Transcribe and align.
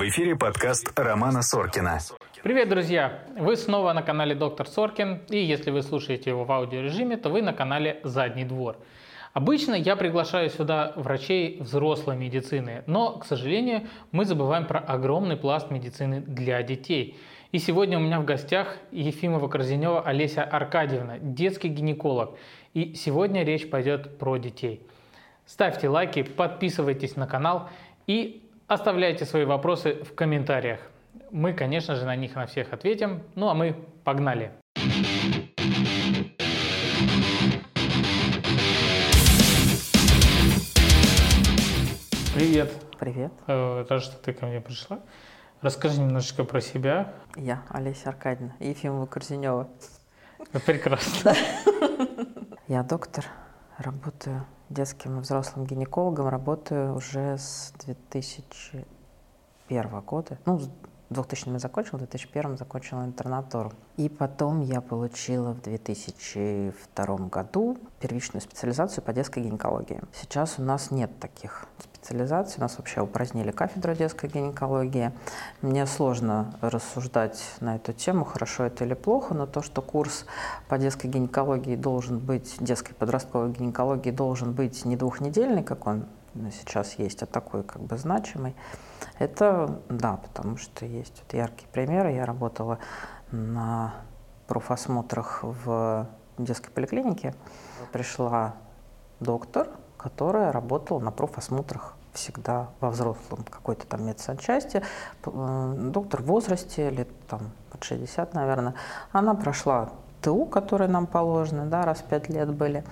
В 0.00 0.08
эфире 0.08 0.34
подкаст 0.34 0.98
Романа 0.98 1.42
Соркина. 1.42 1.98
Привет, 2.42 2.70
друзья! 2.70 3.22
Вы 3.36 3.54
снова 3.54 3.92
на 3.92 4.00
канале 4.00 4.34
Доктор 4.34 4.66
Соркин, 4.66 5.24
и 5.28 5.36
если 5.36 5.70
вы 5.70 5.82
слушаете 5.82 6.30
его 6.30 6.44
в 6.44 6.50
аудиорежиме, 6.50 7.18
то 7.18 7.28
вы 7.28 7.42
на 7.42 7.52
канале 7.52 8.00
Задний 8.02 8.46
двор. 8.46 8.78
Обычно 9.34 9.74
я 9.74 9.96
приглашаю 9.96 10.48
сюда 10.48 10.94
врачей 10.96 11.60
взрослой 11.60 12.16
медицины, 12.16 12.82
но, 12.86 13.18
к 13.18 13.26
сожалению, 13.26 13.88
мы 14.10 14.24
забываем 14.24 14.64
про 14.64 14.78
огромный 14.78 15.36
пласт 15.36 15.70
медицины 15.70 16.22
для 16.22 16.62
детей. 16.62 17.18
И 17.52 17.58
сегодня 17.58 17.98
у 17.98 18.00
меня 18.00 18.20
в 18.20 18.24
гостях 18.24 18.78
Ефимова-Корзинева 18.92 20.02
Олеся 20.02 20.44
Аркадьевна, 20.44 21.18
детский 21.18 21.68
гинеколог. 21.68 22.38
И 22.72 22.94
сегодня 22.94 23.44
речь 23.44 23.68
пойдет 23.68 24.16
про 24.16 24.38
детей. 24.38 24.80
Ставьте 25.44 25.90
лайки, 25.90 26.22
подписывайтесь 26.22 27.16
на 27.16 27.26
канал 27.26 27.68
и 28.06 28.42
оставляйте 28.70 29.24
свои 29.24 29.44
вопросы 29.44 29.94
в 30.04 30.14
комментариях. 30.14 30.78
Мы, 31.32 31.52
конечно 31.52 31.96
же, 31.96 32.06
на 32.06 32.14
них 32.14 32.36
на 32.36 32.46
всех 32.46 32.72
ответим. 32.72 33.22
Ну 33.34 33.48
а 33.48 33.54
мы 33.54 33.74
погнали! 34.04 34.52
Привет. 42.32 42.72
Привет. 42.98 43.32
Э, 43.48 43.84
Рад, 43.88 44.02
что 44.02 44.16
ты 44.22 44.32
ко 44.32 44.46
мне 44.46 44.60
пришла. 44.60 45.00
Расскажи 45.62 46.00
немножечко 46.00 46.44
про 46.44 46.60
себя. 46.60 47.12
Я 47.34 47.64
Олеся 47.70 48.10
Аркадьевна, 48.10 48.54
Ефимова 48.60 49.06
Корзинева. 49.06 49.68
Прекрасно. 50.64 51.34
Я 52.68 52.84
доктор, 52.84 53.24
работаю 53.78 54.46
детским 54.70 55.18
и 55.18 55.20
взрослым 55.20 55.66
гинекологом, 55.66 56.28
работаю 56.28 56.96
уже 56.96 57.36
с 57.36 57.74
2001 57.84 60.00
года. 60.00 60.38
Ну, 60.46 60.58
с 61.10 61.14
2000 61.14 61.58
закончила, 61.58 61.96
в 61.96 62.02
2001 62.02 62.56
закончила 62.56 63.04
интернатуру. 63.04 63.72
И 63.96 64.08
потом 64.08 64.60
я 64.60 64.80
получила 64.80 65.52
в 65.52 65.60
2002 65.62 67.16
году 67.28 67.78
первичную 67.98 68.40
специализацию 68.40 69.02
по 69.02 69.12
детской 69.12 69.42
гинекологии. 69.42 70.00
Сейчас 70.12 70.58
у 70.58 70.62
нас 70.62 70.90
нет 70.90 71.10
таких 71.18 71.66
специализаций, 72.00 72.54
у 72.58 72.60
нас 72.60 72.78
вообще 72.78 73.00
упразднили 73.00 73.50
кафедру 73.50 73.94
детской 73.94 74.30
гинекологии. 74.30 75.12
Мне 75.62 75.84
сложно 75.86 76.54
рассуждать 76.60 77.42
на 77.60 77.76
эту 77.76 77.92
тему, 77.92 78.24
хорошо 78.24 78.64
это 78.64 78.84
или 78.84 78.94
плохо, 78.94 79.34
но 79.34 79.46
то, 79.46 79.62
что 79.62 79.82
курс 79.82 80.24
по 80.68 80.78
детской 80.78 81.08
гинекологии 81.08 81.76
должен 81.76 82.18
быть, 82.18 82.56
детской 82.60 82.94
подростковой 82.94 83.52
гинекологии 83.52 84.12
должен 84.12 84.52
быть 84.52 84.84
не 84.84 84.96
двухнедельный, 84.96 85.62
как 85.62 85.86
он 85.86 86.06
сейчас 86.50 86.94
есть, 86.94 87.22
а 87.22 87.26
такой 87.26 87.62
как 87.62 87.82
бы 87.82 87.96
значимый, 87.96 88.54
это 89.18 89.80
да, 89.88 90.16
потому 90.16 90.56
что 90.56 90.86
есть 90.86 91.22
вот 91.22 91.34
яркие 91.34 91.68
примеры. 91.70 92.12
Я 92.12 92.24
работала 92.24 92.78
на 93.30 93.94
профосмотрах 94.46 95.40
в 95.42 96.08
детской 96.38 96.70
поликлинике. 96.70 97.34
Пришла 97.92 98.56
доктор, 99.20 99.68
которая 99.96 100.52
работала 100.52 100.98
на 100.98 101.10
профосмотрах 101.10 101.96
всегда 102.12 102.70
во 102.80 102.90
взрослом 102.90 103.44
какой-то 103.48 103.86
там 103.86 104.04
медсанчасти. 104.06 104.82
Э, 105.24 105.74
доктор 105.78 106.22
в 106.22 106.26
возрасте, 106.26 106.90
лет 106.90 107.08
там 107.28 107.52
под 107.70 107.84
60, 107.84 108.34
наверное. 108.34 108.74
Она 109.12 109.34
прошла 109.34 109.90
ТУ, 110.22 110.46
которые 110.46 110.88
нам 110.88 111.06
положены, 111.06 111.66
да, 111.66 111.82
раз 111.82 111.98
в 111.98 112.04
пять 112.04 112.28
лет 112.28 112.52
были, 112.52 112.84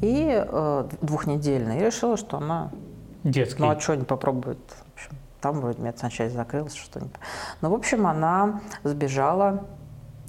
и 0.00 0.44
э, 0.46 0.88
двухнедельно. 1.00 1.78
И 1.78 1.84
решила, 1.84 2.16
что 2.16 2.38
она... 2.38 2.70
Детский. 3.24 3.62
Ну, 3.62 3.70
а 3.70 3.78
что 3.78 3.94
не 3.94 4.04
попробует? 4.04 4.58
В 4.58 4.94
общем, 4.94 5.10
там 5.40 5.60
вроде 5.60 5.80
медсанчасть 5.80 6.34
закрылась, 6.34 6.74
что-нибудь. 6.74 7.14
Ну, 7.60 7.70
в 7.70 7.74
общем, 7.74 8.06
она 8.06 8.60
сбежала 8.82 9.64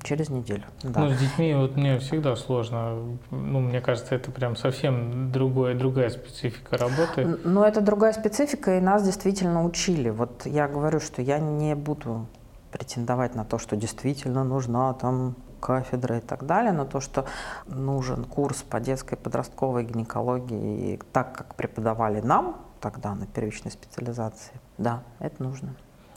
через 0.04 0.30
неделю. 0.30 0.64
Да. 0.84 1.02
Ну, 1.02 1.10
с 1.10 1.18
детьми 1.18 1.56
вот 1.56 1.76
мне 1.76 1.98
всегда 2.00 2.36
сложно. 2.36 3.00
Ну, 3.32 3.60
мне 3.60 3.82
кажется, 3.82 4.14
это 4.16 4.32
прям 4.32 4.56
совсем 4.56 5.32
другое, 5.32 5.76
другая 5.76 6.10
специфика 6.10 6.78
работы. 6.78 7.40
Но 7.44 7.66
это 7.66 7.82
другая 7.82 8.14
специфика, 8.14 8.78
и 8.78 8.82
нас 8.82 9.04
действительно 9.04 9.64
учили. 9.64 10.10
Вот 10.10 10.46
я 10.46 10.68
говорю, 10.68 11.00
что 11.00 11.22
я 11.22 11.40
не 11.40 11.76
буду 11.76 12.28
претендовать 12.72 13.36
на 13.36 13.46
то, 13.46 13.58
что 13.58 13.76
действительно 13.76 14.44
нужна 14.44 14.94
там 14.94 15.36
кафедра 15.64 16.18
и 16.18 16.22
так 16.22 16.46
далее, 16.46 16.74
но 16.74 16.86
то, 16.86 17.00
что 17.00 17.26
нужен 17.68 18.26
курс 18.26 18.64
по 18.64 18.80
детской 18.80 19.16
подростковой 19.16 19.86
гинекологии, 19.86 21.00
так 21.14 21.34
как 21.38 21.56
преподавали 21.56 22.20
нам 22.20 22.58
тогда 22.82 23.16
на 23.16 23.26
первичной 23.26 23.72
специализации, 23.72 24.54
да, 24.78 25.04
это 25.20 25.42
нужно. 25.42 25.70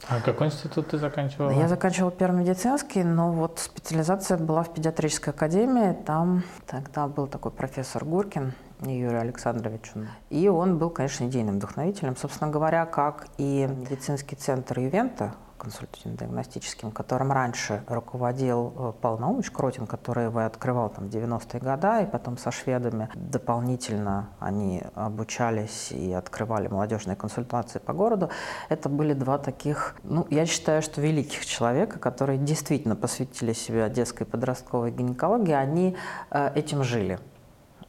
А 0.09 0.21
какой 0.21 0.47
институт 0.47 0.89
ты 0.89 0.97
заканчивала? 0.97 1.51
Я 1.51 1.67
заканчивала 1.67 2.11
первый 2.11 2.41
медицинский, 2.41 3.03
но 3.03 3.31
вот 3.31 3.59
специализация 3.59 4.37
была 4.37 4.63
в 4.63 4.73
педиатрической 4.73 5.33
академии. 5.33 5.93
Там 6.05 6.43
тогда 6.67 7.07
был 7.07 7.27
такой 7.27 7.51
профессор 7.51 8.05
Гуркин, 8.05 8.53
Юрий 8.81 9.17
Александрович. 9.17 9.93
И 10.29 10.47
он 10.49 10.77
был, 10.77 10.91
конечно, 10.91 11.25
идейным 11.25 11.55
вдохновителем. 11.55 12.15
Собственно 12.15 12.51
говоря, 12.51 12.85
как 12.85 13.27
и 13.37 13.67
медицинский 13.67 14.35
центр 14.35 14.79
Ювента, 14.79 15.33
консультативно-диагностическим, 15.57 16.91
которым 16.91 17.31
раньше 17.31 17.83
руководил 17.87 18.73
э, 18.75 18.93
Павел 19.01 19.17
Наумович 19.17 19.51
Кротин, 19.51 19.87
который 19.87 20.25
его 20.25 20.39
открывал 20.39 20.89
там, 20.89 21.09
в 21.09 21.13
90-е 21.13 21.59
годы, 21.59 22.03
и 22.03 22.05
потом 22.05 22.37
со 22.37 22.51
шведами 22.51 23.09
дополнительно 23.15 24.29
они 24.39 24.83
обучались 24.95 25.91
и 25.91 26.13
открывали 26.13 26.67
молодежные 26.67 27.15
консультации 27.15 27.79
по 27.79 27.93
городу. 27.93 28.29
Это 28.69 28.89
были 28.89 29.13
два 29.13 29.37
таких, 29.37 29.95
ну, 30.03 30.25
я 30.29 30.45
считаю, 30.45 30.81
что 30.81 31.01
великих 31.01 31.45
человека, 31.45 31.99
которые 31.99 32.37
действительно 32.37 32.95
посвятили 32.95 33.53
себя 33.53 33.89
детской 33.89 34.25
подростковой 34.25 34.91
гинекологии, 34.91 35.53
они 35.53 35.95
э, 36.31 36.51
этим 36.55 36.83
жили. 36.83 37.19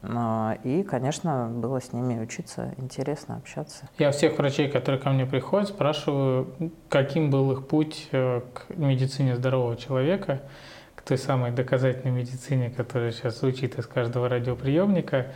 И, 0.01 0.85
конечно, 0.89 1.49
было 1.51 1.81
с 1.81 1.91
ними 1.91 2.21
учиться, 2.21 2.73
интересно 2.77 3.35
общаться. 3.35 3.89
Я 3.97 4.11
всех 4.11 4.37
врачей, 4.37 4.69
которые 4.69 5.01
ко 5.01 5.09
мне 5.09 5.25
приходят, 5.25 5.67
спрашиваю, 5.67 6.71
каким 6.87 7.29
был 7.29 7.51
их 7.51 7.67
путь 7.67 8.07
э, 8.11 8.41
к 8.53 8.69
медицине 8.77 9.35
здорового 9.35 9.75
человека, 9.75 10.41
к 10.95 11.01
той 11.01 11.17
самой 11.17 11.51
доказательной 11.51 12.13
медицине, 12.13 12.69
которая 12.69 13.11
сейчас 13.11 13.39
звучит 13.39 13.77
из 13.77 13.87
каждого 13.87 14.29
радиоприемника. 14.29 15.27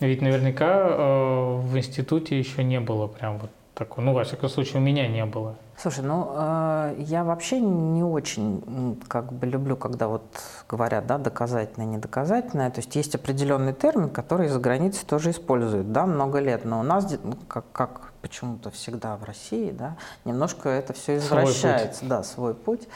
Ведь 0.00 0.22
наверняка 0.22 0.86
э, 0.88 1.56
в 1.58 1.76
институте 1.76 2.38
еще 2.38 2.64
не 2.64 2.80
было 2.80 3.08
прям 3.08 3.38
вот 3.38 3.50
такого, 3.74 4.04
ну, 4.06 4.12
во 4.14 4.24
всяком 4.24 4.48
случае, 4.48 4.76
у 4.76 4.84
меня 4.84 5.06
не 5.06 5.26
было. 5.26 5.56
Слушай, 5.80 6.04
ну 6.04 6.32
э, 6.34 6.96
я 6.98 7.22
вообще 7.22 7.60
не 7.60 8.02
очень 8.02 9.00
как 9.06 9.32
бы 9.32 9.46
люблю, 9.46 9.76
когда 9.76 10.08
вот 10.08 10.24
говорят, 10.68 11.06
да, 11.06 11.18
доказательное, 11.18 11.86
недоказательное. 11.86 12.70
То 12.70 12.80
есть 12.80 12.96
есть 12.96 13.14
определенный 13.14 13.72
термин, 13.72 14.10
который 14.10 14.48
за 14.48 14.58
границей 14.58 15.06
тоже 15.06 15.30
используют, 15.30 15.92
да, 15.92 16.04
много 16.04 16.40
лет. 16.40 16.64
Но 16.64 16.80
у 16.80 16.82
нас, 16.82 17.06
ну, 17.22 17.34
как, 17.46 17.70
как 17.70 18.12
почему-то 18.22 18.70
всегда 18.72 19.16
в 19.16 19.22
России, 19.22 19.70
да, 19.70 19.96
немножко 20.24 20.68
это 20.68 20.92
все 20.94 21.18
извращается, 21.18 22.00
свой 22.00 22.08
да, 22.08 22.22
свой 22.24 22.54
путь. 22.54 22.88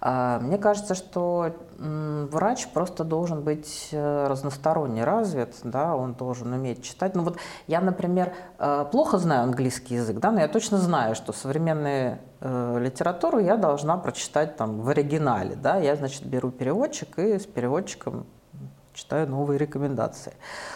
А, 0.00 0.38
мне 0.40 0.58
кажется, 0.58 0.94
что 0.94 1.54
врач 1.78 2.68
просто 2.68 3.04
должен 3.04 3.42
быть 3.42 3.88
э, 3.90 4.26
разносторонне 4.28 5.02
развит, 5.02 5.54
да, 5.64 5.96
он 5.96 6.12
должен 6.12 6.52
уметь 6.52 6.84
читать. 6.84 7.14
Ну 7.14 7.22
вот 7.22 7.38
я, 7.66 7.80
например, 7.80 8.32
э, 8.58 8.86
плохо 8.90 9.18
знаю 9.18 9.44
английский 9.44 9.94
язык, 9.94 10.18
да, 10.18 10.30
но 10.30 10.40
я 10.40 10.48
точно 10.48 10.78
знаю, 10.78 11.14
что 11.14 11.32
э, 12.40 12.78
литературу 12.80 13.38
я 13.38 13.56
должна 13.56 13.96
прочитать 13.96 14.56
там 14.56 14.80
в 14.80 14.88
оригинале, 14.88 15.56
да, 15.56 15.76
я, 15.76 15.96
значит, 15.96 16.24
беру 16.24 16.50
переводчик 16.50 17.18
и 17.18 17.38
с 17.38 17.46
переводчиком 17.46 18.26
читаю 18.92 19.28
новые 19.28 19.58
рекомендации. 19.58 20.34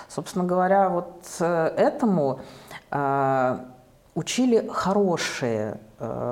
Собственно 0.08 0.44
говоря, 0.44 0.88
вот 0.88 1.40
этому 1.40 2.40
учили 4.14 4.68
хорошие 4.68 5.78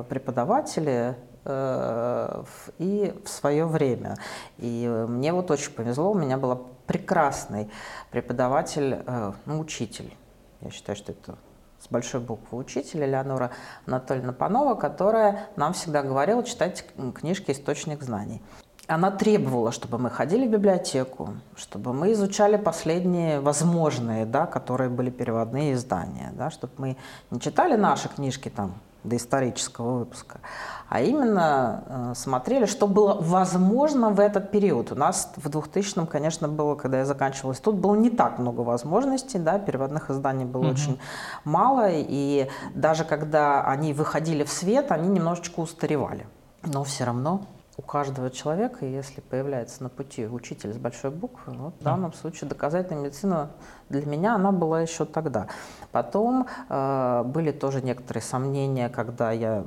преподаватели 0.09 1.15
Э, 1.49 2.43
и 2.79 3.15
в 3.25 3.29
свое 3.29 3.67
время. 3.67 4.17
И 4.59 4.89
мне 5.09 5.33
вот 5.33 5.49
очень 5.53 5.71
повезло, 5.71 6.11
у 6.11 6.15
меня 6.15 6.39
была 6.39 6.59
прекрасный 6.89 7.71
преподаватель, 8.11 8.99
э, 9.07 9.33
ну, 9.45 9.61
учитель. 9.61 10.13
Я 10.61 10.71
считаю, 10.71 10.97
что 10.97 11.13
это 11.13 11.39
с 11.81 11.89
большой 11.89 12.21
буквы 12.21 12.59
учитель 12.59 13.05
Элеонора 13.05 13.51
Анатольевна 13.87 14.33
Панова, 14.33 14.75
которая 14.75 15.49
нам 15.57 15.73
всегда 15.73 16.03
говорила 16.03 16.43
читать 16.43 16.85
книжки 17.15 17.51
«Источник 17.51 18.03
знаний». 18.03 18.43
Она 18.89 19.11
требовала, 19.11 19.73
чтобы 19.73 19.99
мы 19.99 20.11
ходили 20.11 20.47
в 20.47 20.51
библиотеку, 20.51 21.31
чтобы 21.57 21.93
мы 21.93 22.13
изучали 22.13 22.57
последние 22.57 23.41
возможные, 23.41 24.27
да, 24.27 24.47
которые 24.47 24.91
были 24.91 25.11
переводные 25.11 25.73
издания, 25.73 26.33
да, 26.35 26.51
чтобы 26.51 26.73
мы 26.77 26.97
не 27.31 27.41
читали 27.41 27.75
наши 27.75 28.09
книжки 28.09 28.49
там 28.49 28.75
доисторического 29.07 29.99
выпуска, 29.99 30.41
а 30.89 31.01
именно 31.01 31.85
э, 31.87 32.13
смотрели, 32.15 32.67
что 32.67 32.87
было 32.87 33.17
возможно 33.21 34.11
в 34.11 34.21
этот 34.21 34.51
период. 34.51 34.93
У 34.93 34.95
нас 34.95 35.33
в 35.37 35.49
2000-м, 35.49 36.07
конечно, 36.07 36.49
было, 36.49 36.75
когда 36.75 36.99
я 36.99 37.05
заканчивала 37.05 37.53
институт, 37.53 37.77
было 37.77 37.95
не 37.95 38.11
так 38.11 38.39
много 38.39 38.61
возможностей, 38.61 39.39
да, 39.39 39.59
переводных 39.59 40.11
изданий 40.11 40.45
было 40.45 40.63
угу. 40.63 40.71
очень 40.71 40.99
мало, 41.45 41.89
и 41.91 42.49
даже 42.75 43.05
когда 43.05 43.65
они 43.65 43.93
выходили 43.93 44.45
в 44.45 44.51
свет, 44.51 44.93
они 44.93 45.09
немножечко 45.09 45.61
устаревали. 45.61 46.27
Но 46.63 46.85
все 46.85 47.05
равно 47.05 47.43
у 47.77 47.83
каждого 47.83 48.31
человека, 48.31 48.87
если 48.87 49.21
появляется 49.21 49.83
на 49.83 49.89
пути 49.89 50.27
учитель 50.27 50.73
с 50.73 50.79
большой 50.79 51.11
буквы, 51.11 51.53
вот 51.53 51.75
в 51.79 51.83
данном 51.83 52.13
случае 52.13 52.49
доказательная 52.49 53.05
медицина 53.05 53.51
для 53.91 54.07
меня 54.07 54.35
она 54.35 54.51
была 54.51 54.81
еще 54.81 55.05
тогда. 55.05 55.49
Потом 55.93 56.47
э, 56.69 57.23
были 57.27 57.53
тоже 57.53 57.83
некоторые 57.83 58.23
сомнения, 58.23 58.89
когда 58.89 59.31
я 59.33 59.67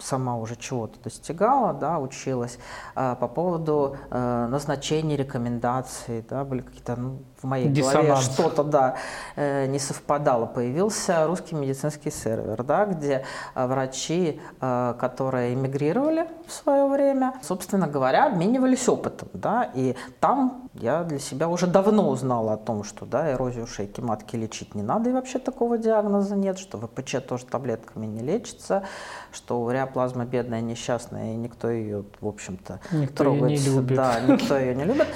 сама 0.00 0.36
уже 0.36 0.56
чего-то 0.56 1.00
достигала, 1.02 1.74
да, 1.74 1.98
училась, 1.98 2.58
э, 2.94 3.16
по 3.18 3.26
поводу 3.26 3.96
э, 4.10 4.46
назначений, 4.48 5.16
рекомендаций, 5.16 6.24
да, 6.28 6.44
были 6.44 6.60
какие-то, 6.60 6.96
ну, 6.96 7.18
в 7.42 7.46
моей 7.46 7.68
Диссонанс. 7.68 8.06
голове 8.06 8.22
что-то, 8.22 8.62
да, 8.62 8.94
э, 9.36 9.66
не 9.66 9.78
совпадало. 9.78 10.46
Появился 10.46 11.26
русский 11.26 11.54
медицинский 11.54 12.10
сервер, 12.10 12.62
да, 12.62 12.86
где 12.86 13.24
э, 13.54 13.66
врачи, 13.66 14.40
э, 14.60 14.94
которые 14.98 15.54
эмигрировали 15.54 16.28
в 16.46 16.52
свое 16.52 16.86
время, 16.86 17.34
собственно 17.42 17.88
говоря, 17.88 18.26
обменивались 18.26 18.88
опытом, 18.88 19.28
да, 19.32 19.70
и 19.74 19.96
там 20.20 20.70
я 20.74 21.02
для 21.02 21.18
себя 21.18 21.48
уже 21.48 21.66
давно 21.66 22.08
узнала 22.08 22.54
о 22.54 22.56
том, 22.56 22.84
что, 22.84 23.06
да, 23.06 23.32
эрозию 23.32 23.66
шейки 23.66 24.00
матки 24.00 24.36
лечить 24.36 24.74
не 24.74 24.82
надо, 24.82 25.10
и 25.10 25.12
вообще 25.12 25.38
такого 25.38 25.78
диагноза 25.78 26.36
нет, 26.36 26.58
что 26.58 26.78
ВПЧ 26.78 27.16
тоже 27.28 27.46
таблетками 27.46 28.06
не 28.06 28.22
лечится, 28.22 28.84
что 29.32 29.60
уреоплазма 29.62 30.24
бедная, 30.24 30.60
несчастная, 30.60 31.32
и 31.34 31.36
никто 31.36 31.70
ее, 31.70 32.04
в 32.20 32.28
общем-то, 32.28 32.80
никто 32.92 33.24
трогать. 33.24 33.50
Ее 33.50 33.58
не 33.58 33.76
любит. 33.76 33.96
Да, 33.96 34.20
никто 34.20 34.58
ее 34.58 34.74
не 34.74 34.84
любит. 34.84 35.06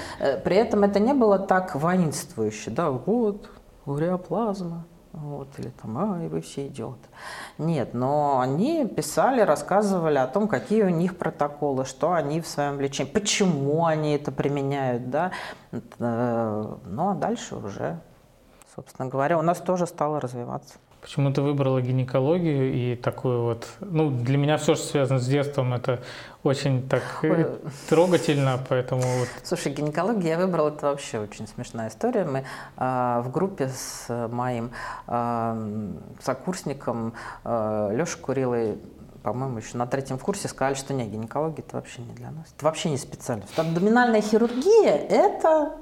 При 0.45 0.57
этом 0.57 0.83
это 0.83 0.99
не 0.99 1.15
было 1.15 1.39
так 1.39 1.75
воинственно 1.77 2.16
воинствующий, 2.17 2.73
да, 2.73 2.91
вот, 2.91 3.51
уреоплазма, 3.85 4.87
вот, 5.13 5.49
или 5.59 5.71
там, 5.71 5.99
ай, 5.99 6.29
вы 6.29 6.41
все 6.41 6.67
идиоты. 6.67 7.09
Нет, 7.59 7.95
но 7.95 8.41
они 8.41 8.87
писали, 8.87 9.41
рассказывали 9.41 10.19
о 10.19 10.27
том, 10.27 10.49
какие 10.49 10.83
у 10.83 10.89
них 10.89 11.17
протоколы, 11.17 11.85
что 11.85 12.13
они 12.13 12.41
в 12.41 12.47
своем 12.47 12.81
лечении, 12.81 13.11
почему 13.11 13.87
они 13.87 14.15
это 14.15 14.33
применяют, 14.33 15.11
да, 15.11 15.33
э, 15.73 16.77
ну, 16.85 17.11
а 17.11 17.15
дальше 17.15 17.57
уже, 17.57 18.01
собственно 18.75 19.09
говоря, 19.09 19.39
у 19.39 19.43
нас 19.43 19.59
тоже 19.59 19.87
стало 19.87 20.21
развиваться. 20.21 20.79
Почему 21.07 21.33
ты 21.33 21.41
выбрала 21.41 21.81
гинекологию 21.81 22.75
и 22.75 22.97
такую 22.97 23.43
вот... 23.43 23.69
Ну, 23.79 24.11
для 24.11 24.37
меня 24.37 24.57
все, 24.57 24.75
что 24.75 24.87
связано 24.87 25.21
с 25.21 25.27
детством, 25.29 25.73
это 25.73 26.03
очень 26.43 26.89
так 26.89 27.05
э, 27.23 27.31
Ой. 27.31 27.47
трогательно, 27.89 28.59
поэтому... 28.69 29.03
Вот... 29.03 29.29
Слушай, 29.45 29.73
гинекологию 29.73 30.27
я 30.27 30.37
выбрала, 30.37 30.71
это 30.71 30.87
вообще 30.87 31.21
очень 31.21 31.47
смешная 31.47 31.91
история. 31.91 32.25
Мы 32.25 32.41
э, 32.77 33.21
в 33.25 33.31
группе 33.31 33.69
с 33.69 34.29
моим 34.33 34.73
э, 35.07 35.93
сокурсником 36.25 37.13
э, 37.45 37.91
Лешей 37.97 38.21
Курилой 38.21 38.79
по-моему, 39.23 39.59
еще 39.59 39.77
на 39.77 39.87
третьем 39.87 40.19
курсе 40.19 40.49
сказали, 40.49 40.75
что 40.75 40.93
нет, 40.93 41.09
гинекология 41.09 41.65
это 41.65 41.77
вообще 41.77 42.03
не 42.03 42.15
для 42.15 42.33
нас. 42.33 42.47
Это 42.57 42.65
вообще 42.65 42.91
не 42.91 42.97
специальность. 42.97 43.57
Абдоминальная 43.57 44.23
хирургия– 44.23 44.97
это, 45.09 45.77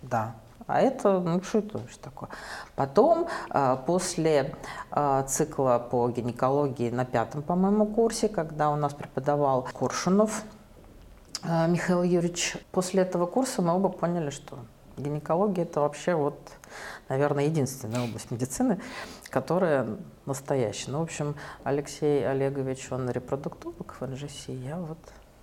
да, 0.00 0.36
а 0.66 0.80
это, 0.80 1.20
ну 1.20 1.42
что 1.42 1.58
это 1.58 1.78
вообще 1.78 1.98
такое? 2.00 2.28
Потом, 2.76 3.28
а, 3.50 3.76
после 3.76 4.54
а, 4.90 5.22
цикла 5.24 5.78
по 5.90 6.08
гинекологии 6.08 6.90
на 6.90 7.04
пятом, 7.04 7.42
по-моему, 7.42 7.86
курсе, 7.86 8.28
когда 8.28 8.70
у 8.70 8.76
нас 8.76 8.94
преподавал 8.94 9.68
Коршунов 9.72 10.44
а, 11.42 11.66
Михаил 11.66 12.02
Юрьевич, 12.02 12.56
после 12.70 13.02
этого 13.02 13.26
курса 13.26 13.62
мы 13.62 13.74
оба 13.74 13.88
поняли, 13.88 14.30
что 14.30 14.58
гинекология– 14.96 15.64
это 15.64 15.80
вообще 15.80 16.14
вот, 16.14 16.38
наверное, 17.08 17.44
единственная 17.44 18.04
область 18.04 18.30
медицины, 18.30 18.80
которая 19.30 19.86
настоящая. 20.26 20.92
Ну, 20.92 21.00
в 21.00 21.02
общем, 21.02 21.34
Алексей 21.64 22.26
Олегович, 22.28 22.92
он 22.92 23.10
репродуктолог 23.10 23.96
в 23.98 24.06
НЖС, 24.06 24.48
я 24.48 24.76
вот 24.76 24.98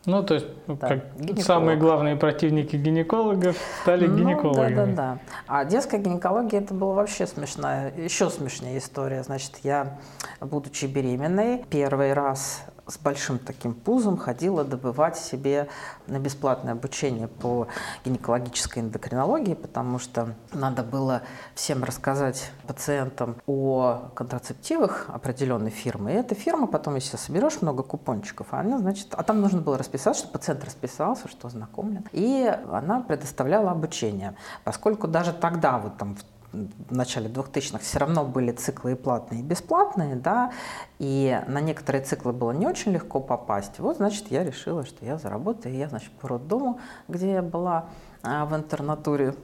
ну, 0.06 0.24
то 0.24 0.34
есть, 0.36 0.48
ну, 0.68 0.76
да, 0.76 0.88
как 0.88 1.40
самые 1.40 1.78
главные 1.78 2.16
противники 2.16 2.76
гинекологов 2.78 3.58
стали 3.82 4.08
ну, 4.08 4.18
гинекологами. 4.18 4.76
Да, 4.76 4.86
да, 4.86 4.92
да. 4.94 5.20
А 5.48 5.66
детская 5.66 6.00
гинекология 6.00 6.62
это 6.62 6.74
была 6.74 6.94
вообще 6.94 7.28
смешная, 7.28 7.94
еще 7.96 8.30
смешнее 8.30 8.78
история. 8.78 9.24
Значит, 9.24 9.60
я, 9.64 10.00
будучи 10.40 10.86
беременной, 10.86 11.66
первый 11.70 12.14
раз 12.14 12.64
с 12.90 12.98
большим 12.98 13.40
таким 13.40 13.74
пузом 13.74 14.18
ходила 14.18 14.64
добывать 14.64 15.18
себе 15.18 15.68
на 16.08 16.20
бесплатное 16.20 16.74
обучение 16.74 17.28
по 17.28 17.68
гинекологической 18.04 18.82
эндокринологии, 18.82 19.54
потому 19.54 20.00
что 20.00 20.34
надо 20.54 20.84
было 20.84 21.22
всем 21.56 21.84
рассказать 21.84 22.52
пациентам 22.68 23.38
о 23.46 24.10
контрацептивах 24.16 25.06
определенной 25.10 25.70
фирмы. 25.70 26.12
И 26.12 26.16
эта 26.16 26.36
фирма 26.36 26.68
потом, 26.68 26.96
если 26.96 27.18
соберешь 27.18 27.62
много 27.62 27.84
купончиков, 27.84 28.48
она, 28.52 28.80
значит, 28.80 29.08
а 29.12 29.24
там 29.24 29.42
нужно 29.42 29.62
было 29.62 29.78
расписаться, 29.78 30.24
что 30.24 30.32
пациент 30.32 30.64
расписался, 30.64 31.28
что 31.28 31.48
ознакомлен. 31.48 32.06
И 32.12 32.52
она 32.72 33.02
предоставляла 33.02 33.72
обучение. 33.72 34.36
Поскольку 34.64 35.08
даже 35.08 35.34
тогда, 35.34 35.78
вот 35.78 35.98
там 35.98 36.16
в 36.16 36.24
в 36.52 36.96
начале 36.96 37.30
2000-х 37.30 37.80
все 37.80 38.00
равно 38.00 38.26
были 38.26 38.52
циклы 38.52 38.94
и 38.94 38.96
платные, 38.96 39.42
и 39.42 39.44
бесплатные, 39.44 40.16
да, 40.16 40.52
и 40.98 41.42
на 41.48 41.62
некоторые 41.62 42.04
циклы 42.04 42.34
было 42.34 42.52
не 42.52 42.68
очень 42.68 42.92
легко 42.92 43.20
попасть. 43.20 43.80
Вот, 43.80 43.98
значит, 43.98 44.32
я 44.32 44.44
решила, 44.44 44.86
что 44.86 45.06
я 45.06 45.18
заработаю, 45.18 45.76
и 45.76 45.78
я, 45.78 45.90
значит, 45.90 46.12
по 46.12 46.28
роддому, 46.28 46.80
где 47.08 47.34
я 47.34 47.42
была 47.42 47.86
а, 48.24 48.46
в 48.46 48.56
интернатуре, 48.56 49.36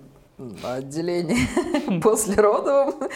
отделении 0.63 1.99
после 2.01 2.35
родовом 2.35 3.09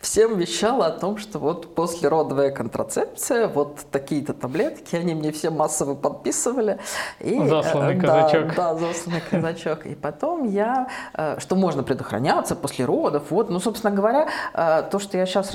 всем 0.00 0.38
вещала 0.38 0.86
о 0.86 0.90
том, 0.90 1.18
что 1.18 1.38
вот 1.38 1.74
послеродовая 1.74 2.50
контрацепция, 2.52 3.48
вот 3.48 3.80
такие-то 3.90 4.32
таблетки, 4.32 4.94
они 4.94 5.14
мне 5.14 5.32
все 5.32 5.50
массово 5.50 5.94
подписывали. 5.94 6.78
И, 7.20 7.36
засланный 7.46 7.96
э, 7.96 8.00
казачок. 8.00 8.54
Да, 8.54 8.74
да, 8.74 8.76
засланный 8.76 9.22
казачок. 9.28 9.86
И 9.86 9.94
потом 9.94 10.44
я, 10.44 10.88
э, 11.14 11.40
что 11.40 11.56
можно 11.56 11.82
предохраняться 11.82 12.54
после 12.54 12.84
родов, 12.84 13.24
вот, 13.30 13.50
ну, 13.50 13.58
собственно 13.58 13.94
говоря, 13.94 14.28
э, 14.54 14.84
то, 14.90 14.98
что 14.98 15.18
я 15.18 15.26
сейчас 15.26 15.50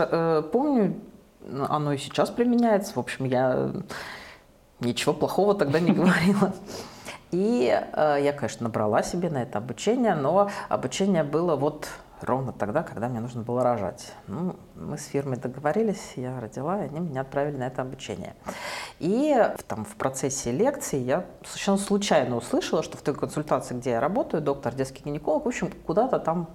помню, 0.51 0.99
оно 1.69 1.93
и 1.93 1.97
сейчас 1.97 2.29
применяется. 2.29 2.93
В 2.95 2.99
общем, 2.99 3.25
я 3.25 3.71
ничего 4.81 5.13
плохого 5.13 5.55
тогда 5.55 5.79
не 5.79 5.91
говорила. 5.93 6.53
И 7.31 7.71
э, 7.71 8.17
я, 8.21 8.33
конечно, 8.33 8.65
набрала 8.65 9.03
себе 9.03 9.29
на 9.29 9.43
это 9.43 9.57
обучение, 9.57 10.15
но 10.15 10.49
обучение 10.69 11.23
было 11.23 11.55
вот 11.55 11.87
ровно 12.21 12.51
тогда, 12.51 12.83
когда 12.83 13.07
мне 13.07 13.19
нужно 13.19 13.41
было 13.41 13.63
рожать. 13.63 14.13
Ну, 14.27 14.55
мы 14.75 14.97
с 14.97 15.05
фирмой 15.05 15.37
договорились, 15.37 16.13
я 16.15 16.39
родила, 16.39 16.83
и 16.83 16.87
они 16.87 16.99
меня 16.99 17.21
отправили 17.21 17.57
на 17.57 17.67
это 17.67 17.81
обучение. 17.81 18.35
И 18.99 19.35
там, 19.67 19.85
в 19.85 19.95
процессе 19.95 20.51
лекции 20.51 20.99
я 20.99 21.25
совершенно 21.43 21.77
случайно 21.77 22.35
услышала, 22.35 22.83
что 22.83 22.97
в 22.97 23.01
той 23.01 23.15
консультации, 23.15 23.75
где 23.75 23.91
я 23.91 23.99
работаю, 23.99 24.41
доктор 24.41 24.73
детский 24.73 25.03
гинеколог, 25.03 25.45
в 25.45 25.47
общем, 25.47 25.71
куда-то 25.85 26.19
там 26.19 26.49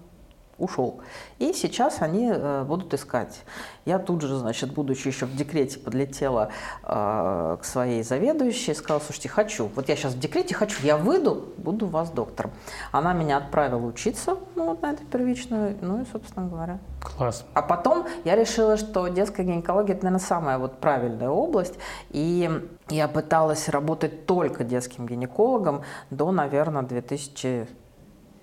ушел. 0.58 1.00
И 1.38 1.52
сейчас 1.52 2.00
они 2.00 2.30
э, 2.32 2.64
будут 2.64 2.94
искать. 2.94 3.42
Я 3.84 3.98
тут 3.98 4.22
же, 4.22 4.36
значит, 4.36 4.72
будучи 4.72 5.08
еще 5.08 5.26
в 5.26 5.36
декрете, 5.36 5.78
подлетела 5.78 6.50
э, 6.82 7.56
к 7.60 7.64
своей 7.64 8.02
заведующей 8.02 8.72
и 8.72 8.76
сказала, 8.76 9.00
слушайте, 9.00 9.28
хочу, 9.28 9.70
вот 9.74 9.88
я 9.88 9.96
сейчас 9.96 10.14
в 10.14 10.18
декрете 10.18 10.54
хочу, 10.54 10.82
я 10.82 10.96
выйду, 10.96 11.52
буду 11.58 11.86
у 11.86 11.88
вас 11.88 12.10
доктором. 12.10 12.52
Она 12.90 13.12
меня 13.12 13.36
отправила 13.36 13.84
учиться 13.84 14.36
ну, 14.54 14.66
вот 14.66 14.82
на 14.82 14.92
эту 14.92 15.04
первичную, 15.04 15.76
ну 15.80 16.02
и, 16.02 16.04
собственно 16.10 16.48
говоря. 16.48 16.78
Класс. 17.00 17.44
А 17.54 17.62
потом 17.62 18.06
я 18.24 18.34
решила, 18.34 18.76
что 18.76 19.06
детская 19.08 19.44
гинекология– 19.44 19.94
это, 19.96 20.04
наверное, 20.04 20.26
самая 20.26 20.58
вот 20.58 20.80
правильная 20.80 21.28
область, 21.28 21.74
и 22.10 22.50
я 22.88 23.08
пыталась 23.08 23.68
работать 23.68 24.26
только 24.26 24.64
детским 24.64 25.06
гинекологом 25.06 25.82
до, 26.10 26.32
наверное, 26.32 26.82
2000 26.82 27.68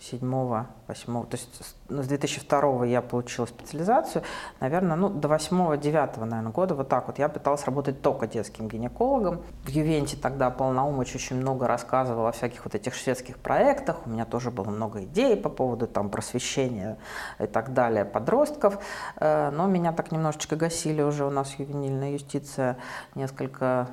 седьмого, 0.03 0.67
восьмого, 0.87 1.25
то 1.25 1.37
есть 1.37 1.49
с 1.89 2.07
2002 2.07 2.85
я 2.85 3.01
получила 3.01 3.45
специализацию, 3.45 4.23
наверное, 4.59 4.97
ну, 4.97 5.09
до 5.09 5.27
восьмого, 5.27 5.77
девятого, 5.77 6.25
наверное, 6.25 6.51
года, 6.51 6.75
вот 6.75 6.89
так 6.89 7.07
вот, 7.07 7.19
я 7.19 7.29
пыталась 7.29 7.63
работать 7.65 8.01
только 8.01 8.27
детским 8.27 8.67
гинекологом. 8.67 9.41
В 9.63 9.69
Ювенте 9.69 10.17
тогда 10.17 10.49
Полноумыч 10.49 11.15
очень 11.15 11.37
много 11.37 11.67
рассказывал 11.67 12.27
о 12.27 12.31
всяких 12.33 12.65
вот 12.65 12.75
этих 12.75 12.93
шведских 12.93 13.37
проектах, 13.37 14.05
у 14.05 14.09
меня 14.09 14.25
тоже 14.25 14.51
было 14.51 14.69
много 14.69 15.03
идей 15.03 15.37
по 15.37 15.49
поводу 15.49 15.87
там 15.87 16.09
просвещения 16.09 16.97
и 17.39 17.45
так 17.45 17.73
далее 17.73 18.03
подростков, 18.03 18.79
э, 19.15 19.51
но 19.51 19.67
меня 19.67 19.93
так 19.93 20.11
немножечко 20.11 20.55
гасили 20.55 21.01
уже 21.01 21.25
у 21.25 21.29
нас 21.29 21.55
ювенильная 21.57 22.11
юстиция 22.11 22.77
несколько 23.15 23.87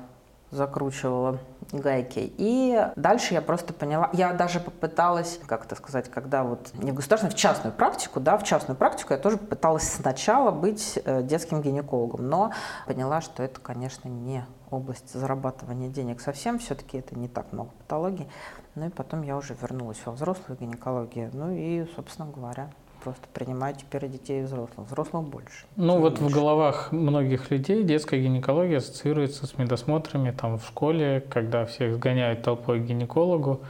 закручивала 0.51 1.39
гайки. 1.71 2.33
И 2.37 2.87
дальше 2.95 3.33
я 3.33 3.41
просто 3.41 3.73
поняла, 3.73 4.09
я 4.13 4.33
даже 4.33 4.59
попыталась, 4.59 5.39
как 5.47 5.65
это 5.65 5.75
сказать, 5.75 6.09
когда 6.11 6.43
вот 6.43 6.71
не 6.73 6.91
в 6.91 6.95
государственную, 6.95 7.35
в 7.35 7.39
частную 7.39 7.73
практику, 7.73 8.19
да, 8.19 8.37
в 8.37 8.43
частную 8.43 8.77
практику 8.77 9.13
я 9.13 9.19
тоже 9.19 9.37
попыталась 9.37 9.87
сначала 9.89 10.51
быть 10.51 10.99
э, 11.03 11.23
детским 11.23 11.61
гинекологом, 11.61 12.27
но 12.27 12.51
поняла, 12.85 13.21
что 13.21 13.41
это, 13.43 13.59
конечно, 13.61 14.09
не 14.09 14.45
область 14.69 15.13
зарабатывания 15.13 15.89
денег 15.89 16.21
совсем, 16.21 16.59
все-таки 16.59 16.97
это 16.97 17.17
не 17.17 17.27
так 17.27 17.51
много 17.53 17.71
патологий. 17.79 18.27
Ну 18.75 18.87
и 18.87 18.89
потом 18.89 19.21
я 19.21 19.37
уже 19.37 19.55
вернулась 19.61 19.99
во 20.05 20.13
взрослую 20.13 20.57
гинекологию, 20.57 21.29
ну 21.33 21.51
и, 21.51 21.85
собственно 21.95 22.29
говоря, 22.29 22.69
просто 23.03 23.27
принимаю 23.33 23.75
теперь 23.75 24.07
детей 24.07 24.41
и 24.41 24.43
взрослых. 24.43 24.87
Взрослых 24.87 25.23
больше. 25.23 25.65
Ну 25.75 25.99
вот 25.99 26.19
меньше. 26.19 26.33
в 26.33 26.37
головах 26.37 26.91
многих 26.91 27.51
людей 27.51 27.83
детская 27.83 28.21
гинекология 28.21 28.77
ассоциируется 28.77 29.47
с 29.47 29.57
медосмотрами 29.57 30.31
там 30.31 30.57
в 30.57 30.65
школе, 30.65 31.23
когда 31.29 31.65
всех 31.65 31.95
сгоняют 31.95 32.43
толпой 32.43 32.79
к 32.79 32.83
гинекологу 32.83 33.61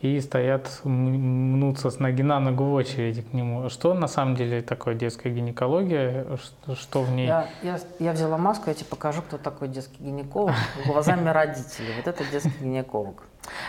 и 0.00 0.18
стоят, 0.20 0.80
мнутся 0.84 1.90
с 1.90 1.98
ноги 1.98 2.22
на 2.22 2.40
ногу 2.40 2.64
в 2.64 2.72
очереди 2.72 3.20
к 3.20 3.34
нему. 3.34 3.68
Что 3.68 3.92
на 3.92 4.08
самом 4.08 4.34
деле 4.34 4.62
такое 4.62 4.94
детская 4.94 5.30
гинекология? 5.30 6.26
Что, 6.36 6.74
что 6.74 7.02
в 7.02 7.10
ней? 7.12 7.26
Я, 7.26 7.48
я, 7.62 7.78
я 7.98 8.12
взяла 8.12 8.38
маску, 8.38 8.70
я 8.70 8.74
тебе 8.74 8.86
покажу, 8.86 9.20
кто 9.20 9.36
такой 9.36 9.68
детский 9.68 10.02
гинеколог 10.02 10.54
глазами 10.86 11.28
родителей. 11.28 11.92
Вот 11.96 12.06
это 12.06 12.24
детский 12.32 12.52
гинеколог. 12.60 13.24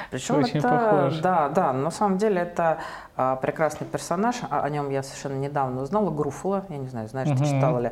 Причем 0.10 0.40
Очень 0.40 0.60
это, 0.60 0.70
похож. 0.70 1.20
да, 1.20 1.50
да, 1.50 1.74
на 1.74 1.92
самом 1.92 2.18
деле 2.18 2.42
это 2.42 2.80
а, 3.16 3.36
прекрасный 3.36 3.86
персонаж, 3.86 4.38
а, 4.50 4.62
о 4.62 4.70
нем 4.70 4.90
я 4.90 5.04
совершенно 5.04 5.38
недавно 5.38 5.82
узнала, 5.82 6.10
Груфула, 6.10 6.66
я 6.70 6.78
не 6.78 6.88
знаю, 6.88 7.08
знаешь, 7.08 7.30
угу. 7.30 7.38
ты 7.38 7.46
читала 7.46 7.80
ли. 7.80 7.92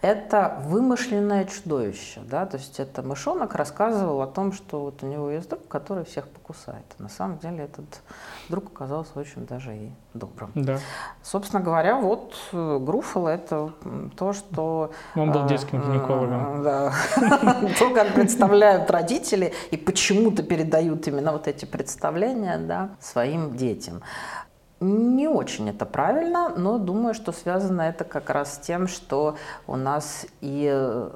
Это 0.00 0.58
вымышленное 0.64 1.44
чудовище, 1.44 2.20
да, 2.24 2.46
то 2.46 2.56
есть 2.56 2.80
это 2.80 3.02
мышонок 3.02 3.54
рассказывал 3.54 4.22
о 4.22 4.26
том, 4.26 4.52
что 4.52 4.80
вот 4.80 5.02
у 5.02 5.06
него 5.06 5.30
есть 5.30 5.50
друг, 5.50 5.66
который 5.68 6.04
всех 6.04 6.28
покусает. 6.28 6.84
На 6.98 7.08
самом 7.08 7.38
деле 7.38 7.64
этот 7.64 8.00
друг 8.48 8.66
оказался 8.74 9.18
очень 9.18 9.46
даже 9.46 9.76
и 9.76 9.90
добрым. 10.14 10.50
Да. 10.54 10.78
Собственно 11.22 11.62
говоря, 11.62 11.96
вот 11.96 12.34
э, 12.52 12.78
Груфула 12.80 13.28
это 13.28 13.72
то, 14.16 14.32
что... 14.32 14.92
Он 15.14 15.30
был 15.30 15.46
детским 15.46 15.80
гинекологом. 15.80 16.62
Да. 16.62 16.92
То, 17.78 17.94
как 17.94 18.14
представляют 18.14 18.90
родители 18.90 19.52
и 19.70 19.76
почему-то 19.76 20.42
передают 20.42 21.06
именно 21.06 21.19
вот 21.32 21.48
эти 21.48 21.64
представления 21.64 22.58
да, 22.58 22.90
своим 23.00 23.56
детям. 23.56 24.02
Не 24.80 25.28
очень 25.28 25.68
это 25.68 25.84
правильно, 25.84 26.48
но 26.48 26.78
думаю, 26.78 27.12
что 27.12 27.32
связано 27.32 27.82
это 27.82 28.04
как 28.04 28.30
раз 28.30 28.54
с 28.54 28.58
тем, 28.58 28.88
что 28.88 29.36
у 29.66 29.76
нас 29.76 30.26
и 30.40 30.70
э, 30.72 31.10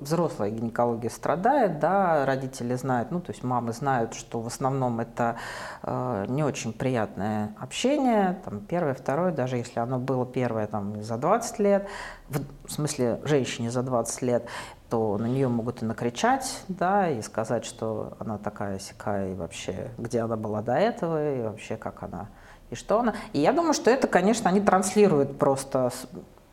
взрослая 0.00 0.50
гинекология 0.50 1.10
страдает, 1.10 1.78
да, 1.80 2.24
родители 2.24 2.74
знают, 2.74 3.10
ну, 3.10 3.20
то 3.20 3.32
есть 3.32 3.42
мамы 3.42 3.72
знают, 3.72 4.14
что 4.14 4.40
в 4.40 4.46
основном 4.46 5.00
это 5.00 5.36
э, 5.82 6.26
не 6.28 6.44
очень 6.44 6.72
приятное 6.72 7.54
общение, 7.58 8.40
там, 8.44 8.60
первое, 8.60 8.94
второе, 8.94 9.32
даже 9.32 9.56
если 9.56 9.80
оно 9.80 9.98
было 9.98 10.24
первое, 10.24 10.66
там, 10.66 11.02
за 11.02 11.16
20 11.16 11.58
лет, 11.58 11.88
в, 12.28 12.38
в 12.66 12.72
смысле, 12.72 13.20
женщине 13.24 13.70
за 13.70 13.82
20 13.82 14.22
лет, 14.22 14.46
то 14.94 15.18
на 15.18 15.26
нее 15.26 15.48
могут 15.48 15.82
и 15.82 15.84
накричать, 15.84 16.62
да, 16.68 17.10
и 17.10 17.20
сказать, 17.20 17.64
что 17.64 18.12
она 18.20 18.38
такая 18.38 18.78
сякая, 18.78 19.32
и 19.32 19.34
вообще, 19.34 19.88
где 19.98 20.20
она 20.20 20.36
была 20.36 20.62
до 20.62 20.74
этого, 20.74 21.36
и 21.36 21.42
вообще, 21.42 21.76
как 21.76 22.04
она 22.04 22.28
и 22.70 22.76
что 22.76 23.00
она. 23.00 23.14
И 23.32 23.40
я 23.40 23.52
думаю, 23.52 23.74
что 23.74 23.90
это, 23.90 24.06
конечно, 24.06 24.48
они 24.48 24.60
транслируют 24.60 25.36
просто 25.36 25.90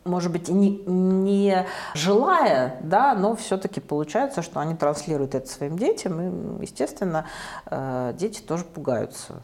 может 0.04 0.32
быть, 0.32 0.48
не, 0.48 0.82
не 0.84 1.64
желая, 1.94 2.80
да, 2.80 3.14
но 3.14 3.36
все-таки 3.36 3.78
получается, 3.78 4.42
что 4.42 4.58
они 4.58 4.74
транслируют 4.74 5.36
это 5.36 5.48
своим 5.48 5.78
детям, 5.78 6.58
и, 6.58 6.62
естественно, 6.62 7.26
э, 7.70 8.12
дети 8.18 8.40
тоже 8.40 8.64
пугаются. 8.64 9.40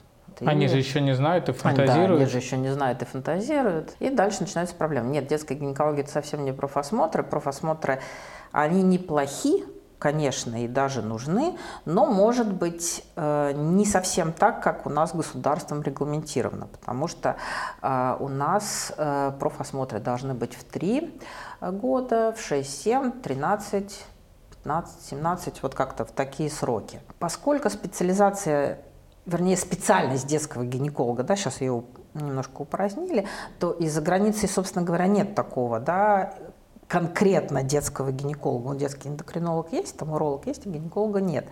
Они 0.47 0.67
и... 0.67 0.69
же 0.69 0.77
еще 0.77 1.01
не 1.01 1.15
знают 1.15 1.49
и 1.49 1.53
фантазируют. 1.53 2.11
Да, 2.11 2.17
они 2.17 2.27
же 2.27 2.39
еще 2.39 2.57
не 2.57 2.73
знают 2.73 3.03
и 3.03 3.05
фантазируют. 3.05 3.95
И 3.99 4.11
дальше 4.11 4.41
начинаются 4.41 4.75
проблемы. 4.75 5.11
Нет, 5.11 5.27
детская 5.27 5.55
гинекология– 5.55 6.03
это 6.05 6.13
совсем 6.13 6.45
не 6.45 6.53
профосмотры. 6.53 7.23
Профосмотры, 7.23 8.01
они 8.53 8.83
неплохи, 8.83 9.65
конечно, 9.99 10.65
и 10.65 10.69
даже 10.69 11.03
нужны, 11.03 11.57
но, 11.85 12.07
может 12.07 12.53
быть, 12.53 13.05
э, 13.17 13.53
не 13.55 13.85
совсем 13.85 14.33
так, 14.33 14.63
как 14.63 14.87
у 14.87 14.91
нас 14.91 15.15
государством 15.15 15.83
регламентировано, 15.83 16.67
потому 16.67 17.09
что 17.09 17.37
э, 17.83 18.17
у 18.21 18.29
нас 18.29 18.93
э, 18.97 19.33
профосмотры 19.39 19.99
должны 20.01 20.35
быть 20.35 20.55
в 20.55 20.65
3 20.65 21.21
года, 21.61 22.33
в 22.37 22.41
6, 22.41 22.83
7, 22.83 23.13
13, 23.23 24.05
15, 24.51 25.03
17, 25.03 25.63
вот 25.63 25.75
как-то 25.75 26.05
в 26.05 26.13
такие 26.13 26.51
сроки. 26.51 27.01
Поскольку 27.19 27.69
специализация 27.69 28.81
вернее, 29.29 29.59
специальность 29.59 30.27
детского 30.27 30.65
гинеколога, 30.65 31.23
да, 31.23 31.37
сейчас 31.37 31.61
ее 31.61 31.85
немножко 32.15 32.63
упразднили, 32.63 33.27
то 33.59 33.73
из-за 33.73 34.01
границы, 34.01 34.49
собственно 34.49 34.85
говоря, 34.85 35.07
нет 35.07 35.35
такого, 35.35 35.79
да, 35.79 36.35
конкретно 36.89 37.63
детского 37.63 38.11
гинеколога. 38.11 38.69
Он 38.69 38.79
детский 38.79 39.11
эндокринолог 39.11 39.73
есть, 39.73 39.97
там 39.97 40.13
уролог 40.13 40.47
есть, 40.47 40.67
а 40.67 40.71
гинеколога 40.71 41.21
нет. 41.21 41.47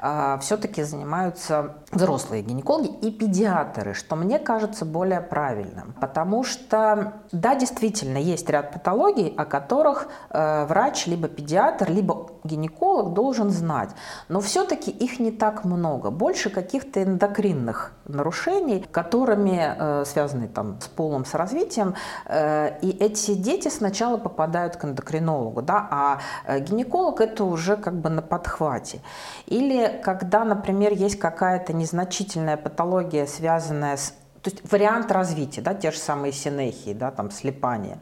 А, 0.00 0.38
все-таки 0.38 0.82
занимаются 0.82 1.76
взрослые 1.92 2.42
гинекологи 2.42 2.88
и 2.88 3.12
педиатры, 3.12 3.94
что 3.94 4.16
мне 4.16 4.40
кажется 4.40 4.84
более 4.84 5.20
правильным. 5.20 5.94
Потому 6.00 6.42
что, 6.42 7.14
да, 7.30 7.54
действительно, 7.54 8.18
есть 8.18 8.50
ряд 8.50 8.72
патологий, 8.72 9.32
о 9.36 9.44
которых 9.44 10.08
э, 10.30 10.64
врач, 10.66 11.06
либо 11.06 11.28
педиатр, 11.28 11.90
либо 11.90 12.30
гинеколог 12.42 13.14
должен 13.14 13.50
знать. 13.50 13.90
Но 14.28 14.40
все-таки 14.40 14.90
их 14.90 15.20
не 15.20 15.30
так 15.30 15.64
много. 15.64 16.10
Больше 16.10 16.50
каких-то 16.50 17.02
эндокринных 17.02 17.92
нарушений, 18.06 18.84
которыми 18.90 19.74
э, 19.78 20.04
связаны 20.04 20.48
там, 20.48 20.80
с 20.80 20.88
полом, 20.88 21.24
с 21.24 21.34
развитием. 21.34 21.94
Э, 22.26 22.78
и 22.80 22.90
эти 22.90 23.34
дети 23.34 23.68
сначала 23.68 24.16
попадают 24.16 24.79
к 24.80 24.84
эндокринологу, 24.84 25.62
да, 25.62 25.88
а 25.90 26.18
э, 26.46 26.60
гинеколог 26.60 27.20
это 27.20 27.44
уже 27.44 27.76
как 27.76 27.94
бы 27.94 28.10
на 28.10 28.22
подхвате. 28.22 29.00
Или 29.46 30.00
когда, 30.02 30.44
например, 30.44 30.92
есть 30.92 31.18
какая-то 31.18 31.72
незначительная 31.72 32.56
патология, 32.56 33.26
связанная 33.26 33.96
с 33.96 34.14
то 34.42 34.50
есть 34.50 34.72
вариант 34.72 35.12
развития, 35.12 35.60
да, 35.60 35.74
те 35.74 35.90
же 35.90 35.98
самые 35.98 36.32
синехии, 36.32 36.94
да, 36.94 37.10
там 37.10 37.30
слепание 37.30 37.98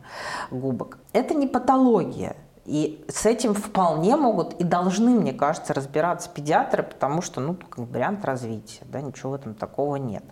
губок. 0.52 0.98
Это 1.12 1.34
не 1.34 1.48
патология, 1.48 2.36
и 2.68 3.02
с 3.08 3.24
этим 3.24 3.54
вполне 3.54 4.14
могут 4.16 4.52
и 4.60 4.62
должны, 4.62 5.18
мне 5.18 5.32
кажется, 5.32 5.72
разбираться 5.72 6.28
педиатры, 6.28 6.82
потому 6.82 7.22
что, 7.22 7.40
ну, 7.40 7.56
вариант 7.76 8.26
развития, 8.26 8.82
да, 8.84 9.00
ничего 9.00 9.30
в 9.30 9.34
этом 9.36 9.54
такого 9.54 9.96
нет. 9.96 10.22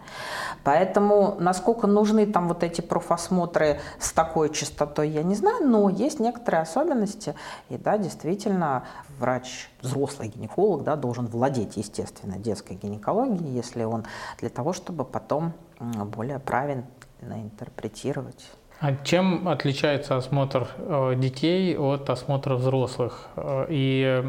Поэтому, 0.63 1.37
насколько 1.41 1.87
нужны 1.87 2.27
там 2.27 2.49
вот 2.49 2.63
эти 2.63 2.83
профосмотры 2.83 3.81
с 3.99 4.13
такой 4.13 4.53
частотой, 4.53 5.09
я 5.09 5.23
не 5.23 5.35
знаю, 5.35 5.67
но 5.67 5.89
есть 5.89 6.21
некоторые 6.21 6.61
особенности. 6.61 7.35
И 7.71 7.79
да, 7.79 7.97
действительно, 7.97 8.85
врач, 9.19 9.71
взрослый 9.81 10.29
гинеколог, 10.29 10.85
да, 10.85 10.97
должен 10.97 11.27
владеть, 11.29 11.79
естественно, 11.79 12.37
детской 12.37 12.77
гинекологией, 12.77 13.51
если 13.51 13.85
он 13.85 14.05
для 14.41 14.51
того, 14.51 14.75
чтобы 14.75 15.07
потом 15.07 15.55
более 15.81 16.39
правильно 16.39 16.85
интерпретировать 17.23 18.45
а 18.79 18.95
чем 19.05 19.49
отличается 19.49 20.17
осмотр 20.17 20.69
э, 20.77 21.15
детей 21.17 21.77
от 21.79 22.11
осмотра 22.11 22.57
взрослых? 22.57 23.29
Э, 23.37 23.67
и 23.71 24.23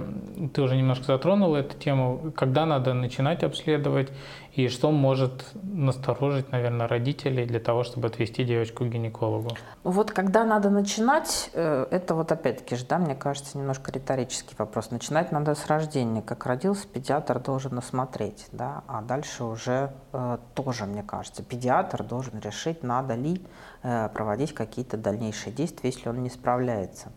ты 0.54 0.62
уже 0.62 0.77
немножко 0.77 1.04
затронул 1.04 1.54
эту 1.56 1.77
тему. 1.77 2.32
Когда 2.34 2.66
надо 2.66 2.94
начинать 2.94 3.44
обследовать 3.44 4.10
и 4.57 4.69
что 4.69 4.89
может 4.89 5.45
насторожить, 5.53 6.51
наверное, 6.51 6.87
родителей 6.87 7.45
для 7.45 7.59
того, 7.59 7.83
чтобы 7.83 8.07
отвести 8.07 8.43
девочку 8.43 8.85
к 8.85 8.87
гинекологу? 8.87 9.51
Вот 9.83 10.11
когда 10.11 10.43
надо 10.45 10.71
начинать, 10.71 11.51
э, 11.53 11.85
это 11.91 12.15
вот 12.15 12.31
опять-таки 12.31 12.75
же, 12.75 12.83
да, 12.85 12.97
мне 12.97 13.13
кажется, 13.13 13.55
немножко 13.55 13.91
риторический 13.91 14.55
вопрос. 14.57 14.89
Начинать 14.89 15.31
надо 15.31 15.53
с 15.53 15.67
рождения. 15.67 16.23
Как 16.23 16.47
родился, 16.47 16.87
педиатр 16.87 17.39
должен 17.39 17.77
осмотреть, 17.77 18.47
да, 18.51 18.83
а 18.87 19.03
дальше 19.03 19.43
уже 19.43 19.91
э, 20.11 20.39
тоже, 20.55 20.87
мне 20.87 21.03
кажется, 21.03 21.43
педиатр 21.43 22.03
должен 22.03 22.39
решить, 22.39 22.81
надо 22.81 23.13
ли 23.13 23.45
э, 23.83 24.09
проводить 24.09 24.55
какие-то 24.55 24.97
дальнейшие 24.97 25.53
действия, 25.53 25.91
если 25.91 26.09
он 26.09 26.23
не 26.23 26.31
справляется. 26.31 27.11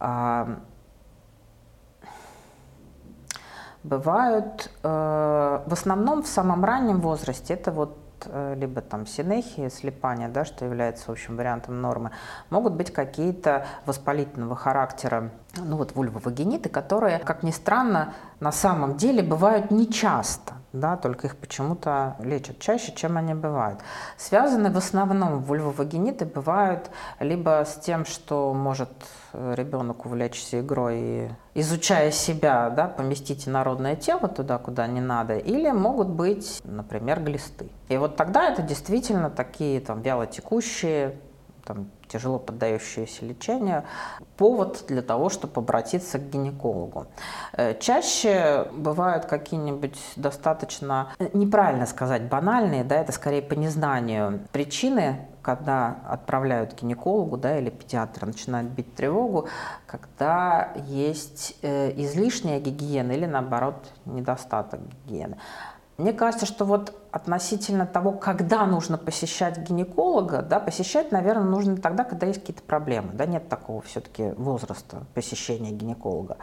А, 0.00 0.58
бывают 3.88 4.70
э, 4.82 4.88
в 5.66 5.72
основном 5.72 6.22
в 6.22 6.28
самом 6.28 6.64
раннем 6.64 7.00
возрасте. 7.00 7.54
Это 7.54 7.72
вот 7.72 7.96
э, 8.26 8.54
либо 8.56 8.80
там 8.80 9.06
синехия, 9.06 9.70
слепание, 9.70 10.28
да, 10.28 10.44
что 10.44 10.64
является, 10.64 11.06
в 11.06 11.10
общем, 11.10 11.36
вариантом 11.36 11.80
нормы, 11.80 12.10
могут 12.50 12.74
быть 12.74 12.92
какие-то 12.92 13.66
воспалительного 13.86 14.56
характера, 14.56 15.30
ну 15.56 15.76
вот 15.76 15.94
вульвовагениты, 15.94 16.68
которые, 16.68 17.18
как 17.18 17.42
ни 17.42 17.50
странно, 17.50 18.14
на 18.40 18.52
самом 18.52 18.96
деле 18.96 19.22
бывают 19.22 19.70
нечасто 19.70 20.54
да, 20.78 20.96
только 20.96 21.26
их 21.26 21.36
почему-то 21.36 22.16
лечат 22.20 22.58
чаще, 22.58 22.92
чем 22.94 23.16
они 23.16 23.34
бывают. 23.34 23.80
Связаны 24.16 24.70
в 24.70 24.76
основном 24.76 25.42
вульвовагиниты 25.42 26.24
бывают 26.24 26.90
либо 27.20 27.64
с 27.66 27.74
тем, 27.76 28.04
что 28.04 28.54
может 28.54 28.90
э, 29.32 29.54
ребенок 29.56 30.06
увлечься 30.06 30.60
игрой 30.60 30.98
и 31.00 31.30
изучая 31.54 32.10
себя, 32.10 32.70
да, 32.70 32.86
поместить 32.86 33.48
инородное 33.48 33.96
тело 33.96 34.28
туда, 34.28 34.58
куда 34.58 34.86
не 34.86 35.00
надо, 35.00 35.36
или 35.36 35.70
могут 35.70 36.08
быть, 36.08 36.60
например, 36.64 37.20
глисты. 37.20 37.68
И 37.88 37.96
вот 37.96 38.16
тогда 38.16 38.48
это 38.48 38.62
действительно 38.62 39.30
такие 39.30 39.80
там 39.80 40.02
вялотекущие 40.02 41.18
там, 41.64 41.90
тяжело 42.08 42.38
поддающиеся 42.38 43.24
лечению, 43.24 43.84
повод 44.36 44.84
для 44.88 45.02
того, 45.02 45.28
чтобы 45.28 45.60
обратиться 45.60 46.18
к 46.18 46.30
гинекологу. 46.30 47.06
Э, 47.52 47.78
чаще 47.78 48.68
бывают 48.72 49.26
какие-нибудь 49.26 49.98
достаточно, 50.16 51.10
э, 51.18 51.28
неправильно 51.32 51.86
сказать, 51.86 52.22
банальные, 52.22 52.84
да, 52.84 52.96
это 52.96 53.12
скорее 53.12 53.42
по 53.42 53.54
незнанию 53.54 54.40
причины, 54.52 55.28
когда 55.42 55.96
отправляют 56.06 56.74
к 56.74 56.82
гинекологу 56.82 57.36
да, 57.36 57.58
или 57.58 57.70
педиатра, 57.70 58.26
начинают 58.26 58.68
бить 58.70 58.94
тревогу, 58.94 59.48
когда 59.86 60.72
есть 60.86 61.56
э, 61.62 61.92
излишняя 61.96 62.60
гигиена 62.60 63.12
или 63.12 63.26
наоборот 63.26 63.92
недостаток 64.04 64.80
гигиены. 65.06 65.38
Мне 65.98 66.12
кажется, 66.12 66.46
что 66.46 66.64
вот 66.64 66.94
относительно 67.10 67.84
того, 67.84 68.12
когда 68.12 68.64
нужно 68.66 68.98
посещать 68.98 69.58
гинеколога, 69.58 70.42
да, 70.42 70.60
посещать, 70.60 71.10
наверное, 71.10 71.42
нужно 71.42 71.76
тогда, 71.76 72.04
когда 72.04 72.28
есть 72.28 72.38
какие-то 72.38 72.62
проблемы, 72.62 73.14
да, 73.14 73.26
нет 73.26 73.48
такого 73.48 73.82
все-таки 73.82 74.30
возраста 74.36 75.02
посещения 75.14 75.72
гинеколога. 75.72 76.36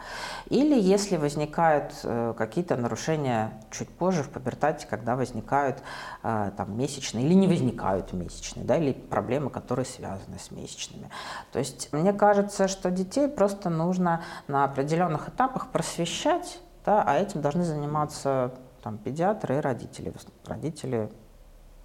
Или 0.50 0.78
если 0.78 1.16
возникают 1.16 1.94
э, 2.02 2.34
какие-то 2.36 2.76
нарушения 2.76 3.54
чуть 3.70 3.88
позже 3.88 4.22
в 4.22 4.28
пубертате, 4.28 4.86
когда 4.86 5.16
возникают 5.16 5.78
э, 6.22 6.50
там 6.54 6.76
месячные 6.76 7.24
или 7.24 7.32
не 7.32 7.48
возникают 7.48 8.12
месячные, 8.12 8.66
да, 8.66 8.76
или 8.76 8.92
проблемы, 8.92 9.48
которые 9.48 9.86
связаны 9.86 10.38
с 10.38 10.50
месячными. 10.50 11.08
То 11.52 11.58
есть 11.58 11.88
мне 11.92 12.12
кажется, 12.12 12.68
что 12.68 12.90
детей 12.90 13.26
просто 13.26 13.70
нужно 13.70 14.22
на 14.48 14.64
определенных 14.64 15.30
этапах 15.30 15.68
просвещать, 15.68 16.60
да, 16.84 17.02
а 17.02 17.16
этим 17.16 17.40
должны 17.40 17.64
заниматься 17.64 18.52
там 18.86 18.98
педиатры 18.98 19.56
и 19.56 19.60
родители. 19.60 20.12
Родители 20.46 21.10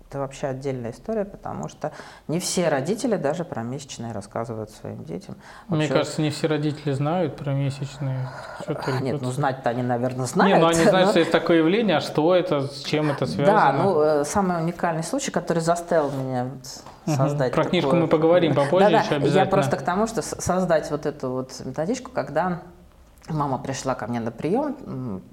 это 0.08 0.20
вообще 0.20 0.48
отдельная 0.48 0.92
история, 0.92 1.26
потому 1.26 1.68
что 1.68 1.94
не 2.28 2.40
все 2.40 2.70
родители 2.70 3.16
даже 3.16 3.44
про 3.44 3.64
месячные 3.64 4.12
рассказывают 4.12 4.70
своим 4.70 5.04
детям. 5.04 5.36
Мне 5.68 5.80
вообще... 5.80 5.94
кажется, 5.94 6.22
не 6.22 6.30
все 6.30 6.46
родители 6.46 6.92
знают 6.92 7.38
про 7.38 7.54
месячные. 7.54 8.30
Что-то 8.62 9.00
Нет, 9.02 9.20
ну 9.20 9.32
знать-то 9.32 9.72
они, 9.72 9.82
наверное, 9.82 10.28
знают. 10.28 10.54
Не, 10.54 10.62
ну 10.62 10.68
они 10.68 10.84
знают, 10.84 11.08
но... 11.08 11.10
что 11.12 11.20
есть 11.20 11.32
такое 11.32 11.58
явление, 11.58 11.98
а 11.98 12.02
что 12.02 12.36
это, 12.36 12.68
с 12.68 12.84
чем 12.84 13.10
это 13.10 13.26
связано. 13.26 13.58
Да, 13.58 13.74
ну 13.74 14.02
э, 14.02 14.26
самый 14.26 14.62
уникальный 14.62 15.04
случай, 15.04 15.32
который 15.32 15.64
заставил 15.64 16.12
меня 16.12 16.52
создать. 17.08 17.52
Про 17.52 17.64
книжку 17.64 17.96
мы 17.96 18.08
поговорим 18.08 18.54
попозже 18.54 18.92
да, 18.92 19.00
еще 19.02 19.16
обязательно. 19.16 19.40
Я 19.40 19.46
просто 19.48 19.78
к 19.78 19.82
тому, 19.82 20.06
что 20.06 20.22
создать 20.22 20.92
вот 20.92 21.08
эту 21.08 21.32
вот 21.32 21.62
методичку, 21.66 22.12
когда 22.12 22.62
мама 23.28 23.58
пришла 23.58 23.96
ко 23.96 24.06
мне 24.06 24.20
на 24.20 24.30
прием, 24.30 25.24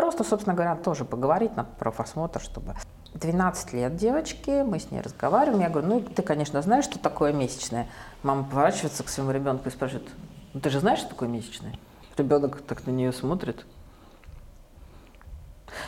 Просто, 0.00 0.24
собственно 0.24 0.54
говоря, 0.54 0.76
тоже 0.76 1.04
поговорить 1.04 1.54
на 1.56 1.64
профосмотр, 1.64 2.40
чтобы 2.40 2.74
12 3.12 3.74
лет 3.74 3.96
девочки, 3.96 4.62
мы 4.62 4.80
с 4.80 4.90
ней 4.90 5.02
разговариваем, 5.02 5.60
я 5.60 5.68
говорю, 5.68 5.88
ну, 5.88 6.00
ты, 6.00 6.22
конечно, 6.22 6.62
знаешь, 6.62 6.86
что 6.86 6.98
такое 6.98 7.34
месячное. 7.34 7.86
Мама 8.22 8.44
поворачивается 8.44 9.04
к 9.04 9.10
своему 9.10 9.32
ребенку 9.32 9.68
и 9.68 9.70
спрашивает, 9.70 10.08
ну, 10.54 10.60
ты 10.60 10.70
же 10.70 10.80
знаешь, 10.80 11.00
что 11.00 11.10
такое 11.10 11.28
месячное? 11.28 11.74
Ребенок 12.16 12.62
так 12.62 12.86
на 12.86 12.92
нее 12.92 13.12
смотрит, 13.12 13.66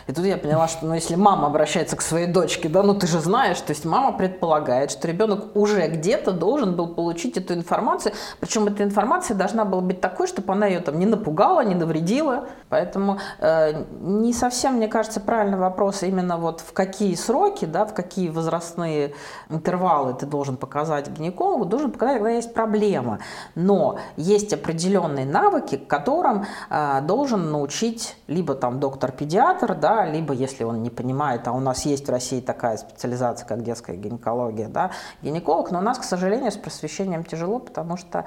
и 0.07 0.13
тут 0.13 0.25
я 0.25 0.37
поняла, 0.37 0.69
что 0.69 0.87
ну, 0.87 0.95
если 0.95 1.15
мама 1.15 1.47
обращается 1.47 1.97
к 1.97 2.03
своей 2.03 2.27
дочке, 2.27 2.69
да, 2.69 2.83
ну 2.83 2.95
ты 2.95 3.07
же 3.07 3.21
знаешь, 3.21 3.61
то 3.61 3.71
есть 3.71 3.85
мама 3.85 4.13
предполагает, 4.17 4.91
что 4.91 5.09
ребенок 5.09 5.57
уже 5.57 5.87
где-то 5.89 6.33
должен 6.33 6.77
был 6.77 6.89
получить 6.89 7.37
эту 7.37 7.55
информацию, 7.55 8.15
причем 8.41 8.67
эта 8.67 8.83
информация 8.83 9.37
должна 9.37 9.65
была 9.65 9.81
быть 9.81 10.01
такой, 10.01 10.27
чтобы 10.27 10.53
она 10.53 10.67
ее 10.67 10.81
там 10.81 10.99
не 10.99 11.07
напугала, 11.07 11.65
не 11.65 11.75
навредила. 11.75 12.49
Поэтому 12.69 13.19
э, 13.39 13.85
не 14.01 14.33
совсем, 14.33 14.75
мне 14.75 14.89
кажется, 14.89 15.21
правильный 15.21 15.59
вопрос 15.59 16.03
именно 16.03 16.37
вот 16.39 16.61
в 16.61 16.73
какие 16.73 17.15
сроки, 17.15 17.65
да, 17.65 17.85
в 17.85 17.95
какие 17.95 18.29
возрастные 18.29 19.15
интервалы 19.51 20.15
ты 20.15 20.27
должен 20.27 20.57
показать 20.57 21.09
гинекологу, 21.09 21.65
должен 21.65 21.91
показать, 21.91 22.19
когда 22.19 22.31
есть 22.31 22.55
проблема. 22.55 23.19
Но 23.55 23.99
есть 24.17 24.53
определенные 24.53 25.27
навыки, 25.27 25.77
к 25.77 25.87
которым 25.87 26.47
э, 26.71 27.01
должен 27.03 27.51
научить 27.51 28.17
либо 28.27 28.55
там 28.55 28.81
доктор-педиатр, 28.81 29.72
да, 29.75 30.07
либо 30.07 30.35
если 30.35 30.65
он 30.65 30.83
не 30.83 30.91
понимает, 30.91 31.47
а 31.49 31.53
у 31.53 31.61
нас 31.61 31.85
есть 31.85 32.07
в 32.07 32.11
России 32.11 32.41
такая 32.41 32.77
специализация, 32.77 33.47
как 33.47 33.63
детская 33.63 33.97
гинекология, 33.97 34.69
да, 34.69 34.91
гинеколог, 35.23 35.71
но 35.71 35.79
у 35.79 35.83
нас, 35.83 35.99
к 35.99 36.05
сожалению, 36.05 36.53
с 36.53 36.57
просвещением 36.57 37.25
тяжело, 37.25 37.59
потому 37.59 37.97
что 37.97 38.25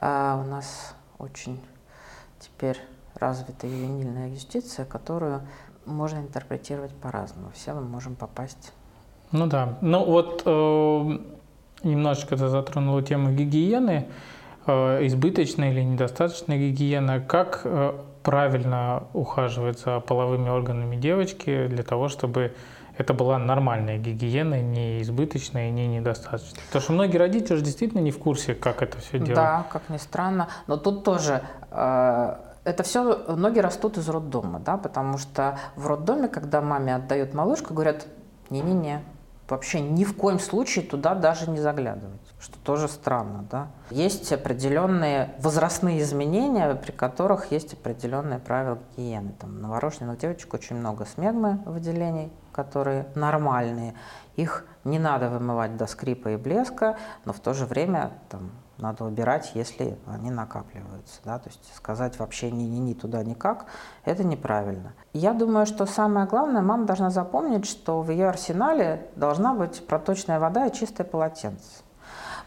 э, 0.00 0.40
у 0.44 0.48
нас 0.48 0.94
очень 1.18 1.60
теперь 2.40 2.78
развита 3.18 3.66
ювенильная 3.66 4.30
юстиция, 4.30 4.84
которую 4.84 5.42
можно 5.86 6.18
интерпретировать 6.18 6.92
по-разному. 6.92 7.50
Все 7.54 7.72
мы 7.74 7.82
можем 7.82 8.14
попасть. 8.14 8.72
Ну 9.32 9.46
да. 9.46 9.78
Ну 9.80 10.04
вот 10.04 10.42
э, 10.44 11.18
немножечко 11.82 12.36
ты 12.36 12.48
затронула 12.48 13.02
тему 13.02 13.32
гигиены, 13.32 14.08
э, 14.66 15.06
избыточная 15.06 15.72
или 15.72 15.82
недостаточная 15.82 16.58
гигиена. 16.58 17.20
Как 17.20 17.62
э, 17.64 17.94
правильно 18.22 19.04
ухаживать 19.12 19.78
за 19.80 20.00
половыми 20.00 20.48
органами 20.48 20.96
девочки 20.96 21.66
для 21.66 21.82
того, 21.82 22.08
чтобы 22.08 22.54
это 22.98 23.14
была 23.14 23.38
нормальная 23.38 23.98
гигиена, 23.98 24.60
не 24.60 25.02
избыточная 25.02 25.68
и 25.68 25.70
не 25.70 25.86
недостаточная. 25.86 26.62
Потому 26.66 26.82
что 26.82 26.92
многие 26.92 27.16
родители 27.16 27.56
же 27.56 27.62
действительно 27.62 28.00
не 28.00 28.10
в 28.10 28.18
курсе, 28.18 28.54
как 28.54 28.82
это 28.82 28.98
все 28.98 29.18
делать. 29.18 29.34
Да, 29.34 29.66
как 29.70 29.88
ни 29.88 29.96
странно. 29.96 30.48
Но 30.66 30.76
тут 30.76 31.02
тоже 31.04 31.42
э, 31.70 32.36
это 32.64 32.82
все, 32.82 33.16
ноги 33.34 33.58
растут 33.58 33.98
из 33.98 34.08
роддома, 34.08 34.60
да, 34.60 34.76
потому 34.76 35.18
что 35.18 35.58
в 35.76 35.86
роддоме, 35.86 36.28
когда 36.28 36.60
маме 36.60 36.94
отдают 36.94 37.34
малышку, 37.34 37.74
говорят, 37.74 38.06
не-не-не, 38.50 39.02
вообще 39.48 39.80
ни 39.80 40.04
в 40.04 40.14
коем 40.14 40.38
случае 40.38 40.84
туда 40.84 41.14
даже 41.14 41.50
не 41.50 41.58
заглядывать, 41.58 42.20
что 42.42 42.58
тоже 42.58 42.88
странно. 42.88 43.46
Да? 43.48 43.68
Есть 43.90 44.32
определенные 44.32 45.34
возрастные 45.38 46.00
изменения, 46.00 46.74
при 46.74 46.90
которых 46.90 47.52
есть 47.52 47.74
определенные 47.74 48.40
правила 48.40 48.78
гигиены. 48.96 49.32
Там, 49.38 49.60
новорожденных 49.60 50.18
девочек 50.18 50.52
очень 50.52 50.76
много 50.76 51.04
смегмы 51.04 51.60
выделений, 51.64 52.32
которые 52.50 53.06
нормальные. 53.14 53.94
Их 54.34 54.66
не 54.82 54.98
надо 54.98 55.28
вымывать 55.28 55.76
до 55.76 55.86
скрипа 55.86 56.30
и 56.30 56.36
блеска, 56.36 56.98
но 57.24 57.32
в 57.32 57.38
то 57.38 57.54
же 57.54 57.64
время 57.64 58.10
там, 58.28 58.50
надо 58.76 59.04
убирать, 59.04 59.52
если 59.54 59.96
они 60.08 60.32
накапливаются. 60.32 61.20
Да? 61.24 61.38
То 61.38 61.48
есть 61.48 61.72
сказать 61.76 62.18
вообще 62.18 62.50
ни-ни-ни 62.50 62.94
туда 62.94 63.22
никак, 63.22 63.66
это 64.04 64.24
неправильно. 64.24 64.94
Я 65.12 65.32
думаю, 65.32 65.64
что 65.64 65.86
самое 65.86 66.26
главное, 66.26 66.62
мама 66.62 66.86
должна 66.86 67.10
запомнить, 67.10 67.66
что 67.66 68.02
в 68.02 68.10
ее 68.10 68.28
арсенале 68.28 69.06
должна 69.14 69.54
быть 69.54 69.86
проточная 69.86 70.40
вода 70.40 70.66
и 70.66 70.72
чистое 70.72 71.06
полотенце 71.06 71.84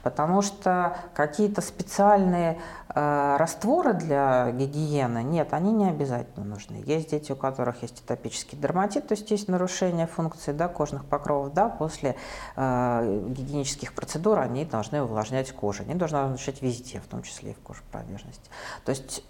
потому 0.06 0.44
что 0.44 0.96
какие-то 1.16 1.62
специальные 1.62 2.60
э, 2.94 3.38
растворы 3.40 3.94
для 3.94 4.52
гигиены, 4.52 5.24
нет, 5.24 5.52
они 5.52 5.72
не 5.72 5.90
обязательно 5.90 6.46
нужны. 6.46 6.84
Есть 6.86 7.10
дети, 7.10 7.32
у 7.32 7.36
которых 7.36 7.82
есть 7.82 8.04
атопический 8.04 8.56
дерматит, 8.56 9.08
то 9.08 9.14
есть 9.14 9.32
есть 9.32 9.48
нарушение 9.48 10.06
функции 10.06 10.52
да, 10.52 10.68
кожных 10.68 11.06
покровов, 11.06 11.54
да, 11.54 11.70
после 11.70 12.18
э, 12.56 13.24
гигиенических 13.30 13.96
процедур 13.96 14.38
они 14.38 14.64
должны 14.64 15.02
увлажнять 15.02 15.52
кожу, 15.52 15.82
они 15.82 15.96
должны 15.96 16.24
увлажнять 16.24 16.62
везде, 16.62 17.00
в 17.00 17.08
том 17.08 17.24
числе 17.24 17.52
и 17.52 17.54
в 17.56 17.60
коже 17.62 17.82
промежности. 17.92 18.48
То 18.86 18.92
есть 18.92 19.24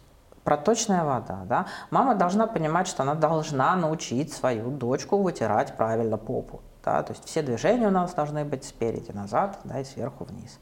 проточная 0.43 1.05
вода. 1.05 1.43
Да? 1.45 1.67
Мама 1.89 2.15
должна 2.15 2.47
понимать, 2.47 2.87
что 2.87 3.03
она 3.03 3.15
должна 3.15 3.77
научить 3.77 4.33
свою 4.33 4.71
дочку 4.71 5.19
вытирать 5.19 5.77
правильно 5.77 6.17
попу. 6.17 6.59
Да? 6.85 7.03
То 7.03 7.13
есть 7.13 7.25
все 7.25 7.41
движения 7.41 7.87
у 7.87 7.91
нас 7.91 8.13
должны 8.13 8.45
быть 8.45 8.63
спереди 8.63 9.11
назад 9.11 9.59
да, 9.63 9.79
и 9.79 9.83
сверху 9.83 10.23
вниз. 10.23 10.59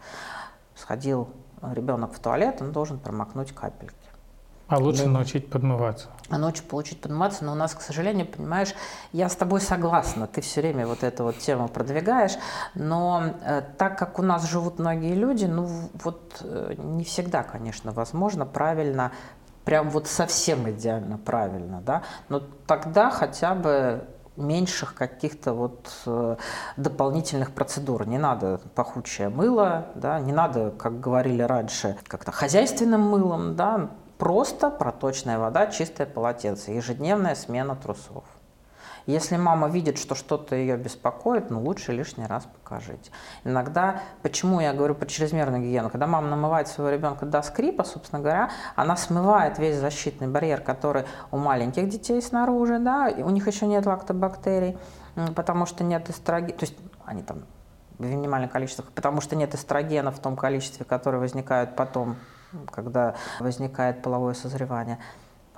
Сходил 0.75 1.29
ребенок 1.61 2.13
в 2.13 2.19
туалет, 2.19 2.61
он 2.61 2.71
должен 2.71 2.97
промокнуть 2.97 3.53
капельки. 3.53 3.95
А 4.67 4.79
лучше 4.79 5.03
да. 5.03 5.11
научить 5.11 5.49
подмываться. 5.49 6.07
А 6.29 6.37
научить 6.37 6.67
получить 6.67 7.01
подмываться, 7.01 7.43
но 7.43 7.51
у 7.51 7.55
нас, 7.55 7.75
к 7.75 7.81
сожалению, 7.81 8.25
понимаешь, 8.25 8.73
я 9.11 9.29
с 9.29 9.35
тобой 9.35 9.61
согласна, 9.61 10.25
ты 10.25 10.41
все 10.41 10.61
время 10.61 10.87
вот 10.87 11.03
эту 11.03 11.25
вот 11.25 11.37
тему 11.37 11.67
продвигаешь, 11.67 12.37
но 12.73 13.35
э, 13.43 13.61
так 13.77 13.99
как 13.99 14.17
у 14.19 14.21
нас 14.21 14.49
живут 14.49 14.79
многие 14.79 15.13
люди, 15.13 15.45
ну 15.45 15.69
вот 16.03 16.37
э, 16.41 16.75
не 16.77 17.03
всегда, 17.03 17.43
конечно, 17.43 17.91
возможно 17.91 18.45
правильно, 18.45 19.11
прям 19.65 19.89
вот 19.89 20.07
совсем 20.07 20.69
идеально 20.69 21.17
правильно, 21.17 21.81
да, 21.81 22.03
но 22.29 22.41
тогда 22.65 23.11
хотя 23.11 23.53
бы 23.53 24.07
меньших 24.35 24.95
каких-то 24.95 25.53
вот 25.53 25.91
э, 26.05 26.37
дополнительных 26.77 27.51
процедур. 27.51 28.07
Не 28.07 28.17
надо 28.17 28.59
пахучее 28.75 29.29
мыло, 29.29 29.87
да, 29.95 30.19
не 30.19 30.31
надо, 30.31 30.71
как 30.71 30.99
говорили 30.99 31.41
раньше, 31.41 31.97
как-то 32.07 32.31
хозяйственным 32.31 33.01
мылом, 33.01 33.55
да, 33.55 33.91
просто 34.17 34.69
проточная 34.69 35.37
вода, 35.39 35.67
чистое 35.67 36.07
полотенце, 36.07 36.71
ежедневная 36.71 37.35
смена 37.35 37.75
трусов. 37.75 38.23
Если 39.05 39.35
мама 39.35 39.67
видит, 39.67 39.97
что 39.97 40.15
что-то 40.15 40.55
ее 40.55 40.77
беспокоит, 40.77 41.49
ну 41.49 41.61
лучше 41.61 41.91
лишний 41.91 42.25
раз 42.25 42.45
покажите. 42.45 43.11
Иногда, 43.43 44.01
почему 44.21 44.61
я 44.61 44.73
говорю 44.73 44.95
про 44.95 45.05
чрезмерную 45.05 45.61
гигиену, 45.61 45.89
когда 45.89 46.07
мама 46.07 46.29
намывает 46.29 46.69
своего 46.69 46.89
ребенка 46.89 47.25
до 47.25 47.41
скрипа, 47.41 47.83
собственно 47.83 48.21
говоря, 48.21 48.49
она 48.75 48.95
смывает 48.95 49.59
весь 49.59 49.77
защитный 49.77 50.27
барьер, 50.27 50.61
который 50.61 51.03
у 51.31 51.37
маленьких 51.37 51.89
детей 51.89 52.21
снаружи, 52.21 52.79
да, 52.79 53.11
у 53.17 53.29
них 53.29 53.47
еще 53.47 53.67
нет 53.67 53.85
лактобактерий, 53.85 54.77
потому 55.35 55.65
что 55.65 55.83
нет 55.83 56.09
эстрогена, 56.09 56.57
то 56.57 56.65
есть 56.65 56.77
они 57.05 57.23
там 57.23 57.43
в 57.97 58.05
минимальных 58.05 58.51
количествах, 58.51 58.89
потому 58.91 59.21
что 59.21 59.35
нет 59.35 59.53
эстрогена 59.53 60.11
в 60.11 60.19
том 60.19 60.35
количестве, 60.35 60.85
которое 60.85 61.17
возникают 61.17 61.75
потом, 61.75 62.15
когда 62.71 63.15
возникает 63.39 64.01
половое 64.01 64.33
созревание. 64.33 64.99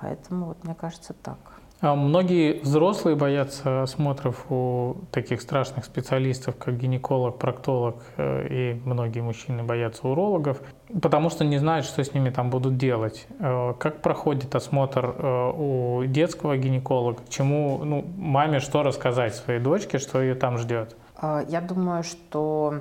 Поэтому 0.00 0.46
вот 0.46 0.64
мне 0.64 0.74
кажется 0.74 1.14
так. 1.14 1.38
А 1.86 1.94
многие 1.94 2.58
взрослые 2.62 3.14
боятся 3.14 3.84
осмотров 3.84 4.50
у 4.50 4.96
таких 5.12 5.40
страшных 5.40 5.84
специалистов, 5.84 6.56
как 6.58 6.76
гинеколог, 6.76 7.38
проктолог, 7.38 8.02
э, 8.16 8.48
и 8.50 8.80
многие 8.84 9.20
мужчины 9.20 9.62
боятся 9.62 10.08
урологов, 10.08 10.60
потому 11.00 11.30
что 11.30 11.44
не 11.44 11.58
знают, 11.58 11.86
что 11.86 12.02
с 12.02 12.12
ними 12.12 12.30
там 12.30 12.50
будут 12.50 12.76
делать. 12.76 13.28
Э, 13.38 13.72
как 13.78 14.02
проходит 14.02 14.52
осмотр 14.56 15.14
э, 15.16 15.52
у 15.56 16.04
детского 16.06 16.56
гинеколога? 16.56 17.22
Чему, 17.28 17.80
ну, 17.84 18.04
маме 18.16 18.58
что 18.58 18.82
рассказать 18.82 19.36
своей 19.36 19.60
дочке, 19.60 19.98
что 19.98 20.20
ее 20.20 20.34
там 20.34 20.58
ждет? 20.58 20.96
А, 21.14 21.44
я 21.48 21.60
думаю, 21.60 22.02
что 22.02 22.80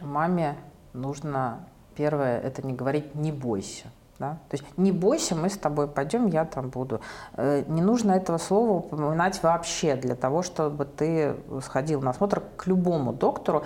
маме 0.00 0.54
нужно 0.92 1.66
первое, 1.96 2.38
это 2.38 2.64
не 2.64 2.74
говорить 2.74 3.16
«не 3.16 3.32
бойся». 3.32 3.86
Да? 4.18 4.38
То 4.48 4.56
есть 4.56 4.64
не 4.78 4.92
бойся, 4.92 5.34
мы 5.34 5.50
с 5.50 5.58
тобой 5.58 5.88
пойдем, 5.88 6.26
я 6.26 6.44
там 6.44 6.70
буду. 6.70 7.00
Э, 7.34 7.64
не 7.68 7.82
нужно 7.82 8.12
этого 8.12 8.38
слова 8.38 8.72
упоминать 8.72 9.42
вообще 9.42 9.94
для 9.96 10.14
того, 10.14 10.42
чтобы 10.42 10.86
ты 10.86 11.36
сходил 11.62 12.00
на 12.00 12.10
осмотр 12.10 12.42
к 12.56 12.66
любому 12.66 13.12
доктору. 13.12 13.64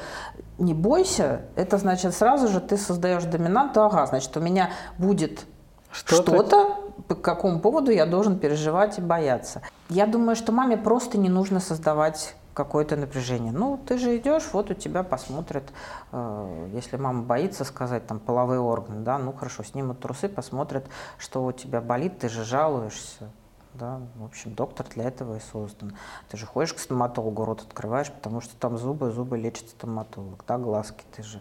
Не 0.58 0.74
бойся, 0.74 1.42
это 1.54 1.78
значит 1.78 2.14
сразу 2.14 2.48
же 2.48 2.60
ты 2.60 2.76
создаешь 2.76 3.24
доминанту, 3.24 3.82
ага, 3.82 4.06
значит 4.06 4.36
у 4.36 4.40
меня 4.40 4.70
будет 4.98 5.46
что-то, 5.92 6.46
что 6.46 6.92
по 7.06 7.14
какому 7.14 7.60
поводу 7.60 7.90
я 7.90 8.06
должен 8.06 8.38
переживать 8.38 8.98
и 8.98 9.02
бояться. 9.02 9.62
Я 9.88 10.06
думаю, 10.06 10.36
что 10.36 10.52
маме 10.52 10.76
просто 10.76 11.18
не 11.18 11.28
нужно 11.28 11.60
создавать 11.60 12.34
какое-то 12.64 12.96
напряжение. 12.96 13.52
Ну, 13.52 13.78
ты 13.78 13.96
же 13.96 14.16
идешь, 14.18 14.50
вот 14.52 14.70
у 14.70 14.74
тебя 14.74 15.02
посмотрят, 15.02 15.64
э, 16.12 16.70
если 16.74 16.98
мама 16.98 17.22
боится 17.22 17.64
сказать 17.64 18.06
там 18.06 18.20
половые 18.20 18.60
органы, 18.60 19.00
да, 19.00 19.18
ну 19.18 19.32
хорошо, 19.32 19.62
снимут 19.62 20.00
трусы, 20.00 20.28
посмотрят, 20.28 20.86
что 21.16 21.44
у 21.44 21.52
тебя 21.52 21.80
болит, 21.80 22.18
ты 22.18 22.28
же 22.28 22.44
жалуешься. 22.44 23.30
Да, 23.72 24.00
в 24.16 24.24
общем, 24.24 24.54
доктор 24.54 24.86
для 24.94 25.04
этого 25.04 25.36
и 25.36 25.40
создан. 25.40 25.96
Ты 26.28 26.36
же 26.36 26.44
ходишь 26.44 26.74
к 26.74 26.80
стоматологу, 26.80 27.44
рот 27.44 27.62
открываешь, 27.62 28.10
потому 28.10 28.40
что 28.40 28.54
там 28.56 28.76
зубы, 28.76 29.10
зубы 29.10 29.38
лечит 29.38 29.70
стоматолог, 29.70 30.44
да, 30.46 30.58
глазки 30.58 31.04
ты 31.16 31.22
же. 31.22 31.40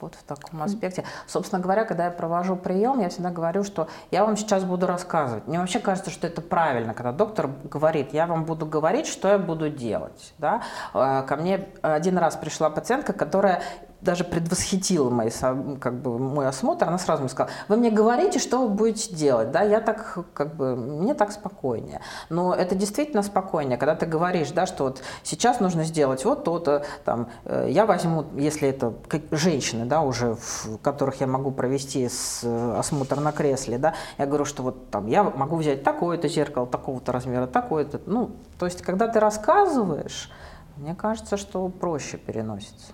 Вот 0.00 0.14
в 0.14 0.22
таком 0.22 0.62
аспекте. 0.62 1.04
Собственно 1.26 1.60
говоря, 1.60 1.84
когда 1.84 2.06
я 2.06 2.10
провожу 2.10 2.56
прием, 2.56 3.00
я 3.00 3.08
всегда 3.08 3.30
говорю, 3.30 3.64
что 3.64 3.88
я 4.10 4.24
вам 4.24 4.36
сейчас 4.36 4.64
буду 4.64 4.86
рассказывать. 4.86 5.46
Мне 5.46 5.58
вообще 5.58 5.78
кажется, 5.78 6.10
что 6.10 6.26
это 6.26 6.40
правильно, 6.40 6.94
когда 6.94 7.12
доктор 7.12 7.50
говорит, 7.64 8.12
я 8.12 8.26
вам 8.26 8.44
буду 8.44 8.66
говорить, 8.66 9.06
что 9.06 9.28
я 9.28 9.38
буду 9.38 9.68
делать. 9.68 10.34
Да? 10.38 10.62
Э, 10.94 11.22
ко 11.26 11.36
мне 11.36 11.68
один 11.82 12.18
раз 12.18 12.36
пришла 12.36 12.70
пациентка, 12.70 13.12
которая 13.12 13.62
даже 14.02 14.24
предвосхитила 14.24 15.10
мои, 15.10 15.30
как 15.80 15.94
бы, 16.00 16.18
мой 16.18 16.46
осмотр, 16.46 16.88
она 16.88 16.98
сразу 16.98 17.22
мне 17.22 17.28
сказала, 17.28 17.52
вы 17.68 17.76
мне 17.76 17.90
говорите, 17.90 18.38
что 18.38 18.58
вы 18.58 18.68
будете 18.68 19.14
делать, 19.14 19.50
да, 19.50 19.62
я 19.62 19.80
так, 19.80 20.18
как 20.34 20.54
бы, 20.54 20.76
мне 20.76 21.14
так 21.14 21.32
спокойнее. 21.32 22.00
Но 22.28 22.54
это 22.54 22.74
действительно 22.74 23.22
спокойнее, 23.22 23.76
когда 23.78 23.94
ты 23.94 24.06
говоришь, 24.06 24.50
да, 24.50 24.66
что 24.66 24.84
вот 24.84 25.02
сейчас 25.22 25.60
нужно 25.60 25.84
сделать 25.84 26.24
вот 26.24 26.44
то-то, 26.44 26.84
там, 27.04 27.28
э, 27.44 27.68
я 27.70 27.86
возьму, 27.86 28.24
если 28.36 28.68
это 28.68 28.94
женщины, 29.30 29.84
да, 29.84 30.02
уже, 30.02 30.34
в 30.34 30.78
которых 30.78 31.20
я 31.20 31.26
могу 31.26 31.50
провести 31.50 32.08
с, 32.08 32.44
осмотр 32.78 33.20
на 33.20 33.32
кресле, 33.32 33.78
да, 33.78 33.94
я 34.18 34.26
говорю, 34.26 34.44
что 34.44 34.62
вот 34.62 34.90
там, 34.90 35.06
я 35.06 35.24
могу 35.24 35.56
взять 35.56 35.82
такое-то 35.82 36.28
зеркало, 36.28 36.66
такого-то 36.66 37.12
размера, 37.12 37.46
такое-то, 37.46 38.00
ну, 38.06 38.30
то 38.58 38.66
есть, 38.66 38.82
когда 38.82 39.08
ты 39.08 39.20
рассказываешь, 39.20 40.30
мне 40.76 40.94
кажется, 40.94 41.36
что 41.36 41.68
проще 41.68 42.16
переносится. 42.16 42.92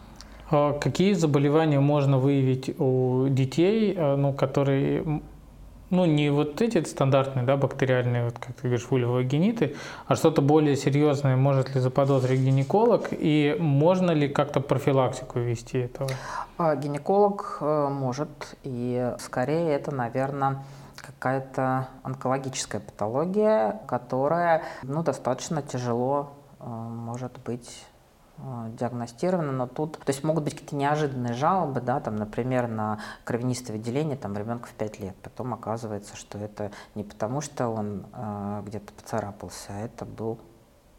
А 0.51 0.73
какие 0.73 1.13
заболевания 1.15 1.81
можно 1.81 2.19
выявить 2.19 2.79
у 2.79 3.27
детей, 3.29 3.95
э, 3.97 4.17
ну, 4.17 4.33
которые 4.33 5.23
ну, 5.91 6.05
не 6.05 6.31
вот 6.31 6.61
эти 6.63 6.83
стандартные, 6.85 7.45
да, 7.45 7.57
бактериальные, 7.57 8.25
вот, 8.25 8.39
как 8.39 8.55
ты 8.57 8.63
говоришь, 8.63 8.87
вульвогениты, 8.91 9.77
а 10.07 10.17
что-то 10.17 10.43
более 10.43 10.77
серьезное 10.77 11.37
может 11.37 11.75
ли 11.75 11.81
заподозрить 11.81 12.41
гинеколог, 12.41 13.09
и 13.11 13.57
можно 13.59 14.11
ли 14.11 14.29
как-то 14.29 14.61
профилактику 14.61 15.39
вести 15.39 15.79
этого? 15.79 16.11
А, 16.59 16.75
гинеколог 16.75 17.59
э, 17.61 17.89
может, 17.89 18.57
и 18.65 19.13
скорее 19.21 19.71
это, 19.75 19.95
наверное, 19.95 20.65
какая-то 20.97 21.89
онкологическая 22.03 22.81
патология, 22.81 23.81
которая 23.87 24.63
ну, 24.83 25.03
достаточно 25.03 25.63
тяжело 25.63 26.33
э, 26.59 26.65
может 26.67 27.39
быть 27.45 27.87
диагностировано, 28.39 29.53
но 29.53 29.67
тут, 29.67 29.99
то 29.99 30.11
есть 30.11 30.23
могут 30.23 30.45
быть 30.45 30.55
какие-то 30.55 30.77
неожиданные 30.77 31.33
жалобы, 31.33 31.81
да, 31.81 32.01
там, 32.01 32.17
например, 32.17 32.69
на 32.69 33.01
кровянистое 33.25 33.77
выделение 33.77 34.17
там 34.17 34.37
ребенка 34.37 34.69
в 34.69 34.73
5 34.73 35.01
лет, 35.01 35.17
потом 35.23 35.55
оказывается, 35.55 36.17
что 36.17 36.39
это 36.39 36.71
не 36.95 37.03
потому, 37.03 37.41
что 37.41 37.69
он 37.69 38.07
э, 38.13 38.63
где-то 38.67 38.93
поцарапался, 38.93 39.69
а 39.71 39.79
это 39.79 40.05
был 40.05 40.39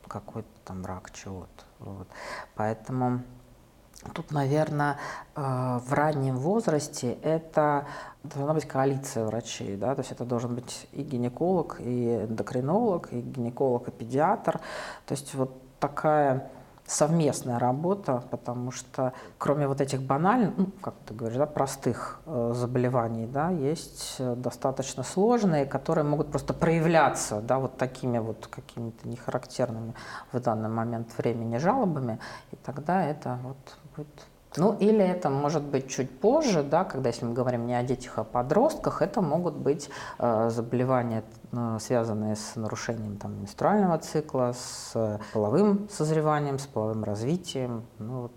какой-то 0.08 0.50
там 0.66 0.86
рак 0.86 1.12
чего-то, 1.12 1.64
вот. 1.80 2.08
поэтому 2.56 3.22
Тут, 4.14 4.32
наверное, 4.32 4.98
э, 5.36 5.42
в 5.42 5.92
раннем 5.92 6.38
возрасте 6.38 7.14
это 7.24 7.88
должна 8.24 8.54
быть 8.54 8.66
коалиция 8.66 9.26
врачей, 9.26 9.76
да, 9.76 9.96
то 9.96 10.02
есть 10.02 10.12
это 10.12 10.24
должен 10.24 10.54
быть 10.56 10.88
и 10.92 11.02
гинеколог, 11.02 11.78
и 11.80 12.24
эндокринолог, 12.24 13.12
и 13.12 13.22
гинеколог, 13.22 13.88
и 13.88 13.92
педиатр, 13.92 14.60
то 15.06 15.12
есть 15.14 15.34
вот 15.34 15.52
такая 15.80 16.50
совместная 16.88 17.60
работа, 17.60 18.24
потому 18.32 18.72
что 18.72 19.14
кроме 19.38 19.68
вот 19.68 19.82
этих 19.82 20.02
банальных, 20.02 20.58
ну, 20.58 20.68
как 20.82 20.96
ты 21.06 21.14
говоришь, 21.14 21.38
да, 21.38 21.46
простых 21.46 22.22
э, 22.26 22.54
заболеваний, 22.56 23.28
да, 23.28 23.50
есть 23.50 24.16
э, 24.20 24.36
достаточно 24.36 25.04
сложные, 25.04 25.66
которые 25.66 26.06
могут 26.06 26.32
просто 26.32 26.54
проявляться, 26.54 27.42
да, 27.42 27.60
вот 27.60 27.78
такими 27.78 28.20
вот 28.20 28.48
какими-то 28.48 29.08
нехарактерными 29.08 29.94
в 30.32 30.40
данный 30.40 30.70
момент 30.70 31.10
времени 31.18 31.58
жалобами, 31.58 32.20
и 32.52 32.56
тогда 32.56 33.04
это 33.04 33.38
вот 33.44 33.58
будет 33.98 34.08
ну, 34.56 34.76
или 34.80 35.04
это 35.04 35.30
может 35.30 35.64
быть 35.64 35.90
чуть 35.90 36.10
позже, 36.20 36.64
да, 36.64 36.84
когда, 36.84 37.10
если 37.10 37.26
мы 37.26 37.34
говорим 37.34 37.68
не 37.68 37.76
о 37.76 37.84
детях, 37.84 38.14
а 38.18 38.22
о 38.22 38.24
подростках, 38.24 39.02
это 39.02 39.22
могут 39.22 39.56
быть 39.56 39.90
э, 40.20 40.50
заболевания, 40.50 41.24
э, 41.52 41.78
связанные 41.80 42.36
с 42.36 42.56
нарушением 42.56 43.18
там, 43.18 43.40
менструального 43.42 43.98
цикла, 43.98 44.54
с 44.56 45.20
половым 45.34 45.90
созреванием, 45.90 46.60
с 46.60 46.68
половым 46.68 47.04
развитием. 47.04 47.86
Ну, 48.00 48.22
вот. 48.22 48.34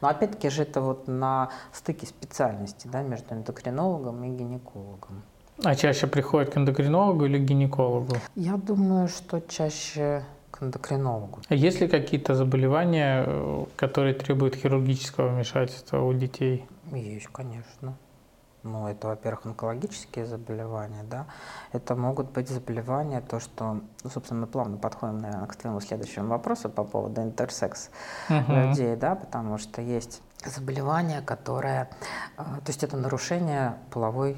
Но 0.00 0.08
опять-таки 0.08 0.50
же 0.50 0.62
это 0.62 0.80
вот 0.80 1.08
на 1.08 1.50
стыке 1.72 2.06
специальности 2.06 2.88
да, 2.90 3.02
между 3.02 3.34
эндокринологом 3.34 4.22
и 4.24 4.28
гинекологом. 4.28 5.22
А 5.62 5.74
чаще 5.74 6.06
приходят 6.06 6.54
к 6.54 6.56
эндокринологу 6.56 7.26
или 7.26 7.38
к 7.38 7.42
гинекологу? 7.42 8.16
Я 8.34 8.56
думаю, 8.56 9.08
что 9.08 9.40
чаще 9.40 10.24
эндокринологу. 10.60 11.40
А 11.48 11.54
есть 11.54 11.80
ли 11.80 11.88
какие-то 11.88 12.34
заболевания, 12.34 13.24
э, 13.26 13.64
которые 13.76 14.14
требуют 14.14 14.54
хирургического 14.54 15.28
вмешательства 15.28 16.02
у 16.02 16.12
детей? 16.12 16.66
Есть, 16.92 17.28
конечно. 17.28 17.96
Ну, 18.62 18.88
это, 18.88 19.08
во-первых, 19.08 19.46
онкологические 19.46 20.26
заболевания, 20.26 21.02
да. 21.04 21.26
Это 21.72 21.94
могут 21.94 22.30
быть 22.32 22.48
заболевания, 22.48 23.22
то, 23.22 23.40
что, 23.40 23.80
ну, 24.04 24.10
собственно, 24.10 24.42
мы 24.42 24.46
плавно 24.46 24.76
подходим, 24.76 25.18
наверное, 25.18 25.46
к 25.46 25.56
твоему 25.56 25.80
следующему 25.80 26.28
вопросу 26.28 26.68
по 26.68 26.84
поводу 26.84 27.22
интерсекс 27.22 27.90
угу. 28.28 28.52
людей, 28.52 28.96
да, 28.96 29.14
потому 29.14 29.56
что 29.56 29.80
есть 29.80 30.20
заболевания, 30.44 31.22
которые, 31.22 31.88
э, 32.36 32.42
то 32.42 32.66
есть 32.66 32.84
это 32.84 32.98
нарушение 32.98 33.78
половой 33.90 34.36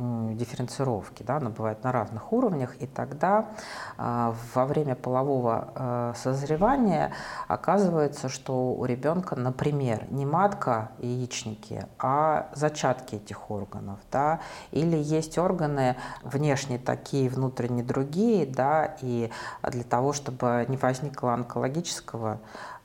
дифференцировки, 0.00 1.22
да, 1.22 1.36
она 1.36 1.50
бывает 1.50 1.82
на 1.84 1.92
разных 1.92 2.32
уровнях, 2.32 2.74
и 2.80 2.86
тогда 2.86 3.50
э, 3.98 4.32
во 4.54 4.66
время 4.66 4.94
полового 4.94 5.68
э, 5.74 6.12
созревания 6.16 7.12
оказывается, 7.48 8.28
что 8.28 8.72
у 8.72 8.84
ребенка, 8.84 9.36
например, 9.36 10.06
не 10.10 10.26
матка 10.26 10.90
яичники, 10.98 11.86
а 11.98 12.48
зачатки 12.54 13.16
этих 13.16 13.50
органов, 13.50 13.98
да, 14.10 14.40
или 14.70 14.96
есть 14.96 15.38
органы 15.38 15.96
внешне 16.22 16.78
такие, 16.78 17.28
внутренне 17.28 17.82
другие, 17.82 18.46
да, 18.46 18.96
и 19.00 19.30
для 19.62 19.84
того, 19.84 20.12
чтобы 20.12 20.64
не 20.68 20.76
возникло 20.76 21.34
онкологического 21.34 22.40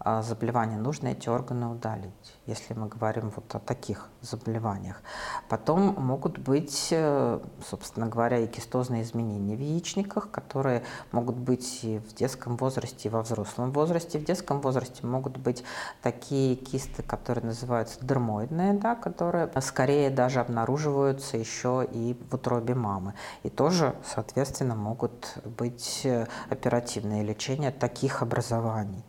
заболевания, 0.06 0.78
нужно 0.78 1.10
эти 1.10 1.30
органы 1.30 1.68
удалить, 1.68 2.38
если 2.46 2.76
мы 2.76 2.88
говорим 2.88 3.32
вот 3.36 3.56
о 3.56 3.60
таких 3.60 4.10
заболеваниях. 4.22 5.02
Потом 5.50 5.96
могут 5.98 6.38
быть, 6.38 6.89
э, 6.91 7.39
собственно 7.68 8.06
говоря, 8.06 8.38
и 8.38 8.48
кистозные 8.48 9.02
изменения 9.02 9.56
в 9.56 9.60
яичниках, 9.60 10.30
которые 10.30 10.84
могут 11.12 11.36
быть 11.36 11.84
и 11.84 11.98
в 11.98 12.13
детском 12.13 12.56
возрасте, 12.58 13.10
и 13.10 13.12
во 13.12 13.24
взрослом 13.24 13.72
возрасте. 13.72 14.20
В 14.20 14.26
детском 14.26 14.62
возрасте 14.62 15.06
могут 15.06 15.38
быть 15.38 15.63
такие 16.04 16.56
кисты, 16.56 17.02
которые 17.02 17.44
называются 17.44 17.98
дермоидные, 18.06 18.74
да, 18.74 18.94
которые 18.94 19.50
скорее 19.62 20.12
даже 20.12 20.39
обнаруживаются 20.39 21.38
еще 21.38 21.88
и 21.91 22.15
в 22.30 22.36
утробе 22.36 22.76
мамы. 22.76 23.15
И 23.41 23.50
тоже, 23.50 23.96
соответственно, 24.06 24.76
могут 24.76 25.36
быть 25.46 26.02
э, 26.04 26.28
оперативные 26.50 27.24
лечения 27.24 27.72
таких 27.72 28.22
образований. 28.22 29.04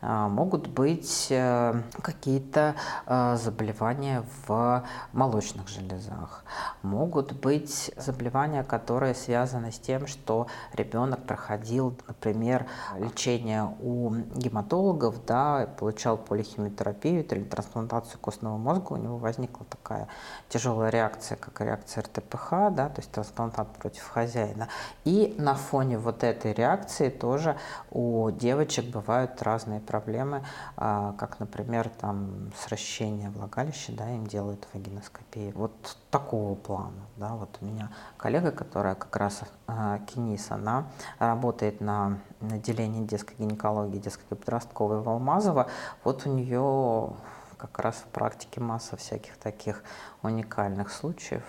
А, 0.00 0.28
могут 0.28 0.68
быть 0.68 1.26
э, 1.30 1.82
какие-то 2.02 2.76
э, 3.06 3.36
заболевания 3.36 4.24
в 4.46 4.84
молочных 5.12 5.66
железах, 5.66 6.44
могут 6.82 7.32
быть 7.32 7.90
заболевания, 7.96 8.62
которые 8.62 9.16
связаны 9.16 9.72
с 9.72 9.78
тем, 9.80 10.06
что 10.06 10.46
ребенок 10.72 11.24
проходил, 11.24 11.96
например, 12.06 12.66
лечение 12.96 13.74
у 13.80 14.14
гематологов, 14.36 15.24
да, 15.26 15.68
получал 15.78 16.16
полихимиотерапию 16.16 17.24
или 17.24 17.42
трансплантацию 17.42 18.20
костного 18.20 18.56
мозга, 18.56 18.92
у 18.92 18.96
него 18.96 19.18
возникла 19.18 19.66
такая 19.68 20.06
тяжелая 20.48 20.90
реакция, 20.90 21.34
как 21.36 21.60
реакция 21.60 22.04
РТПХ, 22.04 22.50
да, 22.70 22.88
то 22.88 23.00
есть 23.00 23.10
трансплантат 23.10 23.66
против 23.72 24.06
хозяина. 24.06 24.68
И 25.04 25.34
на 25.38 25.54
фоне 25.54 25.98
вот 25.98 26.22
этой 26.22 26.52
реакции 26.52 27.08
тоже 27.08 27.56
у 27.90 28.30
девочек 28.30 28.84
бывают 28.92 29.42
разные 29.42 29.80
проблемы, 29.88 30.44
а, 30.76 31.14
как, 31.18 31.40
например, 31.40 31.88
там 31.88 32.52
сращение 32.56 33.30
влагалища, 33.30 33.92
да, 33.92 34.08
им 34.10 34.26
делают 34.26 34.68
вагиноскопию. 34.74 35.52
Вот 35.54 35.96
такого 36.10 36.54
плана, 36.54 37.02
да, 37.16 37.34
вот 37.34 37.58
у 37.60 37.64
меня 37.64 37.90
коллега, 38.18 38.52
которая 38.52 38.94
как 38.94 39.16
раз 39.16 39.42
э, 39.66 39.98
Кенис, 40.06 40.50
она 40.50 40.86
работает 41.18 41.80
на 41.80 42.18
отделении 42.40 43.04
детской 43.04 43.34
гинекологии, 43.38 43.98
детской 43.98 44.24
и 44.30 44.34
подростковой 44.34 45.00
в 45.00 45.08
Алмазово, 45.08 45.66
вот 46.04 46.26
у 46.26 46.30
нее 46.30 47.12
как 47.56 47.78
раз 47.80 47.96
в 47.96 48.04
практике 48.12 48.60
масса 48.60 48.96
всяких 48.96 49.36
таких 49.38 49.82
уникальных 50.22 50.92
случаев. 50.92 51.42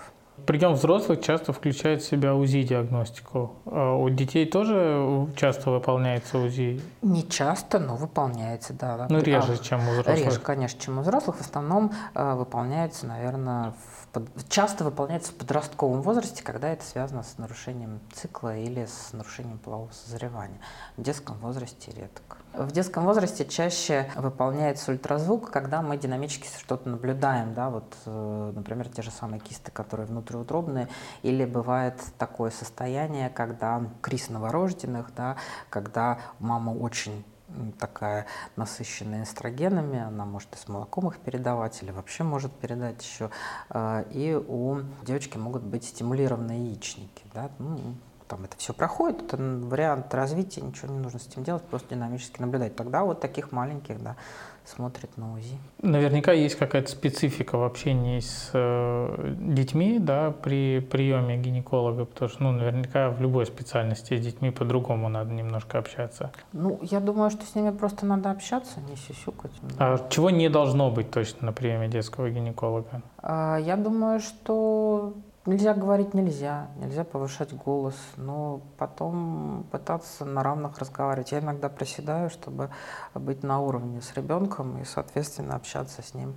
Прием 0.46 0.74
взрослых 0.74 1.22
часто 1.22 1.54
включает 1.54 2.02
в 2.02 2.08
себя 2.08 2.36
УЗИ-диагностику. 2.36 3.52
А 3.66 3.96
у 3.96 4.10
детей 4.10 4.46
тоже 4.46 5.28
часто 5.36 5.72
выполняется 5.72 6.38
УЗИ? 6.38 6.82
Не 7.02 7.28
часто, 7.28 7.80
но 7.80 7.96
выполняется, 7.96 8.74
да. 8.74 9.08
Ну, 9.10 9.22
реже, 9.22 9.54
а, 9.54 9.58
чем 9.58 9.88
у 9.88 9.92
взрослых. 9.92 10.26
Реже, 10.26 10.40
конечно, 10.40 10.82
чем 10.82 11.00
у 11.00 11.02
взрослых. 11.02 11.38
В 11.38 11.42
основном 11.42 11.92
э, 12.14 12.34
выполняется, 12.36 13.06
наверное, 13.06 13.74
в, 14.14 14.50
часто 14.50 14.84
выполняется 14.84 15.32
в 15.32 15.36
подростковом 15.36 16.02
возрасте, 16.02 16.44
когда 16.44 16.70
это 16.70 16.84
связано 16.84 17.24
с 17.24 17.38
нарушением 17.38 18.00
цикла 18.14 18.58
или 18.58 18.86
с 18.86 19.14
нарушением 19.14 19.60
полового 19.60 19.92
созревания. 19.92 20.60
В 20.98 21.02
детском 21.02 21.38
возрасте 21.38 21.92
редко. 21.92 22.38
В 22.60 22.74
детском 22.74 23.06
возрасте 23.06 23.46
чаще 23.46 24.12
выполняется 24.18 24.92
ультразвук, 24.92 25.50
когда 25.50 25.82
мы 25.82 25.96
динамически 25.96 26.50
что-то 26.60 26.90
наблюдаем, 26.90 27.54
да, 27.54 27.70
вот, 27.70 27.96
э, 28.06 28.52
например, 28.54 28.90
те 28.90 29.02
же 29.02 29.12
самые 29.12 29.40
кисты, 29.40 29.72
которые 29.72 30.08
внутриутробные, 30.08 30.90
или 31.24 31.46
бывает 31.46 31.96
такое 32.18 32.52
состояние, 32.52 33.30
когда 33.30 33.82
криз 34.02 34.28
новорожденных, 34.28 35.14
да, 35.16 35.38
когда 35.70 36.20
мама 36.40 36.72
очень 36.72 37.24
такая 37.80 38.26
насыщенная 38.58 39.24
эстрогенами, 39.24 40.02
она 40.02 40.26
может 40.26 40.54
и 40.54 40.58
с 40.58 40.68
молоком 40.68 41.08
их 41.08 41.18
передавать 41.20 41.82
или 41.82 41.92
вообще 41.92 42.24
может 42.24 42.52
передать 42.52 43.02
еще. 43.02 43.30
Э, 43.70 44.04
и 44.12 44.36
у 44.36 44.82
девочки 45.04 45.38
могут 45.38 45.64
быть 45.64 45.86
стимулированные 45.86 46.66
яичники. 46.66 47.24
Да? 47.34 47.52
Ну, 47.58 47.80
там 48.30 48.44
это 48.46 48.56
все 48.58 48.74
проходит, 48.74 49.24
это 49.24 49.38
вариант 49.38 50.14
развития, 50.14 50.62
ничего 50.62 50.94
не 50.94 51.00
нужно 51.00 51.20
с 51.20 51.28
этим 51.28 51.44
делать, 51.44 51.64
просто 51.64 51.96
динамически 51.96 52.40
наблюдать. 52.40 52.76
Тогда 52.76 53.04
вот 53.04 53.20
таких 53.20 53.52
маленьких, 53.52 54.02
да, 54.02 54.16
смотрит 54.66 55.18
на 55.18 55.34
УЗИ. 55.34 55.58
Наверняка 55.82 56.32
есть 56.32 56.56
какая-то 56.56 56.90
специфика 56.90 57.58
в 57.58 57.64
общении 57.64 58.20
с 58.20 58.52
э, 58.54 59.36
детьми, 59.40 59.98
да, 60.00 60.32
при 60.32 60.80
приеме 60.80 61.38
гинеколога, 61.38 62.06
потому 62.06 62.30
что, 62.30 62.44
ну, 62.44 62.52
наверняка 62.52 63.10
в 63.10 63.20
любой 63.20 63.48
специальности 63.48 64.16
с 64.16 64.22
детьми 64.22 64.52
по-другому 64.52 65.10
надо 65.10 65.32
немножко 65.32 65.80
общаться. 65.80 66.32
Ну, 66.54 66.80
я 66.84 67.00
думаю, 67.00 67.32
что 67.32 67.46
с 67.46 67.56
ними 67.56 67.72
просто 67.72 68.06
надо 68.06 68.30
общаться, 68.30 68.80
не 68.82 68.96
сюсюкать. 68.96 69.52
А 69.80 70.08
чего 70.10 70.30
не 70.30 70.50
должно 70.50 70.92
быть 70.92 71.10
точно 71.10 71.48
на 71.48 71.54
приеме 71.54 71.88
детского 71.88 72.30
гинеколога? 72.30 73.02
А, 73.18 73.58
я 73.58 73.76
думаю, 73.76 74.20
что 74.20 75.14
Нельзя 75.46 75.74
говорить 75.74 76.14
нельзя, 76.14 76.68
нельзя 76.76 77.04
повышать 77.04 77.54
голос, 77.54 77.96
но 78.18 78.62
потом 78.78 79.66
пытаться 79.72 80.26
на 80.26 80.44
равных 80.44 80.78
разговаривать. 80.78 81.32
Я 81.32 81.40
иногда 81.40 81.70
приседаю, 81.70 82.30
чтобы 82.30 82.70
быть 83.16 83.42
на 83.42 83.60
уровне 83.60 84.02
с 84.02 84.14
ребенком 84.16 84.82
и, 84.82 84.84
соответственно, 84.84 85.56
общаться 85.56 86.02
с 86.02 86.14
ним 86.14 86.36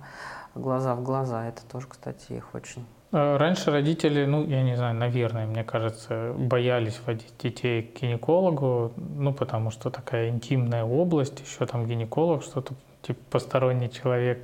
глаза 0.55 0.95
в 0.95 1.03
глаза. 1.03 1.45
Это 1.45 1.61
тоже, 1.65 1.87
кстати, 1.87 2.33
их 2.33 2.55
очень 2.55 2.85
а 3.15 3.37
Раньше 3.37 3.69
родители, 3.69 4.25
ну, 4.25 4.43
я 4.43 4.63
не 4.63 4.75
знаю, 4.75 4.95
наверное, 4.95 5.45
мне 5.45 5.63
кажется, 5.63 6.33
боялись 6.35 6.99
водить 7.05 7.33
детей 7.37 7.83
к 7.83 8.01
гинекологу, 8.01 8.91
ну, 8.97 9.31
потому 9.31 9.69
что 9.69 9.91
такая 9.91 10.29
интимная 10.29 10.83
область, 10.83 11.39
еще 11.39 11.67
там 11.67 11.85
гинеколог, 11.85 12.41
что-то 12.41 12.73
типа 13.03 13.19
посторонний 13.29 13.91
человек. 13.91 14.43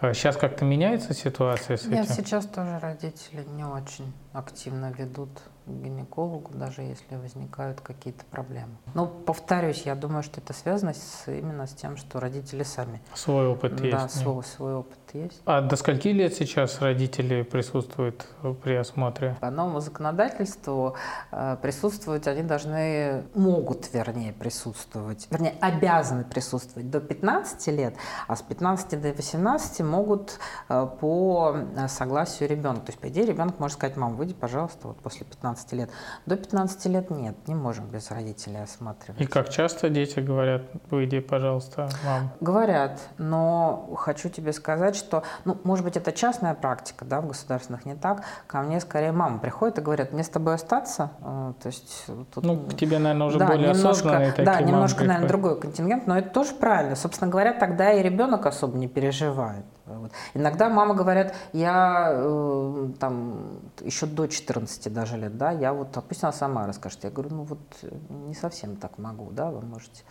Сейчас 0.00 0.36
а 0.36 0.38
как-то 0.38 0.64
меняется 0.64 1.12
ситуация 1.12 1.76
с 1.76 1.84
Нет, 1.84 2.06
этим? 2.06 2.14
сейчас 2.14 2.46
тоже 2.46 2.78
родители 2.78 3.44
не 3.44 3.64
очень 3.64 4.12
активно 4.32 4.92
ведут 4.96 5.30
к 5.66 5.70
гинекологу, 5.70 6.52
даже 6.54 6.82
если 6.82 7.16
возникают 7.16 7.80
какие-то 7.80 8.24
проблемы. 8.24 8.76
Но, 8.94 9.06
повторюсь, 9.06 9.82
я 9.82 9.94
думаю, 9.94 10.22
что 10.22 10.40
это 10.40 10.54
связано 10.54 10.94
с, 10.94 11.28
именно 11.28 11.66
с 11.66 11.74
тем, 11.74 11.96
что 11.96 12.18
родители 12.18 12.62
сами. 12.62 13.02
Свой 13.14 13.46
опыт 13.46 13.76
да, 13.76 13.84
есть. 13.84 13.96
Да, 13.96 14.08
свой, 14.08 14.42
свой 14.44 14.74
опыт 14.74 14.98
есть. 15.14 15.40
А 15.44 15.60
до 15.60 15.76
скольки 15.76 16.08
лет 16.08 16.34
сейчас 16.34 16.80
родители 16.80 17.42
присутствуют 17.42 18.26
при 18.62 18.74
осмотре? 18.74 19.36
По 19.40 19.50
новому 19.50 19.80
законодательству 19.80 20.96
э, 21.30 21.56
присутствовать 21.60 22.26
они 22.26 22.42
должны, 22.42 23.24
могут, 23.34 23.92
вернее, 23.92 24.32
присутствовать, 24.32 25.28
вернее, 25.30 25.54
обязаны 25.60 26.24
присутствовать 26.24 26.90
до 26.90 27.00
15 27.00 27.66
лет, 27.68 27.94
а 28.26 28.36
с 28.36 28.42
15 28.42 29.00
до 29.00 29.12
18 29.12 29.80
могут 29.80 30.38
э, 30.68 30.86
по 31.00 31.56
э, 31.76 31.88
согласию 31.88 32.48
ребенка. 32.48 32.86
То 32.86 32.92
есть, 32.92 32.98
по 32.98 33.08
идее, 33.08 33.26
ребенок 33.26 33.58
может 33.58 33.76
сказать, 33.78 33.96
мам, 33.96 34.16
выйди, 34.16 34.34
пожалуйста, 34.34 34.88
вот 34.88 34.98
после 34.98 35.26
15 35.26 35.72
лет. 35.72 35.90
До 36.26 36.36
15 36.36 36.86
лет 36.86 37.10
нет, 37.10 37.36
не 37.46 37.54
можем 37.54 37.86
без 37.86 38.10
родителей 38.10 38.62
осматривать. 38.62 39.20
И 39.20 39.26
как 39.26 39.48
часто 39.48 39.88
дети 39.88 40.20
говорят, 40.20 40.62
выйди, 40.90 41.20
пожалуйста, 41.20 41.88
мам? 42.04 42.30
Говорят, 42.40 43.00
но 43.18 43.94
хочу 43.96 44.28
тебе 44.28 44.52
сказать, 44.52 44.96
что, 45.00 45.24
ну, 45.44 45.56
может 45.64 45.84
быть, 45.84 45.96
это 45.96 46.12
частная 46.12 46.54
практика, 46.54 47.04
да, 47.04 47.20
в 47.20 47.26
государственных 47.26 47.84
не 47.84 47.94
так. 47.94 48.22
Ко 48.46 48.60
мне 48.60 48.80
скорее 48.80 49.12
мама 49.12 49.38
приходит 49.38 49.78
и 49.78 49.80
говорит, 49.82 50.12
мне 50.12 50.22
с 50.22 50.28
тобой 50.28 50.54
остаться. 50.54 51.10
Э, 51.22 51.52
то 51.60 51.66
есть, 51.66 52.06
тут, 52.32 52.44
ну, 52.44 52.56
к 52.56 52.76
тебе, 52.76 52.98
наверное, 52.98 53.26
уже 53.26 53.38
да, 53.38 53.46
более 53.46 53.72
немножко, 53.72 53.90
осознанные 53.90 54.30
такие 54.30 54.44
Да, 54.44 54.60
немножко, 54.60 55.04
наверное, 55.04 55.28
другой 55.28 55.60
контингент, 55.60 56.06
но 56.06 56.18
это 56.18 56.30
тоже 56.30 56.54
правильно. 56.54 56.94
Собственно 56.96 57.30
говоря, 57.30 57.52
тогда 57.52 57.92
и 57.92 58.02
ребенок 58.02 58.46
особо 58.46 58.78
не 58.78 58.88
переживает. 58.88 59.64
Вот. 59.86 60.12
Иногда 60.34 60.68
мама 60.68 60.94
говорят, 60.94 61.34
я 61.52 62.10
э, 62.12 62.88
там 63.00 63.60
еще 63.80 64.06
до 64.06 64.26
14 64.28 64.92
даже 64.92 65.16
лет, 65.16 65.36
да, 65.36 65.50
я 65.50 65.72
вот, 65.72 65.96
а 65.96 66.00
пусть 66.00 66.22
она 66.22 66.32
сама 66.32 66.66
расскажет. 66.66 67.02
Я 67.04 67.10
говорю, 67.10 67.34
ну 67.34 67.42
вот 67.42 67.60
не 68.08 68.34
совсем 68.34 68.76
так 68.76 68.98
могу, 68.98 69.30
да, 69.30 69.50
вы 69.50 69.62
можете 69.62 70.04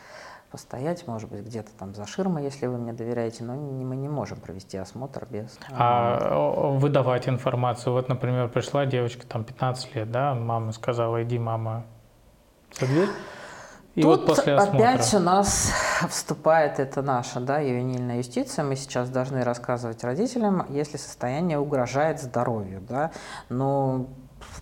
постоять, 0.52 1.08
может 1.08 1.30
быть, 1.30 1.42
где-то 1.46 1.72
там 1.78 1.94
за 1.94 2.06
ширмой, 2.06 2.44
если 2.44 2.68
вы 2.68 2.78
мне 2.78 2.94
доверяете, 2.94 3.44
но 3.44 3.54
мы 3.54 3.96
не 3.96 4.10
можем 4.10 4.40
провести 4.40 4.78
осмотр 4.78 5.28
без... 5.30 5.58
А 5.72 6.72
выдавать 6.78 7.28
информацию, 7.30 7.94
вот, 7.94 8.10
например, 8.10 8.50
пришла 8.50 8.86
девочка, 8.86 9.28
там, 9.28 9.44
15 9.44 9.96
лет, 9.96 10.12
да, 10.12 10.34
мама 10.34 10.72
сказала, 10.72 11.24
иди, 11.24 11.40
мама, 11.40 11.86
за 12.80 12.86
дверь, 12.88 13.10
и 13.96 14.02
Тут 14.02 14.20
вот 14.20 14.28
после 14.28 14.56
осмотра. 14.56 14.90
опять 14.90 15.14
у 15.14 15.20
нас 15.20 15.74
вступает 16.10 16.80
это 16.80 17.02
наша 17.02 17.40
да, 17.40 17.60
ювенильная 17.60 18.18
юстиция. 18.18 18.64
Мы 18.64 18.76
сейчас 18.76 19.10
должны 19.10 19.44
рассказывать 19.44 20.04
родителям, 20.04 20.66
если 20.70 20.98
состояние 20.98 21.60
угрожает 21.60 22.22
здоровью. 22.22 22.82
Да, 22.88 23.12
но 23.50 24.08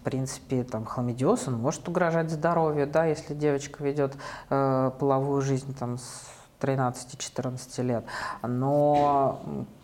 принципе, 0.07 0.63
там, 0.63 0.85
хламидиоз, 0.85 1.49
он 1.49 1.55
может 1.55 1.85
угрожать 1.89 2.29
здоровью, 2.29 2.87
да, 2.87 3.03
если 3.03 3.33
девочка 3.33 3.83
ведет 3.83 4.15
э, 4.49 4.91
половую 4.97 5.41
жизнь 5.41 5.75
там, 5.77 5.97
с 5.97 6.29
13-14 6.61 7.83
лет. 7.83 8.05
Но 8.41 9.41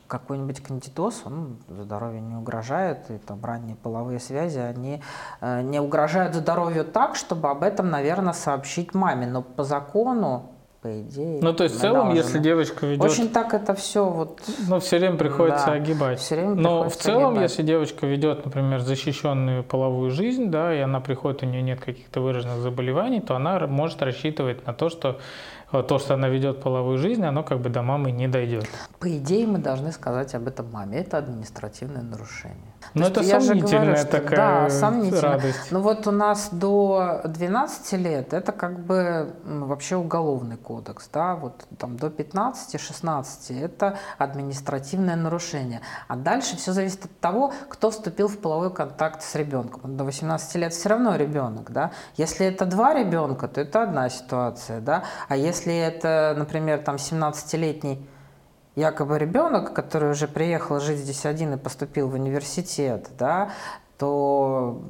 какой-нибудь 0.08 0.64
кандидоз, 0.64 1.24
он 1.26 1.58
здоровью 1.68 2.22
не 2.22 2.36
угрожает, 2.36 3.12
и 3.12 3.18
там 3.18 3.44
ранние 3.44 3.76
половые 3.76 4.22
связи, 4.22 4.60
они 4.60 5.04
э, 5.42 5.62
не 5.62 5.82
угрожают 5.82 6.36
здоровью 6.36 6.86
так, 6.86 7.18
чтобы 7.18 7.50
об 7.50 7.62
этом, 7.62 7.90
наверное, 7.90 8.32
сообщить 8.32 8.94
маме. 8.94 9.28
Но 9.28 9.42
по 9.42 9.66
закону 9.66 10.53
по 10.84 11.02
идее. 11.02 11.40
Ну, 11.42 11.54
то 11.54 11.64
есть 11.64 11.78
в 11.78 11.80
целом, 11.80 12.08
должны. 12.08 12.18
если 12.18 12.40
девочка 12.40 12.86
ведет... 12.86 13.04
Очень 13.04 13.30
так 13.30 13.54
это 13.54 13.74
все 13.74 14.06
вот... 14.06 14.42
Ну, 14.68 14.80
все 14.82 15.00
время 15.00 15.16
приходится 15.16 15.68
да, 15.68 15.74
огибать. 15.74 16.20
Все 16.20 16.36
время 16.36 16.56
Но 16.56 16.90
в 16.90 16.96
целом, 16.98 17.30
огибать. 17.30 17.50
если 17.50 17.64
девочка 17.64 18.06
ведет, 18.06 18.44
например, 18.44 18.82
защищенную 18.82 19.64
половую 19.64 20.12
жизнь, 20.12 20.52
да, 20.52 20.76
и 20.76 20.80
она 20.80 21.00
приходит, 21.00 21.42
у 21.44 21.46
нее 21.46 21.62
нет 21.62 21.80
каких-то 21.80 22.20
выраженных 22.20 22.58
заболеваний, 22.58 23.22
то 23.22 23.36
она 23.36 23.66
может 23.66 24.02
рассчитывать 24.02 24.68
на 24.68 24.74
то, 24.74 24.90
что 24.90 25.20
то, 25.72 25.98
что 25.98 26.14
она 26.14 26.30
ведет 26.30 26.62
половую 26.62 27.00
жизнь, 27.00 27.24
оно 27.26 27.44
как 27.44 27.60
бы 27.60 27.70
до 27.70 27.82
мамы 27.82 28.12
не 28.12 28.28
дойдет. 28.28 28.68
По 29.00 29.08
идее, 29.18 29.48
мы 29.48 29.58
должны 29.58 29.92
сказать 29.92 30.36
об 30.36 30.48
этом 30.48 30.70
маме. 30.72 31.00
Это 31.00 31.18
административное 31.18 32.04
нарушение. 32.04 32.73
Ну, 32.94 33.06
это 33.08 33.24
сомнительная 33.24 33.86
говорю, 33.86 33.98
что, 33.98 34.08
такая 34.08 34.64
да, 34.64 34.70
сомнительно. 34.70 35.22
радость. 35.22 35.72
Ну, 35.72 35.82
вот 35.82 36.08
у 36.08 36.12
нас 36.12 36.50
до 36.52 37.22
12 37.26 37.94
лет 37.94 38.34
это 38.34 38.52
как 38.52 38.80
бы 38.80 39.34
вообще 39.44 39.96
уголовный 39.96 40.58
кодекс, 40.58 41.10
да, 41.12 41.36
вот 41.36 41.66
там 41.78 41.98
до 41.98 42.08
15-16 42.08 43.60
это 43.60 43.98
административное 44.18 45.16
нарушение. 45.16 45.82
А 46.08 46.16
дальше 46.16 46.58
все 46.58 46.72
зависит 46.74 47.06
от 47.06 47.20
того, 47.20 47.54
кто 47.70 47.92
вступил 47.92 48.28
в 48.28 48.38
половой 48.38 48.74
контакт 48.74 49.22
с 49.22 49.36
ребенком. 49.36 49.98
До 49.98 50.04
18 50.04 50.56
лет 50.56 50.74
все 50.74 50.90
равно 50.90 51.16
ребенок, 51.16 51.72
да. 51.72 51.92
Если 52.18 52.46
это 52.46 52.66
два 52.66 52.94
ребенка, 52.94 53.48
то 53.48 53.62
это 53.62 53.84
одна 53.84 54.10
ситуация, 54.10 54.82
да. 54.82 55.04
А 55.28 55.36
если 55.36 55.76
это, 55.76 56.36
например, 56.38 56.80
там 56.80 56.96
17-летний 56.96 58.08
якобы 58.76 59.18
ребенок, 59.18 59.74
который 59.74 60.12
уже 60.12 60.28
приехал 60.28 60.80
жить 60.80 61.00
здесь 61.00 61.26
один 61.26 61.54
и 61.54 61.58
поступил 61.58 62.10
в 62.10 62.14
университет, 62.14 63.10
да, 63.18 63.52
то 63.98 64.82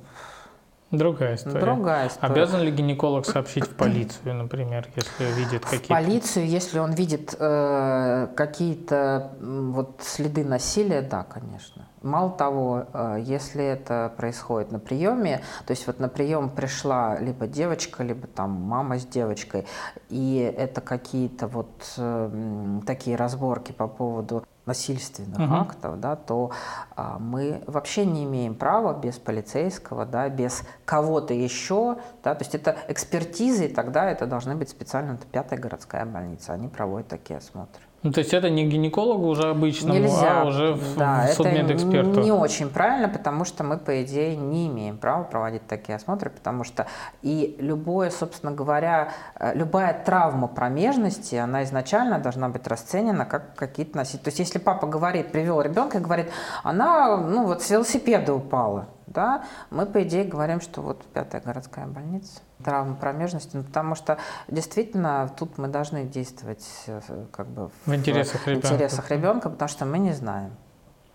Другая 0.94 1.36
история. 1.36 1.60
Другая 1.60 2.08
история. 2.08 2.34
Обязан 2.34 2.62
ли 2.62 2.72
гинеколог 2.72 3.26
сообщить 3.26 3.66
в 3.66 3.76
полицию, 3.76 4.36
например, 4.36 4.88
если 4.96 5.26
видит 5.34 5.66
какие-то... 5.66 5.86
В 5.86 5.88
полицию, 5.88 6.48
если 6.48 6.78
он 6.78 6.92
видит 6.92 7.36
э, 7.40 8.28
какие-то 8.36 9.32
вот 9.42 10.02
следы 10.04 10.46
насилия, 10.46 11.02
да, 11.02 11.24
конечно. 11.24 11.88
Мало 12.04 12.30
того, 12.32 12.86
э, 12.94 13.24
если 13.24 13.66
это 13.66 14.14
происходит 14.18 14.72
на 14.72 14.78
приеме, 14.78 15.42
то 15.66 15.72
есть 15.72 15.88
вот 15.88 16.00
на 16.00 16.10
прием 16.10 16.52
пришла 16.52 17.18
либо 17.18 17.48
девочка, 17.48 18.04
либо 18.04 18.28
там 18.28 18.52
мама 18.52 19.00
с 19.00 19.06
девочкой, 19.06 19.66
и 20.10 20.54
это 20.56 20.80
какие-то 20.82 21.48
вот 21.48 21.72
э, 21.98 22.80
такие 22.86 23.16
разборки 23.16 23.72
по 23.72 23.88
поводу 23.88 24.44
насильственных 24.66 25.40
угу. 25.40 25.54
актов, 25.54 26.00
да, 26.00 26.16
то 26.16 26.52
а, 26.96 27.20
мы 27.20 27.64
вообще 27.68 28.06
не 28.06 28.24
имеем 28.24 28.56
права 28.56 28.94
без 28.98 29.18
полицейского, 29.18 30.06
да, 30.06 30.30
без 30.30 30.64
кого-то 30.86 31.34
еще, 31.34 31.98
да, 32.24 32.34
то 32.36 32.44
есть 32.44 32.56
это 32.56 32.78
экспертизы, 32.88 33.66
и 33.66 33.74
тогда 33.74 34.10
это 34.10 34.26
должны 34.26 34.56
быть 34.56 34.70
специально 34.70 35.14
это 35.14 35.26
пятая 35.28 35.60
городская 35.60 36.06
больница, 36.06 36.54
они 36.54 36.68
проводят 36.68 37.08
такие 37.10 37.38
осмотры. 37.38 37.84
Ну, 38.04 38.12
то 38.12 38.20
есть 38.20 38.34
это 38.34 38.50
не 38.50 38.68
гинекологу 38.68 39.28
уже 39.28 39.50
обычному, 39.50 39.98
Нельзя. 39.98 40.42
а 40.42 40.46
уже 40.46 40.78
да, 40.98 41.28
в 41.28 41.34
судмедэксперту. 41.34 42.12
Это 42.12 42.22
не 42.22 42.34
очень 42.34 42.70
правильно, 42.70 43.08
потому 43.08 43.46
что 43.46 43.64
мы, 43.64 43.78
по 43.78 44.04
идее, 44.04 44.36
не 44.36 44.68
имеем 44.68 44.98
права 44.98 45.24
проводить 45.24 45.66
такие 45.68 45.96
осмотры, 45.96 46.30
потому 46.30 46.66
что 46.66 46.86
и 47.22 47.56
любое, 47.60 48.10
собственно 48.10 48.52
говоря, 48.52 49.14
э, 49.40 49.56
любая 49.56 50.04
травма 50.04 50.50
промежности, 50.50 51.36
она 51.36 51.64
изначально 51.64 52.20
должна 52.20 52.50
быть 52.50 52.68
расценена 52.68 53.26
как 53.26 53.56
какие-то 53.56 53.96
носители. 53.96 54.24
То 54.26 54.28
есть 54.30 54.40
если 54.40 54.60
папа 54.60 54.86
говорит, 54.86 55.32
привел 55.32 55.62
ребенка 55.62 56.00
и 56.00 56.02
говорит, 56.02 56.28
она 56.64 57.16
ну, 57.16 57.46
вот 57.46 57.62
с 57.62 57.70
велосипеда 57.70 58.34
упала, 58.34 58.88
да, 59.08 59.44
мы, 59.70 59.86
по 59.86 60.04
идее, 60.04 60.26
говорим, 60.26 60.60
что 60.60 60.82
вот 60.82 61.06
пятая 61.14 61.42
городская 61.42 61.88
больница, 61.88 62.42
травма 62.64 62.96
промежности, 62.96 63.56
ну, 63.56 63.64
потому 63.64 63.96
что 63.96 64.18
действительно 64.48 65.30
тут 65.38 65.58
мы 65.58 65.68
должны 65.68 66.06
действовать 66.06 66.66
э, 66.88 67.02
как 67.32 67.48
бы 67.48 67.70
в, 67.70 67.90
в 67.92 67.96
интересах, 67.96 68.48
ребенка. 68.48 68.68
интересах 68.68 69.12
ребенка, 69.12 69.50
потому 69.50 69.70
что 69.70 69.86
мы 69.86 70.00
не 70.00 70.14
знаем. 70.14 70.52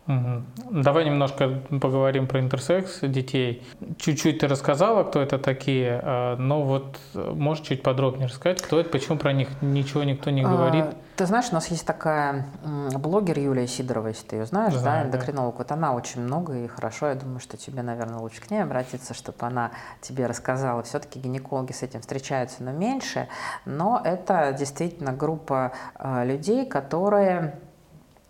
Угу. 0.09 0.83
Давай 0.83 1.05
немножко 1.05 1.61
поговорим 1.81 2.27
про 2.27 2.41
интерсекс 2.41 3.01
детей. 3.03 3.63
Чуть-чуть 3.99 4.39
ты 4.39 4.49
рассказала, 4.49 5.05
кто 5.05 5.21
это 5.21 5.39
такие, 5.39 6.01
а, 6.03 6.37
но 6.37 6.63
вот 6.63 6.99
э, 7.15 7.33
можешь 7.35 7.67
чуть 7.67 7.83
подробнее 7.83 8.27
рассказать, 8.27 8.63
кто 8.63 8.81
это, 8.81 8.89
почему 8.89 9.19
про 9.19 9.35
них 9.35 9.49
ничего 9.61 10.05
никто 10.05 10.31
не 10.31 10.43
говорит? 10.43 10.85
А, 10.85 10.95
ты 11.17 11.27
знаешь, 11.27 11.47
у 11.51 11.55
нас 11.55 11.67
есть 11.69 11.87
такая 11.87 12.47
блогер 12.95 13.39
Юлия 13.39 13.67
Сидорова, 13.67 14.09
если 14.09 14.27
ты 14.27 14.37
ее 14.37 14.47
знаешь, 14.47 14.73
Знаю, 14.75 15.03
да, 15.03 15.07
эндокринолог. 15.09 15.55
Да. 15.55 15.59
Вот 15.59 15.73
она 15.73 15.93
очень 15.93 16.23
много 16.23 16.57
и 16.57 16.67
хорошо. 16.69 17.09
Я 17.09 17.15
думаю, 17.15 17.41
что 17.41 17.59
тебе, 17.59 17.83
наверное, 17.83 18.19
лучше 18.19 18.41
к 18.41 18.51
ней 18.51 18.63
обратиться, 18.63 19.13
чтобы 19.13 19.39
она 19.41 19.73
тебе 20.01 20.27
рассказала. 20.27 20.83
Все-таки 20.85 21.19
гинекологи 21.19 21.73
с 21.73 21.83
этим 21.83 22.01
встречаются, 22.01 22.63
но 22.63 22.73
меньше. 22.73 23.29
Но 23.67 24.01
это 24.03 24.55
действительно 24.59 25.13
группа 25.13 25.73
э, 25.99 26.25
людей, 26.25 26.65
которые 26.65 27.59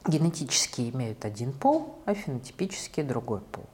генетически 0.09 0.91
имеют 0.91 1.25
один 1.25 1.53
пол, 1.53 2.01
а 2.05 2.15
фенотипически 2.15 3.03
другой 3.03 3.41
пол. 3.41 3.67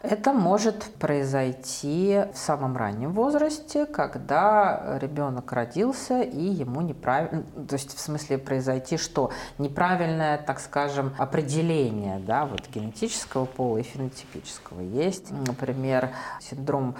Это 0.00 0.32
может 0.32 0.84
произойти 1.00 2.22
в 2.32 2.38
самом 2.38 2.76
раннем 2.76 3.12
возрасте, 3.12 3.84
когда 3.84 4.96
ребенок 5.00 5.50
родился 5.50 6.22
и 6.22 6.40
ему 6.40 6.82
неправильно, 6.82 7.42
то 7.68 7.72
есть 7.72 7.96
в 7.96 8.00
смысле 8.00 8.38
произойти 8.38 8.96
что? 8.96 9.32
Неправильное, 9.58 10.38
так 10.38 10.60
скажем, 10.60 11.16
определение 11.18 12.20
да, 12.20 12.46
вот 12.46 12.68
генетического 12.72 13.44
пола 13.44 13.78
и 13.78 13.82
фенотипического. 13.82 14.82
Есть, 14.82 15.32
например, 15.32 16.10
синдром 16.40 16.94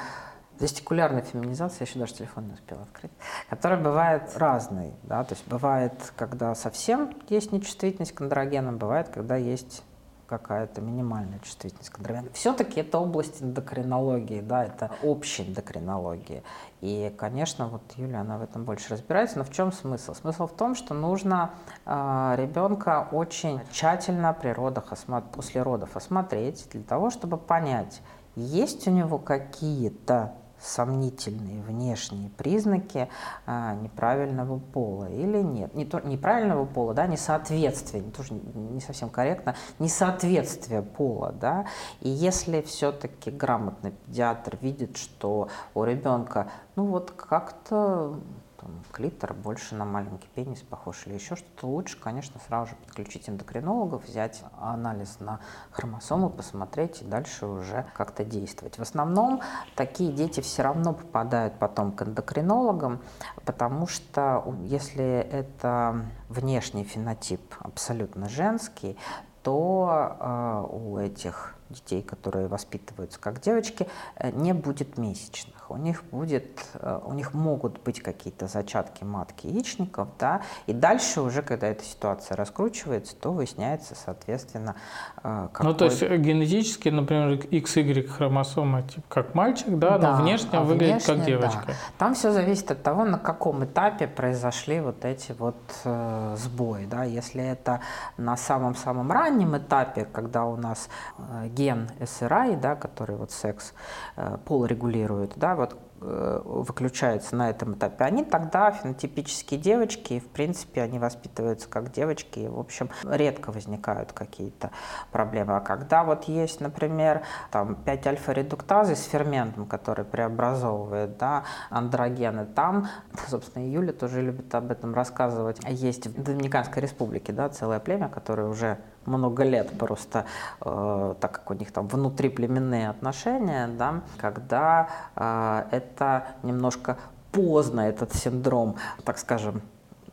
Вестикулярная 0.61 1.23
феминизация, 1.23 1.85
я 1.85 1.87
еще 1.87 1.99
даже 1.99 2.15
телефон 2.15 2.49
не 2.49 2.55
успела 2.55 2.83
открыть, 2.83 3.13
которая 3.49 3.81
бывает 3.81 4.33
разной. 4.37 4.93
Да? 5.05 5.23
То 5.25 5.35
есть 5.35 5.47
бывает, 5.47 6.13
когда 6.17 6.55
совсем 6.55 7.15
есть 7.29 7.53
нечувствительность 7.53 8.13
к 8.13 8.21
андрогенам, 8.21 8.79
бывает, 8.79 9.09
когда 9.09 9.37
есть 9.37 9.83
какая-то 10.29 10.81
минимальная 10.81 11.39
чувствительность 11.41 11.91
к 11.91 11.99
андрогенам. 11.99 12.33
Все-таки 12.35 12.81
это 12.81 12.99
область 12.99 13.43
эндокринологии, 13.43 14.41
да, 14.41 14.65
это 14.65 14.91
общая 15.03 15.45
эндокринология. 15.45 16.43
И, 16.81 17.13
конечно, 17.17 17.69
вот 17.69 17.83
Юля, 17.97 18.21
она 18.21 18.39
в 18.39 18.43
этом 18.43 18.65
больше 18.65 18.91
разбирается. 18.91 19.39
Но 19.39 19.45
в 19.45 19.53
чем 19.53 19.73
смысл? 19.73 20.15
Смысл 20.15 20.47
в 20.47 20.53
том, 20.53 20.75
что 20.75 20.95
нужно 20.95 21.51
э, 21.87 22.35
ребенка 22.37 23.09
очень 23.11 23.61
тщательно 23.73 24.33
при 24.35 24.51
родах, 24.51 24.93
после 25.33 25.63
родов 25.63 25.97
осмотреть 25.97 26.69
для 26.71 26.83
того, 26.83 27.11
чтобы 27.11 27.39
понять, 27.39 28.03
есть 28.37 28.87
у 28.87 28.91
него 28.91 29.19
какие-то 29.19 30.35
сомнительные 30.61 31.63
внешние 31.63 32.31
признаки 32.31 33.09
а, 33.47 33.75
неправильного 33.75 34.59
пола 34.59 35.11
или 35.11 35.43
нет. 35.43 35.75
Не 35.75 35.85
то, 35.85 36.01
неправильного 36.01 36.65
пола, 36.65 36.95
да, 36.95 37.07
несоответствие, 37.07 38.03
не, 38.03 38.11
тоже 38.11 38.35
не 38.35 38.81
совсем 38.81 39.09
корректно, 39.09 39.55
несоответствие 39.79 40.83
пола. 40.83 41.33
Да, 41.33 41.67
и 42.01 42.09
если 42.09 42.63
все-таки 42.63 43.31
грамотный 43.31 43.93
педиатр 43.93 44.59
видит, 44.61 44.97
что 44.97 45.49
у 45.75 45.85
ребенка 45.85 46.51
ну 46.77 46.87
вот 46.87 47.11
как-то 47.11 48.21
там, 48.69 48.83
клитор 48.93 49.35
больше 49.35 49.75
на 49.75 49.85
маленький 49.85 50.29
пенис 50.35 50.61
похож 50.63 51.07
или 51.07 51.15
еще 51.15 51.37
что-то, 51.37 51.67
лучше, 51.67 51.99
конечно, 51.99 52.41
сразу 52.47 52.71
же 52.71 52.77
подключить 52.77 53.29
эндокринологов, 53.29 54.05
взять 54.05 54.43
анализ 54.61 55.21
на 55.21 55.41
хромосомы, 55.71 56.31
посмотреть 56.31 57.03
и 57.03 57.05
дальше 57.05 57.47
уже 57.47 57.87
как-то 57.95 58.25
действовать. 58.25 58.79
В 58.79 58.83
основном 58.83 59.41
такие 59.75 60.13
дети 60.13 60.41
все 60.41 60.63
равно 60.63 60.93
попадают 60.93 61.59
потом 61.59 61.93
к 61.93 62.03
эндокринологам, 62.03 63.01
потому 63.45 63.87
что 63.87 64.55
если 64.63 65.05
это 65.05 66.05
внешний 66.29 66.85
фенотип 66.85 67.55
абсолютно 67.61 68.29
женский, 68.29 68.97
то 69.43 70.17
э, 70.21 70.67
у 70.71 70.99
этих 70.99 71.55
детей, 71.71 72.03
которые 72.03 72.49
воспитываются 72.49 73.19
как 73.19 73.41
девочки, 73.41 73.89
э, 74.17 74.31
не 74.31 74.53
будет 74.53 74.99
месячных. 74.99 75.58
У 75.71 75.77
них, 75.77 76.05
будет, 76.05 76.65
э, 76.75 77.01
у 77.05 77.13
них 77.13 77.35
могут 77.35 77.83
быть 77.83 78.01
какие-то 78.01 78.47
зачатки 78.47 79.05
матки 79.05 79.47
яичников, 79.47 80.09
да, 80.19 80.43
и 80.67 80.73
дальше 80.73 81.21
уже, 81.21 81.43
когда 81.43 81.69
эта 81.69 81.85
ситуация 81.85 82.37
раскручивается, 82.37 83.17
то 83.17 83.33
выясняется, 83.33 83.95
соответственно, 83.95 84.77
какой... 85.23 85.67
Ну, 85.67 85.75
то 85.75 85.85
есть 85.87 86.03
генетически, 86.03 86.89
например, 86.89 87.33
XY 87.35 88.09
хромосома 88.09 88.83
типа 88.83 89.07
как 89.09 89.35
мальчик, 89.35 89.79
да, 89.79 89.99
да 89.99 90.17
но 90.17 90.23
внешне 90.23 90.59
а 90.59 90.63
выглядит 90.63 91.07
внешне, 91.07 91.15
как 91.15 91.25
девочка. 91.25 91.65
Да. 91.67 91.73
Там 91.99 92.15
все 92.15 92.31
зависит 92.33 92.71
от 92.71 92.83
того, 92.83 93.05
на 93.05 93.19
каком 93.19 93.65
этапе 93.65 94.07
произошли 94.07 94.81
вот 94.81 95.05
эти 95.05 95.33
вот 95.33 95.57
э, 95.85 96.35
сбои, 96.37 96.87
да, 96.87 97.05
если 97.05 97.43
это 97.43 97.81
на 98.17 98.37
самом-самом 98.37 99.11
раннем 99.11 99.57
этапе, 99.57 100.07
когда 100.13 100.45
у 100.45 100.57
нас 100.57 100.89
э, 101.19 101.49
ген 101.49 101.89
SRI, 102.01 102.59
да, 102.61 102.75
который 102.75 103.17
вот 103.17 103.31
секс, 103.31 103.75
э, 104.17 104.39
пол 104.45 104.65
регулирует, 104.65 105.33
да, 105.37 105.55
вот 105.59 105.77
Э, 106.01 106.41
выключаются 106.45 107.35
на 107.35 107.51
этом 107.51 107.75
этапе, 107.75 108.05
они 108.05 108.23
тогда 108.23 108.71
фенотипические 108.71 109.59
девочки, 109.59 110.15
и 110.15 110.21
в 110.21 110.29
принципе 110.29 110.83
они 110.83 111.01
воспитываются 111.01 111.69
как 111.69 111.91
девочки, 111.91 112.39
и 112.39 112.49
в 112.49 112.59
общем 112.61 112.89
редко 113.03 113.51
возникают 113.51 114.13
какие-то 114.13 114.71
проблемы. 115.11 115.57
А 115.57 115.61
когда 115.61 116.05
вот 116.05 116.25
есть, 116.25 116.61
например, 116.61 117.23
там 117.51 117.75
5 117.75 118.07
альфа-редуктазы 118.07 118.95
с 118.95 119.03
ферментом, 119.07 119.67
который 119.67 120.05
преобразовывает 120.05 121.19
да, 121.19 121.43
андрогены, 121.69 122.47
там, 122.47 122.87
собственно, 123.27 123.69
Юля 123.69 123.93
тоже 123.93 124.23
любит 124.23 124.55
об 124.55 124.71
этом 124.71 124.95
рассказывать, 124.95 125.59
есть 125.69 126.07
в 126.07 126.23
Доминиканской 126.23 126.81
республике 126.81 127.33
да, 127.33 127.49
целое 127.49 127.81
племя, 127.81 128.09
которое 128.09 128.47
уже 128.47 128.79
много 129.09 129.45
лет 129.45 129.77
просто, 129.79 130.27
э, 130.61 131.15
так 131.21 131.33
как 131.33 131.51
у 131.51 131.55
них 131.55 131.73
там 131.73 131.89
внутриплеменные 131.89 132.91
отношения, 132.91 133.69
да, 133.69 134.03
когда 134.19 134.89
э, 135.17 135.65
это 135.71 136.27
немножко 136.43 136.99
поздно 137.33 137.83
этот 137.83 138.15
синдром, 138.15 138.77
так 139.05 139.19
скажем, 139.19 139.63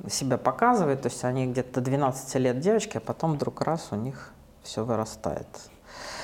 себя 0.10 0.38
показывает, 0.38 1.02
то 1.02 1.08
есть 1.08 1.24
они 1.24 1.48
где-то 1.48 1.82
12 1.82 2.36
лет 2.36 2.60
девочки, 2.60 2.98
а 2.98 3.00
потом 3.00 3.34
вдруг 3.34 3.62
раз 3.62 3.88
у 3.92 3.96
них 3.96 4.32
все 4.64 4.84
вырастает. 4.84 5.48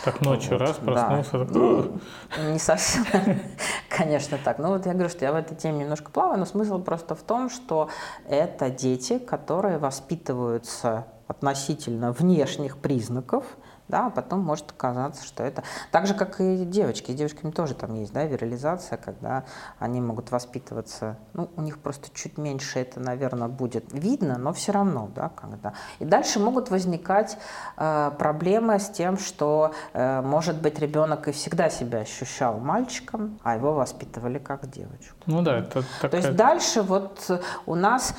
Так 0.03 0.21
ночью 0.21 0.53
вот, 0.53 0.61
раз 0.61 0.77
проснулся. 0.77 1.31
Да. 1.31 1.45
Так... 1.45 1.51
Ну, 1.51 2.51
не 2.51 2.59
совсем, 2.59 3.05
конечно, 3.89 4.37
так. 4.43 4.57
Но 4.57 4.69
вот 4.69 4.85
я 4.85 4.93
говорю, 4.93 5.09
что 5.09 5.25
я 5.25 5.31
в 5.31 5.35
этой 5.35 5.55
теме 5.55 5.79
немножко 5.79 6.11
плаваю, 6.11 6.39
но 6.39 6.45
смысл 6.45 6.81
просто 6.81 7.15
в 7.15 7.21
том, 7.21 7.49
что 7.49 7.89
это 8.27 8.69
дети, 8.69 9.19
которые 9.19 9.77
воспитываются 9.77 11.05
относительно 11.31 12.11
внешних 12.11 12.77
признаков, 12.77 13.45
да, 13.87 14.07
а 14.07 14.09
потом 14.09 14.39
может 14.39 14.71
оказаться, 14.71 15.25
что 15.25 15.43
это 15.43 15.63
так 15.91 16.07
же, 16.07 16.13
как 16.13 16.39
и 16.39 16.63
девочки. 16.65 17.11
С 17.11 17.15
девочками 17.15 17.51
тоже 17.51 17.73
там 17.73 17.93
есть, 17.95 18.13
да, 18.13 18.23
вирализация, 18.25 18.97
когда 18.97 19.43
они 19.79 19.99
могут 20.01 20.31
воспитываться, 20.31 21.17
ну, 21.33 21.49
у 21.55 21.61
них 21.61 21.79
просто 21.79 22.09
чуть 22.13 22.37
меньше 22.37 22.79
это, 22.79 22.99
наверное, 22.99 23.49
будет 23.49 23.91
видно, 23.91 24.37
но 24.37 24.53
все 24.53 24.71
равно, 24.71 25.09
да, 25.13 25.29
когда. 25.29 25.73
И 25.99 26.05
дальше 26.05 26.39
могут 26.39 26.69
возникать 26.69 27.37
э, 27.77 28.11
проблемы 28.17 28.79
с 28.79 28.89
тем, 28.89 29.17
что, 29.17 29.73
э, 29.93 30.21
может 30.21 30.61
быть, 30.61 30.79
ребенок 30.79 31.27
и 31.27 31.31
всегда 31.31 31.69
себя 31.69 31.99
ощущал 31.99 32.59
мальчиком, 32.59 33.39
а 33.43 33.55
его 33.55 33.73
воспитывали 33.73 34.39
как 34.39 34.69
девочку. 34.69 35.17
Ну 35.25 35.41
да, 35.41 35.59
это 35.59 35.83
такая... 36.01 36.11
То 36.11 36.17
есть 36.17 36.35
дальше 36.35 36.81
вот 36.81 37.41
у 37.65 37.75
нас 37.75 38.15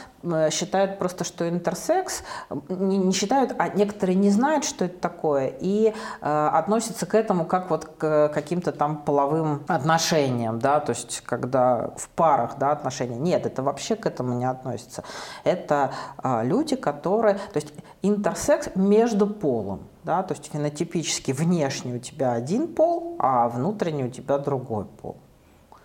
считают 0.50 0.98
просто, 0.98 1.24
что 1.24 1.48
интерсекс, 1.48 2.22
не, 2.68 2.98
не 2.98 3.12
считают, 3.12 3.54
а 3.58 3.68
некоторые 3.68 4.16
не 4.16 4.30
знают, 4.30 4.64
что 4.64 4.84
это 4.84 4.98
такое, 4.98 5.52
и 5.60 5.92
э, 6.20 6.48
относятся 6.52 7.06
к 7.06 7.14
этому 7.14 7.44
как 7.44 7.70
вот 7.70 7.84
к 7.84 8.28
каким-то 8.28 8.72
там 8.72 8.98
половым 8.98 9.64
отношениям, 9.68 10.58
да, 10.58 10.80
то 10.80 10.90
есть 10.90 11.22
когда 11.22 11.92
в 11.96 12.08
парах, 12.10 12.58
да, 12.58 12.70
отношения. 12.72 13.16
Нет, 13.16 13.46
это 13.46 13.62
вообще 13.62 13.96
к 13.96 14.06
этому 14.06 14.34
не 14.34 14.44
относится. 14.44 15.04
Это 15.44 15.92
э, 16.22 16.44
люди, 16.44 16.76
которые, 16.76 17.34
то 17.34 17.56
есть 17.56 17.72
интерсекс 18.02 18.70
между 18.74 19.26
полом, 19.26 19.88
да, 20.04 20.22
то 20.22 20.34
есть 20.34 20.50
фенотипически 20.52 21.32
внешне 21.32 21.94
у 21.94 21.98
тебя 21.98 22.32
один 22.32 22.74
пол, 22.74 23.16
а 23.18 23.48
внутренне 23.48 24.04
у 24.04 24.10
тебя 24.10 24.38
другой 24.38 24.84
пол. 24.84 25.16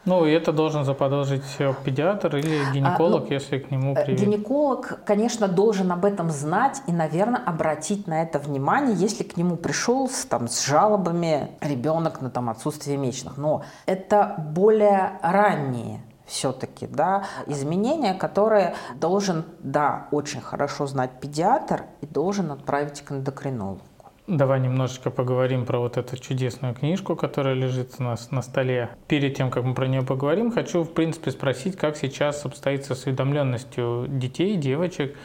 Ну, 0.07 0.25
и 0.25 0.31
это 0.31 0.53
должен 0.53 0.85
заподозрить 0.85 1.43
педиатр 1.83 2.37
или 2.37 2.61
гинеколог, 2.73 3.23
а, 3.23 3.25
ну, 3.25 3.33
если 3.33 3.59
к 3.59 3.69
нему 3.71 3.93
э, 3.93 4.05
приведет. 4.05 4.25
Гинеколог, 4.25 5.03
конечно, 5.05 5.49
должен 5.49 5.91
об 5.91 6.05
этом 6.05 6.31
знать 6.31 6.81
и, 6.87 6.93
наверное, 6.93 7.43
обратить 7.45 8.07
на 8.07 8.21
это 8.23 8.39
внимание, 8.39 8.95
если 8.95 9.23
к 9.23 9.35
нему 9.35 9.57
пришел 9.57 10.09
с, 10.09 10.25
там, 10.25 10.47
с 10.47 10.65
жалобами 10.65 11.51
ребенок 11.59 12.21
на 12.21 12.29
там, 12.29 12.49
отсутствие 12.49 12.95
месячных. 12.95 13.37
Но 13.37 13.63
это 13.85 14.35
более 14.53 15.19
ранние 15.21 15.99
все-таки, 16.25 16.87
да, 16.87 17.25
изменения, 17.45 18.13
которые 18.13 18.75
должен, 18.95 19.43
да, 19.59 20.07
очень 20.11 20.39
хорошо 20.39 20.87
знать 20.87 21.19
педиатр 21.19 21.83
и 21.99 22.05
должен 22.05 22.51
отправить 22.51 23.01
к 23.01 23.11
эндокринологу. 23.11 23.81
Давай 24.27 24.59
немножечко 24.59 25.09
поговорим 25.09 25.65
про 25.65 25.79
вот 25.79 25.95
эту 25.95 26.17
чудесную 26.17 26.73
книжку, 26.73 27.15
которая 27.15 27.53
лежит 27.53 27.93
у 27.99 28.03
нас 28.03 28.29
на 28.29 28.41
столе. 28.41 28.89
Перед 29.07 29.37
тем, 29.37 29.49
как 29.49 29.63
мы 29.63 29.73
про 29.73 29.87
нее 29.87 30.01
поговорим, 30.01 30.51
хочу, 30.51 30.83
в 30.83 30.91
принципе, 30.91 31.31
спросить, 31.31 31.77
как 31.77 31.95
сейчас 31.95 32.45
обстоит 32.45 32.83
с 32.83 32.91
осведомленностью 32.91 34.05
детей, 34.09 34.57
девочек 34.57 35.15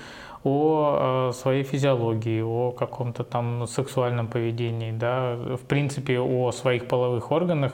о 0.44 1.28
э, 1.30 1.32
своей 1.32 1.62
физиологии, 1.62 2.40
о 2.42 2.72
каком-то 2.72 3.24
там 3.24 3.66
сексуальном 3.66 4.26
поведении, 4.26 4.92
да, 4.92 5.36
в 5.36 5.64
принципе, 5.66 6.18
о 6.18 6.50
своих 6.52 6.88
половых 6.88 7.30
органах, 7.30 7.72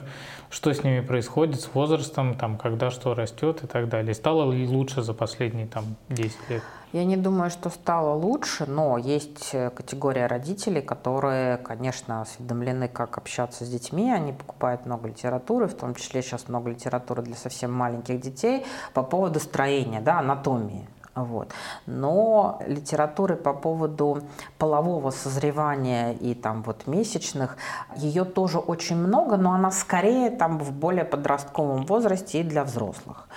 что 0.49 0.73
с 0.73 0.83
ними 0.83 1.01
происходит 1.01 1.61
с 1.61 1.73
возрастом, 1.73 2.35
там, 2.35 2.57
когда 2.57 2.91
что 2.91 3.13
растет 3.13 3.63
и 3.63 3.67
так 3.67 3.89
далее. 3.89 4.13
Стало 4.13 4.51
ли 4.51 4.67
лучше 4.67 5.01
за 5.01 5.13
последние 5.13 5.67
там 5.67 5.83
10 6.09 6.37
лет? 6.49 6.63
Я 6.91 7.05
не 7.05 7.17
думаю, 7.17 7.51
что 7.51 7.69
стало 7.69 8.15
лучше, 8.15 8.65
но 8.65 8.97
есть 8.97 9.51
э, 9.53 9.69
категория 9.69 10.25
родителей, 10.25 10.81
которые, 10.81 11.57
конечно, 11.57 12.21
осведомлены, 12.21 12.87
как 12.87 13.19
общаться 13.19 13.63
с 13.63 13.69
детьми. 13.69 14.11
Они 14.11 14.33
покупают 14.33 14.87
много 14.87 15.07
литературы, 15.07 15.67
в 15.67 15.75
том 15.75 15.93
числе 15.93 16.23
сейчас 16.23 16.47
много 16.47 16.71
литературы 16.71 17.21
для 17.21 17.35
совсем 17.35 17.71
маленьких 17.71 18.19
детей 18.19 18.65
по 18.95 19.03
поводу 19.03 19.39
строения, 19.39 20.01
да, 20.01 20.17
анатомии. 20.17 20.87
Вот. 21.23 21.51
Но 21.85 22.61
литературы 22.65 23.35
по 23.35 23.53
поводу 23.53 24.21
полового 24.57 25.11
созревания 25.11 26.13
и 26.13 26.33
там 26.33 26.63
вот 26.63 26.87
месячных, 26.87 27.57
ее 27.95 28.25
тоже 28.25 28.59
очень 28.59 28.95
много, 28.95 29.37
но 29.37 29.53
она 29.53 29.71
скорее 29.71 30.29
там 30.29 30.59
в 30.59 30.71
более 30.71 31.05
подростковом 31.05 31.85
возрасте 31.85 32.41
и 32.41 32.43
для 32.43 32.63
взрослых. 32.63 33.27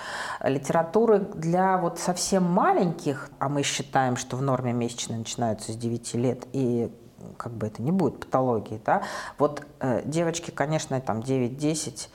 Литературы 0.43 1.19
для 1.19 1.77
вот 1.77 1.99
совсем 1.99 2.43
маленьких, 2.43 3.29
а 3.39 3.49
мы 3.49 3.63
считаем, 3.63 4.17
что 4.17 4.37
в 4.37 4.41
норме 4.41 4.73
месячные 4.73 5.19
начинаются 5.19 5.71
с 5.71 5.75
9 5.75 6.13
лет 6.15 6.47
и 6.53 6.91
как 7.37 7.53
бы 7.53 7.67
это 7.67 7.81
не 7.81 7.91
будет 7.91 8.19
патологии, 8.19 8.81
да, 8.85 9.03
вот 9.37 9.63
э, 9.79 10.01
девочки, 10.05 10.51
конечно, 10.51 10.99
там 11.01 11.19
9-10 11.19 12.09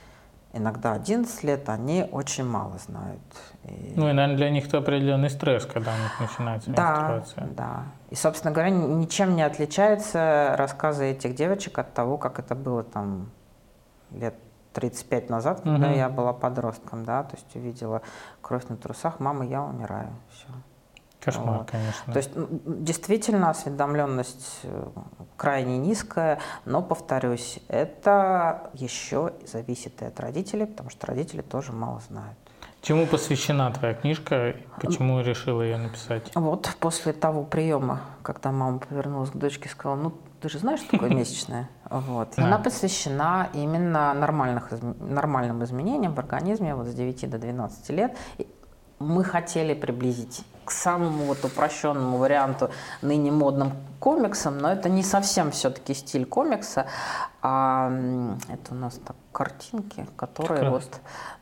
иногда 0.53 0.93
11 0.93 1.43
лет, 1.43 1.69
они 1.69 2.07
очень 2.11 2.45
мало 2.45 2.77
знают. 2.77 3.21
И... 3.65 3.93
Ну 3.95 4.09
и, 4.09 4.13
наверное, 4.13 4.37
для 4.37 4.49
них 4.49 4.67
это 4.67 4.79
определенный 4.79 5.29
стресс, 5.29 5.65
когда 5.65 5.91
у 5.93 5.97
них 5.97 6.19
начинается 6.19 6.71
да, 6.71 6.91
менструация. 6.91 7.47
Да, 7.55 7.83
И, 8.09 8.15
собственно 8.15 8.53
говоря, 8.53 8.69
ничем 8.69 9.35
не 9.35 9.43
отличаются 9.43 10.55
рассказы 10.57 11.11
этих 11.11 11.35
девочек 11.35 11.77
от 11.77 11.93
того, 11.93 12.17
как 12.17 12.39
это 12.39 12.55
было 12.55 12.83
там 12.83 13.29
лет 14.11 14.35
35 14.73 15.29
назад, 15.29 15.61
когда 15.61 15.87
угу. 15.87 15.95
я 15.95 16.09
была 16.09 16.33
подростком, 16.33 17.03
да, 17.05 17.23
то 17.23 17.35
есть 17.35 17.55
увидела 17.55 18.01
кровь 18.41 18.67
на 18.69 18.77
трусах, 18.77 19.19
мама, 19.19 19.45
я 19.45 19.63
умираю, 19.63 20.09
все. 20.31 20.47
Кошмар, 21.19 21.59
вот. 21.59 21.71
конечно. 21.71 22.13
То 22.13 22.17
есть 22.17 22.31
действительно 22.65 23.49
осведомленность 23.49 24.59
э, 24.63 24.87
крайне 25.35 25.77
низкая, 25.77 26.39
но, 26.65 26.81
повторюсь, 26.81 27.59
это 27.67 28.69
еще 28.73 29.33
зависит 29.45 30.01
и 30.01 30.05
от 30.05 30.19
родителей, 30.19 30.65
потому 30.65 30.89
что 30.89 31.07
родители 31.07 31.41
тоже 31.41 31.73
мало 31.73 31.99
знают. 32.07 32.37
Чему 32.81 33.05
посвящена 33.05 33.71
твоя 33.71 33.93
книжка? 33.93 34.55
Почему 34.81 35.19
решила 35.19 35.61
ее 35.61 35.77
написать? 35.77 36.31
Вот 36.35 36.73
после 36.79 37.11
того 37.11 37.43
приема, 37.43 38.01
когда 38.23 38.51
мама 38.51 38.79
повернулась 38.79 39.31
к 39.31 39.35
дочке 39.35 39.67
и 39.67 39.71
сказала, 39.71 39.97
ну 39.97 40.13
ты 40.39 40.47
же 40.47 40.59
знаешь, 40.59 40.79
что 40.79 40.91
такое 40.91 41.09
месячное? 41.13 41.69
Вот. 41.89 42.29
Она 42.37 42.57
посвящена 42.57 43.49
именно 43.53 44.13
нормальных, 44.13 44.71
нормальным 44.99 45.63
изменениям 45.65 46.13
в 46.13 46.19
организме 46.19 46.73
вот 46.73 46.87
с 46.87 46.93
9 46.93 47.29
до 47.29 47.37
12 47.37 47.89
лет. 47.89 48.17
Мы 48.99 49.23
хотели 49.25 49.73
приблизить 49.73 50.45
к 50.69 50.71
самому 50.71 51.25
вот 51.25 51.43
упрощенному 51.43 52.17
варианту 52.19 52.69
ныне 53.01 53.31
модным 53.31 53.71
комиксам, 53.99 54.59
но 54.59 54.71
это 54.71 54.87
не 54.87 55.01
совсем 55.01 55.49
все-таки 55.49 55.95
стиль 55.95 56.27
комикса, 56.27 56.85
а 57.41 57.91
это 58.47 58.73
у 58.73 58.75
нас 58.75 58.99
так 59.03 59.15
картинки, 59.31 60.05
которые 60.15 60.59
Прекрасно. 60.59 60.79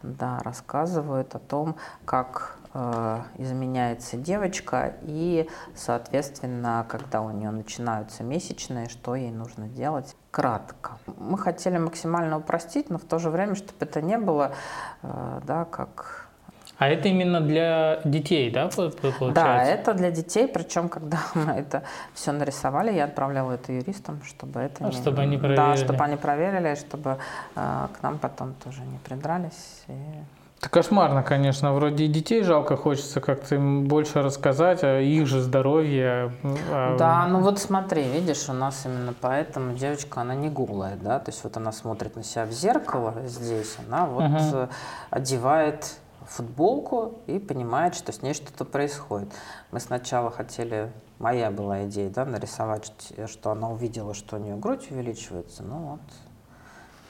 вот 0.01 0.15
да, 0.17 0.39
рассказывают 0.43 1.35
о 1.35 1.39
том, 1.39 1.75
как 2.05 2.57
э, 2.73 3.21
изменяется 3.37 4.15
девочка 4.15 4.93
и, 5.01 5.49
соответственно, 5.75 6.85
когда 6.87 7.21
у 7.21 7.31
нее 7.31 7.51
начинаются 7.51 8.23
месячные, 8.23 8.87
что 8.87 9.15
ей 9.15 9.31
нужно 9.31 9.67
делать 9.67 10.15
кратко. 10.31 10.99
Мы 11.17 11.37
хотели 11.37 11.77
максимально 11.77 12.37
упростить, 12.37 12.89
но 12.89 12.97
в 12.97 13.03
то 13.03 13.19
же 13.19 13.29
время, 13.29 13.55
чтобы 13.55 13.79
это 13.81 14.01
не 14.01 14.17
было, 14.17 14.53
э, 15.01 15.41
да, 15.43 15.65
как 15.65 16.26
а 16.77 16.89
это 16.89 17.07
именно 17.07 17.41
для 17.41 18.01
детей, 18.03 18.51
да, 18.51 18.67
получается? 18.67 19.31
Да, 19.33 19.63
это 19.63 19.93
для 19.93 20.11
детей, 20.11 20.47
причем 20.47 20.89
когда 20.89 21.19
мы 21.33 21.53
это 21.53 21.83
все 22.13 22.31
нарисовали, 22.31 22.93
я 22.93 23.05
отправляла 23.05 23.53
это 23.53 23.73
юристам, 23.73 24.21
чтобы 24.23 24.59
это 24.59 24.85
а, 24.85 24.87
не... 24.89 24.93
Чтобы 24.93 25.21
они 25.21 25.37
проверили. 25.37 25.57
Да, 25.57 25.75
чтобы 25.75 26.03
они 26.03 26.15
проверили, 26.17 26.75
чтобы 26.75 27.17
э, 27.55 27.87
к 27.99 28.03
нам 28.03 28.19
потом 28.19 28.53
тоже 28.63 28.81
не 28.81 28.99
придрались. 28.99 29.83
И... 29.87 29.93
Это 30.59 30.69
кошмарно, 30.69 31.23
конечно. 31.23 31.73
Вроде 31.73 32.05
и 32.05 32.07
детей 32.07 32.43
жалко, 32.43 32.77
хочется 32.77 33.21
как-то 33.21 33.55
им 33.55 33.87
больше 33.87 34.21
рассказать 34.21 34.83
о 34.83 34.99
их 34.99 35.25
же 35.25 35.41
здоровье. 35.41 36.31
О... 36.71 36.95
Да, 36.97 37.25
ну 37.27 37.39
вот 37.39 37.57
смотри, 37.57 38.03
видишь, 38.03 38.49
у 38.49 38.53
нас 38.53 38.85
именно 38.85 39.15
поэтому 39.19 39.73
девочка, 39.73 40.21
она 40.21 40.35
не 40.35 40.49
голая, 40.49 40.95
да, 40.95 41.17
то 41.19 41.31
есть 41.31 41.43
вот 41.43 41.57
она 41.57 41.71
смотрит 41.71 42.15
на 42.15 42.23
себя 42.23 42.45
в 42.45 42.51
зеркало 42.51 43.15
здесь, 43.25 43.77
она 43.87 44.05
вот 44.05 44.23
угу. 44.23 44.69
одевает 45.09 45.97
футболку 46.27 47.19
и 47.27 47.39
понимает, 47.39 47.95
что 47.95 48.11
с 48.11 48.21
ней 48.21 48.33
что-то 48.33 48.65
происходит. 48.65 49.33
Мы 49.71 49.79
сначала 49.79 50.29
хотели, 50.29 50.91
моя 51.19 51.51
была 51.51 51.85
идея, 51.85 52.09
да, 52.09 52.25
нарисовать, 52.25 52.91
что 53.27 53.51
она 53.51 53.69
увидела, 53.69 54.13
что 54.13 54.35
у 54.35 54.39
нее 54.39 54.55
грудь 54.55 54.91
увеличивается, 54.91 55.63
ну 55.63 55.77
вот 55.77 56.01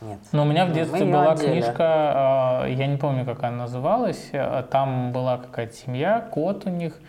нет. 0.01 0.19
Но 0.31 0.43
у 0.43 0.45
меня 0.45 0.65
в 0.65 0.73
детстве 0.73 1.05
Мы 1.05 1.11
была 1.11 1.35
книжка, 1.35 1.75
а, 1.79 2.65
я 2.67 2.87
не 2.87 2.97
помню, 2.97 3.25
как 3.25 3.43
она 3.43 3.57
называлась. 3.57 4.29
А, 4.33 4.63
там 4.63 5.11
была 5.11 5.37
какая-то 5.37 5.73
семья, 5.73 6.21
кот 6.21 6.65
у 6.65 6.69
них, 6.69 6.99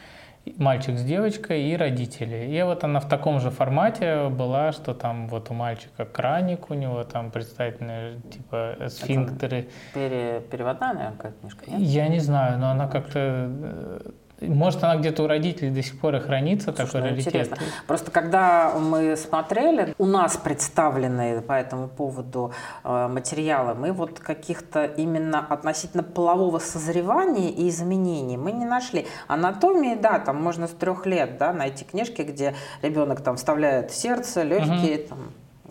мальчик 0.56 0.98
с 0.98 1.04
девочкой 1.04 1.62
и 1.64 1.76
родители. 1.76 2.46
И 2.46 2.62
вот 2.62 2.84
она 2.84 3.00
в 3.00 3.08
таком 3.08 3.40
же 3.40 3.50
формате 3.50 4.28
была, 4.28 4.72
что 4.72 4.94
там 4.94 5.28
вот 5.28 5.50
у 5.50 5.54
мальчика 5.54 6.04
краник, 6.04 6.70
у 6.70 6.74
него 6.74 7.04
там 7.04 7.30
представительные 7.30 8.20
типа 8.30 8.76
сфинктеры. 8.88 9.68
пере, 9.94 10.42
переводная, 10.50 10.94
наверное, 10.94 11.16
какая-то 11.16 11.40
книжка, 11.40 11.70
нет? 11.70 11.80
Я 11.80 12.08
не 12.08 12.20
знаю, 12.20 12.58
но 12.58 12.70
она 12.70 12.88
как-то 12.88 13.18
э, 13.18 14.00
может, 14.40 14.84
она 14.84 14.96
где-то 14.96 15.24
у 15.24 15.26
родителей 15.26 15.70
до 15.70 15.82
сих 15.82 15.98
пор 15.98 16.16
и 16.16 16.20
хранится, 16.20 16.72
Слушай, 16.72 16.86
такой 16.86 17.00
ну, 17.00 17.06
раритет. 17.08 17.26
Интересно. 17.28 17.56
Просто 17.86 18.10
когда 18.10 18.72
мы 18.78 19.16
смотрели, 19.16 19.94
у 19.98 20.06
нас 20.06 20.36
представленные 20.36 21.40
по 21.40 21.52
этому 21.52 21.88
поводу 21.88 22.52
э, 22.84 23.08
материалы, 23.08 23.74
мы 23.74 23.92
вот 23.92 24.20
каких-то 24.20 24.84
именно 24.84 25.40
относительно 25.40 26.02
полового 26.02 26.58
созревания 26.58 27.50
и 27.50 27.68
изменений 27.68 28.36
мы 28.36 28.52
не 28.52 28.64
нашли. 28.64 29.06
Анатомии, 29.26 29.94
да, 29.94 30.18
там 30.20 30.36
можно 30.42 30.68
с 30.68 30.70
трех 30.70 31.06
лет 31.06 31.38
да, 31.38 31.52
найти 31.52 31.84
книжки, 31.84 32.22
где 32.22 32.54
ребенок 32.82 33.20
там 33.22 33.36
вставляет 33.36 33.90
сердце, 33.90 34.42
легкие, 34.42 34.98
угу. 34.98 35.08
там, 35.08 35.18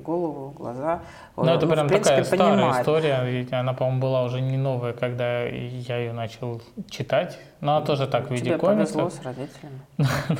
голову, 0.07 0.53
глаза. 0.57 1.01
Ну, 1.35 1.45
это 1.45 1.67
прям 1.67 1.87
принципе, 1.87 2.23
такая 2.23 2.31
понимает. 2.31 2.59
старая 2.59 2.81
история, 2.81 3.29
ведь 3.29 3.53
она, 3.53 3.73
по-моему, 3.73 3.99
была 3.99 4.23
уже 4.23 4.41
не 4.41 4.57
новая, 4.57 4.93
когда 4.93 5.43
я 5.43 5.97
ее 5.97 6.13
начал 6.13 6.61
читать. 6.89 7.37
Но 7.59 7.75
она 7.75 7.85
тоже 7.85 8.07
так 8.07 8.27
в 8.27 8.31
виде 8.31 8.45
Тебе 8.45 8.57
комиксов. 8.57 8.95
повезло 8.95 9.09
с 9.09 9.25
родителями. 9.25 9.81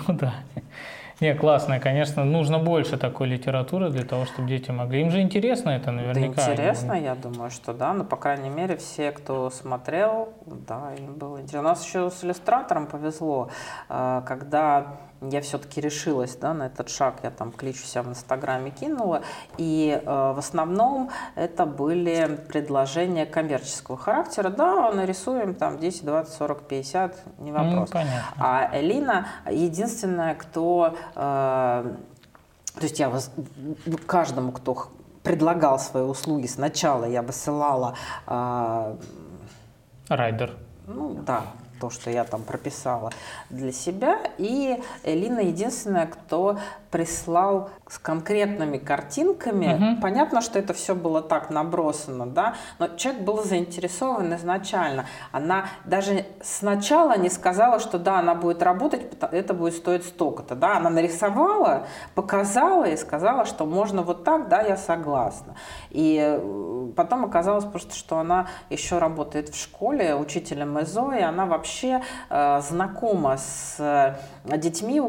ну 0.07 0.15
да. 0.15 0.34
Не, 1.20 1.34
классная, 1.34 1.80
конечно, 1.80 2.24
нужно 2.24 2.59
больше 2.59 2.95
такой 2.95 3.28
литературы 3.28 3.89
для 3.89 4.03
того, 4.03 4.26
чтобы 4.26 4.47
дети 4.47 4.70
могли. 4.70 5.01
Им 5.01 5.09
же 5.09 5.20
интересно 5.20 5.72
это 5.72 5.91
наверняка. 5.91 6.45
Да 6.45 6.53
интересно, 6.53 6.93
я 6.93 7.15
думаю, 7.15 7.49
что 7.49 7.74
да, 7.74 7.93
но 7.93 8.03
по 8.03 8.18
крайней 8.18 8.49
мере 8.49 8.78
все, 8.78 9.11
кто 9.11 9.49
смотрел, 9.49 10.30
да, 10.45 10.93
им 10.95 11.15
было 11.15 11.38
интересно. 11.38 11.61
У 11.61 11.63
нас 11.72 11.84
еще 11.84 12.11
с 12.11 12.24
иллюстратором 12.24 12.86
повезло, 12.86 13.49
э, 13.89 14.22
когда 14.28 14.97
я 15.22 15.41
все-таки 15.41 15.82
решилась 15.82 16.36
да, 16.36 16.53
на 16.53 16.68
этот 16.68 16.89
шаг, 16.89 17.15
я 17.24 17.32
там 17.32 17.51
клич 17.51 17.78
себя 17.78 18.03
в 18.03 18.09
Инстаграме 18.09 18.72
кинула, 18.72 19.24
и 19.57 19.99
э, 19.99 20.05
в 20.05 20.38
основном 20.38 21.09
это 21.36 21.65
были 21.65 22.39
предложения 22.47 23.26
коммерческого 23.26 23.97
характера, 23.97 24.49
да, 24.49 24.91
нарисуем 24.91 25.55
там 25.55 25.80
10, 25.80 26.05
20, 26.05 26.34
40, 26.34 26.63
50, 26.63 27.39
не 27.39 27.51
ну, 27.51 27.63
вопрос. 27.63 27.89
Ну, 27.93 28.01
а 28.38 28.70
Элина 28.74 29.28
единственная, 29.49 30.36
кто, 30.36 30.95
э, 31.15 31.15
то 31.15 32.82
есть 32.82 32.99
я 32.99 33.09
вас, 33.09 33.32
каждому, 34.05 34.51
кто 34.51 34.89
предлагал 35.24 35.80
свои 35.80 36.03
услуги, 36.03 36.47
сначала 36.47 37.05
я 37.05 37.22
высылала... 37.22 37.95
Э, 38.28 38.95
Райдер. 40.09 40.53
Ну 40.86 41.15
да, 41.26 41.41
то, 41.80 41.89
что 41.89 42.09
я 42.09 42.23
там 42.23 42.43
прописала 42.43 43.11
для 43.49 43.71
себя. 43.71 44.19
И 44.38 44.82
Элина 45.03 45.39
единственная, 45.39 46.07
кто 46.07 46.59
прислал 46.91 47.69
с 47.90 47.98
конкретными 48.00 48.78
картинками. 48.78 49.94
Угу. 49.94 50.02
Понятно, 50.02 50.42
что 50.42 50.60
это 50.60 50.74
все 50.74 50.94
было 50.94 51.22
так 51.22 51.50
набросано, 51.50 52.26
да, 52.26 52.56
но 52.80 52.90
человек 52.90 53.22
был 53.22 53.44
заинтересован 53.44 54.36
изначально. 54.36 55.06
Она 55.32 55.66
даже 55.86 56.26
сначала 56.42 57.18
не 57.18 57.30
сказала, 57.30 57.80
что 57.80 57.98
да, 57.98 58.20
она 58.20 58.36
будет 58.36 58.62
работать, 58.62 59.02
это 59.32 59.54
будет 59.54 59.76
стоить 59.76 60.04
столько-то, 60.06 60.56
да, 60.56 60.78
она 60.78 60.90
нарисовала, 60.90 61.88
показала 62.14 62.86
и 62.86 62.98
сказала, 62.98 63.46
что 63.46 63.66
можно 63.66 64.02
вот 64.02 64.24
так, 64.24 64.50
да, 64.50 64.62
я 64.62 64.76
согласна. 64.76 65.56
И 65.90 66.20
э, 66.22 66.92
потом 66.96 67.24
оказалось 67.24 67.66
просто, 67.66 67.96
что 67.96 68.18
она 68.18 68.48
еще 68.70 68.98
работает 68.98 69.50
в 69.50 69.62
школе 69.62 70.16
учителем 70.16 70.80
ИЗО, 70.80 71.14
и 71.14 71.22
она 71.22 71.46
вообще 71.46 72.02
э, 72.30 72.62
знакома 72.62 73.38
с 73.38 73.76
э, 73.80 74.16
детьми, 74.58 75.02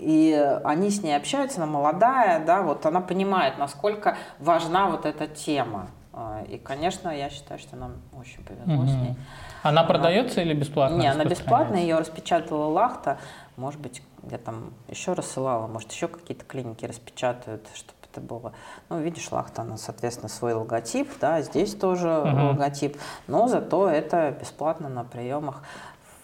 и 0.00 0.58
они 0.64 0.90
с 0.90 1.02
ней 1.02 1.14
общается, 1.16 1.62
она 1.62 1.70
молодая, 1.70 2.21
да, 2.44 2.62
вот 2.62 2.86
она 2.86 3.00
понимает, 3.00 3.58
насколько 3.58 4.16
важна 4.38 4.88
вот 4.88 5.06
эта 5.06 5.26
тема. 5.26 5.88
А, 6.12 6.42
и, 6.48 6.58
конечно, 6.58 7.08
я 7.08 7.30
считаю, 7.30 7.58
что 7.58 7.76
нам 7.76 7.94
очень 8.18 8.44
повезло 8.44 8.74
угу. 8.74 8.86
с 8.86 8.94
ней. 8.94 9.16
Она, 9.62 9.80
она 9.80 9.84
продается 9.84 10.42
или 10.42 10.52
бесплатно? 10.52 10.96
Не, 10.96 11.08
она 11.08 11.24
бесплатная, 11.24 11.80
ее 11.80 11.98
распечатала 11.98 12.66
Лахта. 12.66 13.18
Может 13.56 13.80
быть, 13.80 14.02
я 14.30 14.38
там 14.38 14.72
еще 14.88 15.14
рассылала, 15.14 15.66
может, 15.66 15.90
еще 15.90 16.08
какие-то 16.08 16.44
клиники 16.44 16.84
распечатают, 16.84 17.66
чтобы 17.74 17.98
это 18.10 18.20
было. 18.20 18.52
Ну, 18.90 19.00
видишь, 19.00 19.30
Лахта, 19.32 19.62
она, 19.62 19.76
соответственно, 19.78 20.28
свой 20.28 20.52
логотип, 20.52 21.08
да, 21.20 21.40
здесь 21.40 21.74
тоже 21.74 22.08
угу. 22.08 22.48
логотип, 22.48 22.98
но 23.26 23.48
зато 23.48 23.88
это 23.88 24.36
бесплатно 24.38 24.88
на 24.88 25.04
приемах 25.04 25.62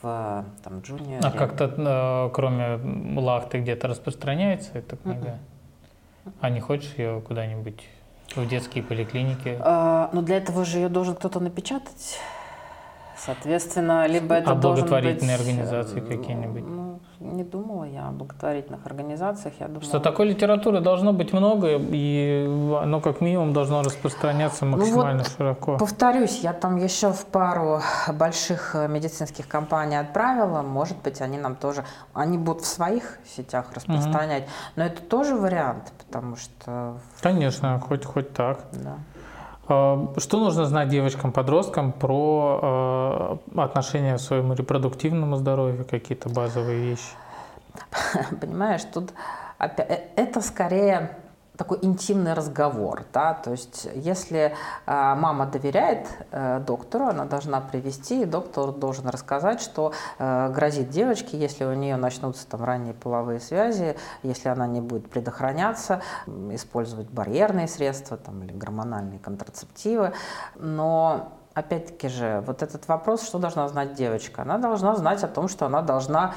в 0.03 0.44
там, 0.62 0.80
джуниоре. 0.80 1.20
А 1.22 1.30
как-то 1.30 1.64
э, 1.64 2.30
кроме 2.32 3.18
лахты 3.18 3.59
где-то 3.59 3.88
распространяется 3.88 4.70
эта 4.74 4.96
книга? 4.96 5.38
А 6.41 6.51
не 6.51 6.61
хочешь 6.61 6.95
ее 6.97 7.20
куда-нибудь 7.20 7.85
в 8.35 8.47
детские 8.47 8.85
поликлиники? 8.85 9.57
А, 9.61 10.11
ну 10.12 10.22
для 10.22 10.37
этого 10.37 10.64
же 10.64 10.79
ее 10.79 10.89
должен 10.89 11.14
кто-то 11.14 11.41
напечатать. 11.41 12.18
Соответственно, 13.19 14.07
либо 14.07 14.35
это 14.35 14.53
а 14.53 14.55
должен 14.55 14.85
быть... 14.85 14.91
благотворительные 14.91 15.37
организации 15.37 16.01
какие-нибудь? 16.01 16.64
Ну, 16.64 17.01
не 17.21 17.43
думала 17.43 17.85
я 17.85 18.09
о 18.09 18.12
благотворительных 18.12 18.87
организациях. 18.87 19.55
Я 19.59 19.66
думала... 19.66 19.83
Что 19.83 19.99
такой 19.99 20.29
литературы 20.29 20.81
должно 20.81 21.12
быть 21.12 21.33
много, 21.33 21.79
и 21.79 22.47
оно 22.81 23.01
как 23.01 23.21
минимум 23.21 23.53
должно 23.53 23.83
распространяться 23.83 24.64
максимально 24.64 25.19
ну 25.19 25.25
вот, 25.25 25.33
широко. 25.37 25.79
Повторюсь, 25.79 26.41
я 26.41 26.53
там 26.53 26.77
еще 26.77 27.12
в 27.12 27.27
пару 27.27 27.81
больших 28.12 28.75
э, 28.75 28.87
медицинских 28.89 29.49
компаний 29.49 29.97
отправила. 29.97 30.62
Может 30.62 30.99
быть, 30.99 31.21
они 31.21 31.39
нам 31.39 31.57
тоже... 31.57 31.85
Они 32.14 32.39
будут 32.39 32.62
в 32.62 32.66
своих 32.66 33.19
сетях 33.27 33.73
распространять. 33.75 34.45
Угу. 34.45 34.51
Но 34.77 34.85
это 34.85 35.03
тоже 35.03 35.37
вариант, 35.37 35.93
потому 35.99 36.37
что... 36.37 36.99
Конечно, 37.21 37.81
хоть, 37.81 38.05
хоть 38.05 38.33
так. 38.33 38.61
Да. 38.73 38.99
А, 39.69 40.12
что 40.16 40.41
нужно 40.41 40.64
знать 40.64 40.89
девочкам-подросткам 40.89 41.93
про 41.93 43.39
э, 43.55 43.61
отношение 43.61 44.16
к 44.16 44.21
своему 44.21 44.55
репродуктивному 44.55 45.37
здоровью, 45.37 45.85
какие-то 45.85 46.31
базовые 46.31 46.91
вещи? 46.91 47.12
Понимаешь, 48.41 48.83
тут 48.93 49.12
э, 49.59 49.66
это 50.16 50.41
скорее 50.41 51.19
такой 51.59 51.81
интимный 51.83 52.35
разговор, 52.35 53.03
да, 53.13 53.35
то 53.35 53.51
есть 53.51 53.89
если 53.95 54.39
э, 54.39 54.53
мама 54.87 55.45
доверяет 55.45 56.07
э, 56.31 56.61
доктору, 56.61 57.07
она 57.07 57.25
должна 57.25 57.61
привести, 57.61 58.23
и 58.23 58.25
доктор 58.25 58.71
должен 58.71 59.09
рассказать, 59.09 59.61
что 59.61 59.93
э, 60.19 60.51
грозит 60.51 60.89
девочке, 60.91 61.37
если 61.37 61.65
у 61.65 61.75
нее 61.75 61.97
начнутся 61.97 62.47
там 62.47 62.63
ранние 62.63 62.95
половые 62.95 63.41
связи, 63.41 63.97
если 64.23 64.49
она 64.49 64.69
не 64.69 64.81
будет 64.81 65.11
предохраняться, 65.11 66.01
использовать 66.53 67.11
барьерные 67.11 67.67
средства 67.67 68.17
там, 68.17 68.45
или 68.45 68.53
гормональные 68.53 69.19
контрацептивы, 69.19 70.13
но 70.55 71.33
опять-таки 71.55 72.09
же, 72.09 72.41
вот 72.47 72.63
этот 72.63 72.87
вопрос, 72.87 73.27
что 73.27 73.41
должна 73.41 73.67
знать 73.67 73.95
девочка? 73.95 74.43
Она 74.43 74.59
должна 74.59 74.95
знать 74.95 75.25
о 75.25 75.29
том, 75.29 75.49
что 75.49 75.67
она 75.67 75.83
должна 75.83 76.35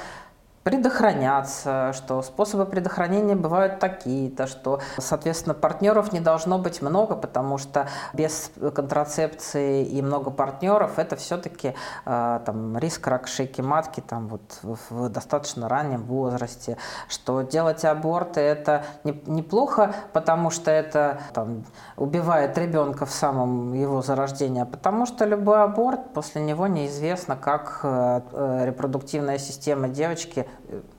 предохраняться, 0.63 1.91
что 1.93 2.21
способы 2.21 2.65
предохранения 2.65 3.35
бывают 3.35 3.79
такие-то, 3.79 4.45
что, 4.45 4.79
соответственно, 4.97 5.55
партнеров 5.55 6.11
не 6.11 6.19
должно 6.19 6.59
быть 6.59 6.81
много, 6.81 7.15
потому 7.15 7.57
что 7.57 7.87
без 8.13 8.51
контрацепции 8.75 9.83
и 9.83 10.01
много 10.01 10.29
партнеров 10.29 10.99
это 10.99 11.15
все-таки 11.15 11.73
э, 12.05 12.39
там, 12.45 12.77
риск 12.77 13.07
рак 13.07 13.27
шейки 13.27 13.61
матки 13.61 14.01
там, 14.01 14.27
вот, 14.27 14.59
в, 14.61 14.77
в 14.89 15.09
достаточно 15.09 15.67
раннем 15.67 16.03
возрасте, 16.03 16.77
что 17.07 17.41
делать 17.41 17.83
аборты 17.83 18.41
это 18.41 18.85
не, 19.03 19.19
неплохо, 19.25 19.95
потому 20.13 20.51
что 20.51 20.69
это 20.69 21.21
там, 21.33 21.63
убивает 21.97 22.55
ребенка 22.59 23.07
в 23.07 23.11
самом 23.11 23.73
его 23.73 24.03
зарождении, 24.03 24.61
а 24.61 24.65
потому 24.65 25.07
что 25.07 25.25
любой 25.25 25.63
аборт, 25.63 26.13
после 26.13 26.43
него 26.43 26.67
неизвестно, 26.67 27.35
как 27.35 27.79
э, 27.81 28.21
репродуктивная 28.65 29.39
система 29.39 29.87
девочки 29.87 30.41
э, 30.41 30.50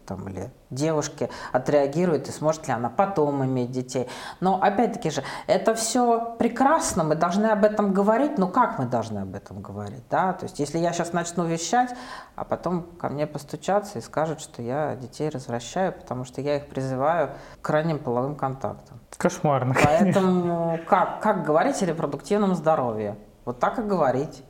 там, 0.06 0.28
или 0.28 0.50
девушки 0.70 1.30
отреагирует 1.52 2.28
и 2.28 2.32
сможет 2.32 2.66
ли 2.66 2.72
она 2.72 2.88
потом 2.88 3.44
иметь 3.44 3.70
детей. 3.70 4.08
Но 4.40 4.60
опять-таки 4.60 5.10
же, 5.10 5.22
это 5.46 5.74
все 5.74 6.34
прекрасно, 6.38 7.04
мы 7.04 7.14
должны 7.14 7.46
об 7.46 7.64
этом 7.64 7.92
говорить, 7.92 8.38
но 8.38 8.48
как 8.48 8.78
мы 8.78 8.86
должны 8.86 9.20
об 9.20 9.34
этом 9.34 9.60
говорить? 9.60 10.04
Да? 10.10 10.32
То 10.32 10.44
есть 10.44 10.58
если 10.58 10.78
я 10.78 10.92
сейчас 10.92 11.12
начну 11.12 11.44
вещать, 11.44 11.94
а 12.36 12.44
потом 12.44 12.82
ко 12.82 13.08
мне 13.08 13.26
постучаться 13.26 13.98
и 13.98 14.02
скажут, 14.02 14.40
что 14.40 14.62
я 14.62 14.96
детей 14.96 15.28
развращаю, 15.28 15.92
потому 15.92 16.24
что 16.24 16.40
я 16.40 16.56
их 16.56 16.66
призываю 16.68 17.30
к 17.60 17.64
крайним 17.64 17.98
половым 17.98 18.34
контактам. 18.34 19.00
Кошмарно. 19.16 19.74
Поэтому 19.82 20.78
как, 20.86 21.20
как 21.20 21.44
говорить 21.44 21.82
о 21.82 21.86
репродуктивном 21.86 22.54
здоровье? 22.54 23.16
Вот 23.44 23.58
так 23.58 23.78
и 23.78 23.82
говорить. 23.82 24.42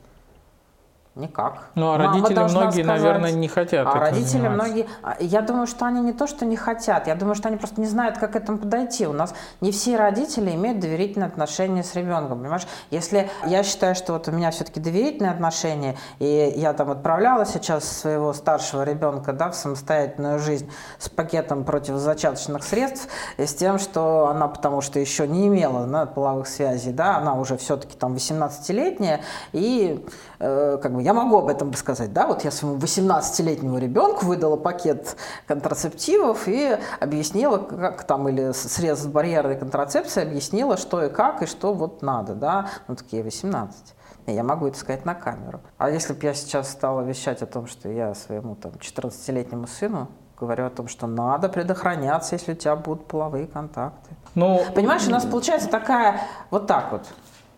Никак. 1.15 1.69
Ну, 1.75 1.91
а 1.91 1.97
родители 1.99 2.33
многие, 2.33 2.81
сказать, 2.81 2.85
наверное, 2.85 3.31
не 3.31 3.47
хотят. 3.47 3.85
А 3.85 3.99
родители 3.99 4.39
заниматься. 4.39 4.65
многие, 4.65 4.87
а, 5.03 5.15
я 5.19 5.41
думаю, 5.41 5.67
что 5.67 5.85
они 5.85 6.01
не 6.01 6.11
то, 6.11 6.25
что 6.25 6.43
не 6.43 6.55
хотят, 6.55 7.05
я 7.05 7.13
думаю, 7.13 7.35
что 7.35 7.49
они 7.49 7.57
просто 7.57 7.79
не 7.81 7.85
знают, 7.85 8.17
как 8.17 8.33
к 8.33 8.35
этому 8.35 8.57
подойти. 8.57 9.05
У 9.05 9.13
нас 9.13 9.35
не 9.61 9.71
все 9.71 9.95
родители 9.95 10.49
имеют 10.55 10.79
доверительные 10.79 11.27
отношения 11.27 11.83
с 11.83 11.93
ребенком, 11.93 12.39
понимаешь? 12.39 12.65
Если 12.89 13.29
я 13.45 13.61
считаю, 13.61 13.93
что 13.93 14.13
вот 14.13 14.27
у 14.27 14.31
меня 14.31 14.49
все-таки 14.49 14.79
доверительные 14.79 15.31
отношения, 15.31 15.97
и 16.17 16.51
я 16.55 16.73
там 16.73 16.89
отправляла 16.89 17.45
сейчас 17.45 17.85
своего 17.85 18.33
старшего 18.33 18.81
ребенка, 18.81 19.33
да, 19.33 19.51
в 19.51 19.55
самостоятельную 19.55 20.39
жизнь 20.39 20.67
с 20.97 21.09
пакетом 21.09 21.63
противозачаточных 21.63 22.63
средств, 22.63 23.07
и 23.37 23.45
с 23.45 23.53
тем, 23.53 23.77
что 23.77 24.29
она, 24.29 24.47
потому 24.47 24.81
что 24.81 24.97
еще 24.97 25.27
не 25.27 25.47
имела 25.47 25.85
да, 25.85 26.07
половых 26.07 26.47
связей, 26.47 26.91
да, 26.91 27.17
она 27.17 27.35
уже 27.35 27.55
все-таки 27.57 27.95
там 27.95 28.15
18-летняя, 28.15 29.21
и 29.51 30.03
э, 30.39 30.79
как 30.81 30.91
бы 30.91 31.02
я 31.03 31.13
могу 31.13 31.37
об 31.37 31.49
этом 31.49 31.73
сказать, 31.73 32.13
да, 32.13 32.27
вот 32.27 32.43
я 32.43 32.51
своему 32.51 32.77
18-летнему 32.77 33.77
ребенку 33.77 34.25
выдала 34.25 34.55
пакет 34.55 35.15
контрацептивов 35.47 36.47
и 36.47 36.77
объяснила, 36.99 37.57
как 37.57 38.03
там, 38.05 38.29
или 38.29 38.51
средств 38.53 39.07
барьерной 39.09 39.57
контрацепции, 39.57 40.23
объяснила, 40.23 40.77
что 40.77 41.03
и 41.03 41.09
как, 41.09 41.41
и 41.41 41.45
что 41.45 41.73
вот 41.73 42.01
надо, 42.01 42.35
да, 42.35 42.69
ну 42.87 42.95
такие 42.95 43.23
18. 43.23 43.95
И 44.25 44.31
я 44.31 44.43
могу 44.43 44.67
это 44.67 44.77
сказать 44.77 45.03
на 45.03 45.15
камеру. 45.15 45.59
А 45.77 45.89
если 45.89 46.13
бы 46.13 46.19
я 46.23 46.33
сейчас 46.33 46.69
стала 46.71 47.01
вещать 47.01 47.41
о 47.41 47.45
том, 47.45 47.67
что 47.67 47.89
я 47.89 48.13
своему 48.13 48.55
там 48.55 48.71
14-летнему 48.73 49.67
сыну 49.67 50.07
говорю 50.39 50.65
о 50.65 50.69
том, 50.69 50.87
что 50.87 51.07
надо 51.07 51.49
предохраняться, 51.49 52.35
если 52.35 52.53
у 52.53 52.55
тебя 52.55 52.75
будут 52.75 53.07
половые 53.07 53.47
контакты. 53.47 54.15
Ну, 54.35 54.61
Понимаешь, 54.73 55.07
у 55.07 55.11
нас 55.11 55.25
получается 55.25 55.69
такая, 55.69 56.21
вот 56.49 56.67
так 56.67 56.91
вот, 56.91 57.07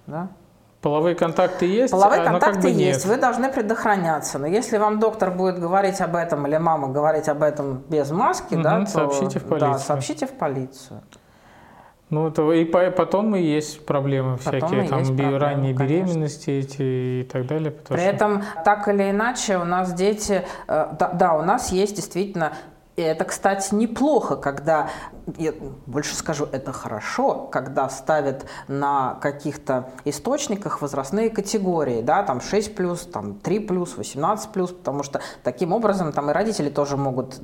да? 0.07 0.29
Половые 0.85 1.15
контакты 1.15 1.65
есть, 1.65 1.91
Половые 1.91 2.21
а, 2.21 2.25
контакты 2.25 2.61
как 2.61 2.61
бы 2.61 2.69
есть, 2.69 3.07
вы 3.07 3.17
должны 3.17 3.51
предохраняться. 3.51 4.37
Но 4.37 4.45
если 4.45 4.77
вам 4.77 4.99
доктор 4.99 5.31
будет 5.31 5.59
говорить 5.59 5.99
об 5.99 6.15
этом 6.15 6.45
или 6.45 6.57
мама 6.57 6.89
говорить 6.89 7.27
об 7.27 7.41
этом 7.41 7.81
без 7.89 8.11
маски, 8.11 8.53
угу, 8.53 8.61
да, 8.61 8.81
то 8.81 8.85
сообщите 8.85 9.39
в 9.39 9.45
полицию. 9.45 9.71
Да, 9.71 9.79
сообщите 9.79 10.27
в 10.27 10.33
полицию. 10.33 11.01
Ну, 12.11 12.27
это 12.27 12.51
и 12.51 12.65
потом 12.65 13.35
и 13.35 13.41
есть 13.41 13.83
проблемы 13.83 14.37
потом 14.37 14.69
всякие, 14.69 14.87
там 14.87 15.03
проблемы, 15.03 15.39
ранние 15.39 15.75
конечно. 15.75 16.05
беременности 16.05 16.49
эти 16.51 17.21
и 17.21 17.29
так 17.33 17.47
далее. 17.47 17.71
При 17.71 17.97
что... 17.97 18.05
этом, 18.05 18.43
так 18.63 18.87
или 18.87 19.09
иначе, 19.09 19.57
у 19.57 19.63
нас 19.63 19.91
дети, 19.91 20.45
э, 20.67 20.87
да, 20.99 21.09
да, 21.13 21.33
у 21.33 21.41
нас 21.41 21.71
есть 21.71 21.95
действительно 21.95 22.53
и 22.95 23.01
это, 23.01 23.25
кстати, 23.25 23.73
неплохо, 23.75 24.37
когда, 24.37 24.89
я 25.37 25.53
больше 25.85 26.15
скажу, 26.15 26.47
это 26.51 26.71
хорошо, 26.71 27.49
когда 27.51 27.89
ставят 27.89 28.45
на 28.69 29.15
каких-то 29.15 29.89
источниках 30.05 30.81
возрастные 30.81 31.29
категории, 31.29 32.01
да, 32.01 32.23
там 32.23 32.39
6 32.39 32.73
плюс, 32.73 33.01
там 33.01 33.35
3 33.35 33.59
плюс, 33.59 33.97
18 33.97 34.49
плюс, 34.51 34.71
потому 34.71 35.03
что 35.03 35.19
таким 35.43 35.73
образом 35.73 36.13
там 36.13 36.29
и 36.29 36.33
родители 36.33 36.69
тоже 36.69 36.95
могут 36.95 37.37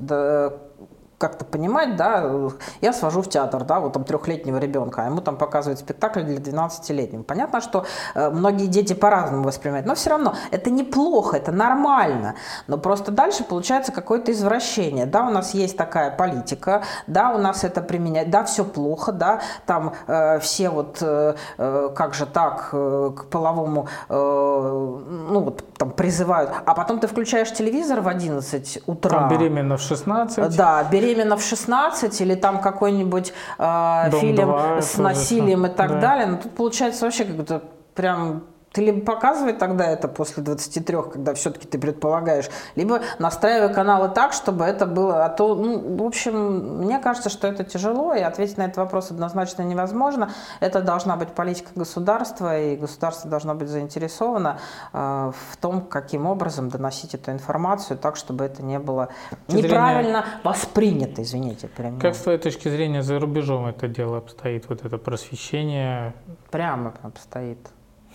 как-то 1.22 1.44
понимать, 1.44 1.94
да, 1.94 2.50
я 2.80 2.92
свожу 2.92 3.22
в 3.22 3.28
театр, 3.28 3.62
да, 3.62 3.78
вот 3.78 3.92
там 3.92 4.02
трехлетнего 4.02 4.58
ребенка, 4.58 5.02
а 5.02 5.06
ему 5.06 5.20
там 5.20 5.36
показывают 5.36 5.78
спектакль 5.78 6.22
для 6.22 6.38
12-летнего. 6.38 7.22
Понятно, 7.22 7.60
что 7.60 7.84
э, 8.16 8.30
многие 8.30 8.66
дети 8.66 8.92
по-разному 8.92 9.44
воспринимают, 9.44 9.86
но 9.86 9.94
все 9.94 10.10
равно 10.10 10.34
это 10.50 10.70
неплохо, 10.70 11.36
это 11.36 11.52
нормально, 11.52 12.34
но 12.66 12.76
просто 12.76 13.12
дальше 13.12 13.44
получается 13.44 13.92
какое-то 13.92 14.32
извращение, 14.32 15.06
да, 15.06 15.22
у 15.22 15.30
нас 15.30 15.54
есть 15.54 15.76
такая 15.76 16.10
политика, 16.10 16.82
да, 17.06 17.30
у 17.30 17.38
нас 17.38 17.62
это 17.62 17.82
применяет, 17.82 18.30
да, 18.30 18.42
все 18.42 18.64
плохо, 18.64 19.12
да, 19.12 19.40
там 19.64 19.92
э, 20.08 20.40
все 20.40 20.70
вот, 20.70 20.98
э, 21.02 21.34
э, 21.58 21.90
как 21.94 22.14
же 22.14 22.26
так, 22.26 22.70
э, 22.72 23.10
к 23.16 23.24
половому, 23.26 23.86
э, 24.08 24.14
ну 24.14 25.40
вот 25.40 25.62
там 25.78 25.92
призывают, 25.92 26.50
а 26.66 26.74
потом 26.74 26.98
ты 26.98 27.06
включаешь 27.06 27.52
телевизор 27.52 28.00
в 28.00 28.08
11 28.08 28.82
утра. 28.86 29.10
Там 29.10 29.28
беременна 29.28 29.76
в 29.76 29.80
16. 29.80 30.56
Да, 30.56 30.82
беременна 30.90 31.11
беременна 31.12 31.36
в 31.36 31.42
16 31.42 32.20
или 32.20 32.34
там 32.34 32.60
какой-нибудь 32.60 33.32
э, 33.58 34.10
фильм 34.20 34.36
2, 34.36 34.82
с 34.82 34.98
насилием 34.98 35.66
и 35.66 35.68
так 35.68 35.90
да. 35.90 36.00
далее. 36.00 36.26
Но 36.26 36.32
ну, 36.32 36.42
тут 36.42 36.52
получается 36.52 37.04
вообще 37.04 37.24
как-то 37.24 37.62
прям 37.94 38.44
ты 38.72 38.80
либо 38.80 39.00
показывай 39.00 39.52
тогда 39.52 39.86
это 39.86 40.08
после 40.08 40.42
23, 40.42 40.96
когда 41.12 41.34
все-таки 41.34 41.66
ты 41.66 41.78
предполагаешь, 41.78 42.48
либо 42.74 43.00
настраивай 43.18 43.72
каналы 43.72 44.08
так, 44.08 44.32
чтобы 44.32 44.64
это 44.64 44.86
было. 44.86 45.24
А 45.24 45.28
то, 45.28 45.54
ну, 45.54 45.96
в 45.96 46.02
общем, 46.02 46.78
мне 46.78 46.98
кажется, 46.98 47.28
что 47.28 47.46
это 47.46 47.64
тяжело, 47.64 48.14
и 48.14 48.20
ответить 48.20 48.56
на 48.56 48.62
этот 48.62 48.78
вопрос 48.78 49.10
однозначно 49.10 49.62
невозможно. 49.62 50.30
Это 50.60 50.80
должна 50.80 51.16
быть 51.16 51.30
политика 51.30 51.70
государства, 51.74 52.58
и 52.58 52.76
государство 52.76 53.28
должно 53.30 53.54
быть 53.54 53.68
заинтересовано 53.68 54.58
э, 54.92 55.32
в 55.50 55.56
том, 55.58 55.82
каким 55.82 56.26
образом 56.26 56.68
доносить 56.68 57.14
эту 57.14 57.30
информацию 57.30 57.98
так, 57.98 58.16
чтобы 58.16 58.44
это 58.44 58.62
не 58.62 58.78
было 58.78 59.08
неправильно 59.48 60.22
зрения... 60.22 60.40
воспринято, 60.44 61.22
извините. 61.22 61.68
Прямо. 61.68 62.00
Как 62.00 62.14
с 62.14 62.20
твоей 62.20 62.38
точки 62.38 62.68
зрения 62.68 63.02
за 63.02 63.18
рубежом 63.18 63.66
это 63.66 63.88
дело 63.88 64.18
обстоит, 64.18 64.68
вот 64.68 64.84
это 64.84 64.98
просвещение? 64.98 66.14
Прямо 66.50 66.94
обстоит. 67.02 67.58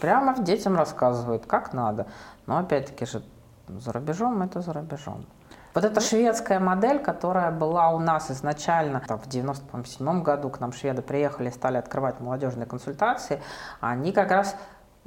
Прямо 0.01 0.37
детям 0.37 0.75
рассказывают, 0.75 1.45
как 1.45 1.73
надо. 1.73 2.07
Но 2.45 2.57
опять-таки 2.57 3.05
же 3.05 3.23
за 3.67 3.91
рубежом 3.91 4.41
это 4.41 4.61
за 4.61 4.73
рубежом. 4.73 5.25
Вот 5.73 5.85
эта 5.85 6.01
шведская 6.01 6.59
модель, 6.59 6.97
которая 6.97 7.51
была 7.51 7.89
у 7.89 7.99
нас 7.99 8.31
изначально 8.31 8.99
там, 8.99 9.19
в 9.19 9.27
97 9.27 10.23
году, 10.23 10.49
к 10.49 10.59
нам 10.59 10.73
шведы 10.73 11.03
приехали, 11.03 11.51
стали 11.51 11.77
открывать 11.77 12.19
молодежные 12.19 12.65
консультации, 12.65 13.41
они 13.79 14.11
как 14.11 14.31
раз 14.31 14.55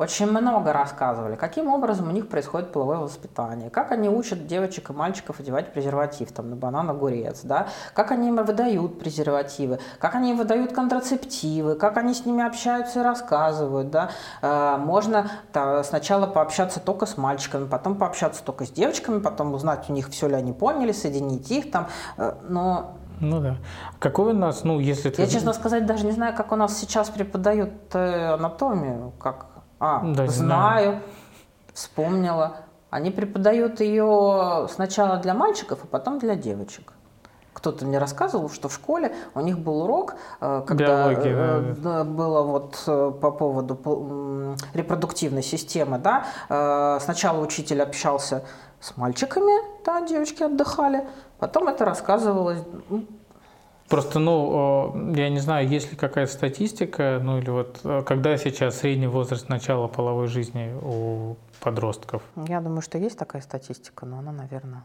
очень 0.00 0.30
много 0.30 0.72
рассказывали, 0.72 1.36
каким 1.36 1.68
образом 1.68 2.08
у 2.08 2.10
них 2.10 2.26
происходит 2.26 2.72
половое 2.72 3.00
воспитание, 3.00 3.68
как 3.68 3.92
они 3.92 4.08
учат 4.08 4.46
девочек 4.46 4.88
и 4.88 4.92
мальчиков 4.94 5.40
одевать 5.40 5.74
презерватив 5.74 6.32
там, 6.32 6.48
на 6.48 6.56
банан, 6.56 6.88
огурец, 6.88 7.42
да? 7.42 7.66
как 7.92 8.10
они 8.10 8.28
им 8.28 8.36
выдают 8.36 8.98
презервативы, 8.98 9.78
как 9.98 10.14
они 10.14 10.30
им 10.30 10.38
выдают 10.38 10.72
контрацептивы, 10.72 11.74
как 11.74 11.98
они 11.98 12.14
с 12.14 12.24
ними 12.24 12.42
общаются 12.42 13.00
и 13.00 13.02
рассказывают. 13.02 13.90
Да? 13.90 14.08
Э, 14.40 14.78
можно 14.78 15.30
да, 15.52 15.82
сначала 15.82 16.26
пообщаться 16.26 16.80
только 16.80 17.04
с 17.04 17.18
мальчиками, 17.18 17.66
потом 17.66 17.96
пообщаться 17.96 18.42
только 18.42 18.64
с 18.64 18.70
девочками, 18.70 19.20
потом 19.20 19.52
узнать 19.52 19.90
у 19.90 19.92
них, 19.92 20.08
все 20.08 20.28
ли 20.28 20.34
они 20.34 20.54
поняли, 20.54 20.92
соединить 20.92 21.50
их 21.50 21.70
там. 21.70 21.88
Э, 22.16 22.36
но 22.48 22.96
ну 23.20 23.40
да. 23.40 23.56
Какой 23.98 24.32
у 24.32 24.36
нас, 24.36 24.64
ну, 24.64 24.80
если 24.80 25.10
ты... 25.10 25.20
Я, 25.20 25.28
честно 25.28 25.52
сказать, 25.52 25.84
даже 25.84 26.06
не 26.06 26.12
знаю, 26.12 26.34
как 26.34 26.52
у 26.52 26.56
нас 26.56 26.78
сейчас 26.78 27.10
преподают 27.10 27.70
э, 27.92 28.32
анатомию, 28.32 29.12
как 29.20 29.49
а, 29.80 30.00
да, 30.04 30.26
знаю, 30.26 30.28
знаю, 30.28 31.00
вспомнила. 31.72 32.56
Они 32.90 33.10
преподают 33.10 33.80
ее 33.80 34.68
сначала 34.70 35.16
для 35.16 35.34
мальчиков, 35.34 35.80
а 35.82 35.86
потом 35.86 36.18
для 36.18 36.36
девочек. 36.36 36.92
Кто-то 37.52 37.84
мне 37.84 37.98
рассказывал, 37.98 38.48
что 38.48 38.68
в 38.68 38.72
школе 38.72 39.14
у 39.34 39.40
них 39.40 39.58
был 39.58 39.82
урок, 39.82 40.14
э, 40.40 40.62
когда 40.66 41.10
Биология, 41.10 41.34
э, 41.34 41.74
да. 41.78 42.04
было 42.04 42.42
вот 42.42 42.82
э, 42.86 43.12
по 43.20 43.30
поводу 43.30 44.56
репродуктивной 44.72 45.42
системы, 45.42 45.98
да. 45.98 46.98
Сначала 47.00 47.40
учитель 47.40 47.82
общался 47.82 48.44
с 48.80 48.96
мальчиками, 48.96 49.52
да, 49.84 50.00
девочки 50.00 50.42
отдыхали, 50.42 51.06
потом 51.38 51.68
это 51.68 51.84
рассказывалось 51.84 52.60
Просто, 53.90 54.20
ну, 54.20 55.12
я 55.16 55.28
не 55.30 55.40
знаю, 55.40 55.66
есть 55.66 55.90
ли 55.90 55.96
какая-то 55.96 56.32
статистика, 56.32 57.18
ну 57.20 57.38
или 57.38 57.50
вот 57.50 57.80
э, 57.82 58.02
когда 58.06 58.36
сейчас 58.36 58.78
средний 58.78 59.08
возраст 59.08 59.48
начала 59.48 59.88
половой 59.88 60.28
жизни 60.28 60.72
у 60.80 61.34
подростков? 61.60 62.22
Я 62.36 62.60
думаю, 62.60 62.82
что 62.82 62.98
есть 62.98 63.18
такая 63.18 63.42
статистика, 63.42 64.06
но 64.06 64.20
она, 64.20 64.30
наверное, 64.30 64.84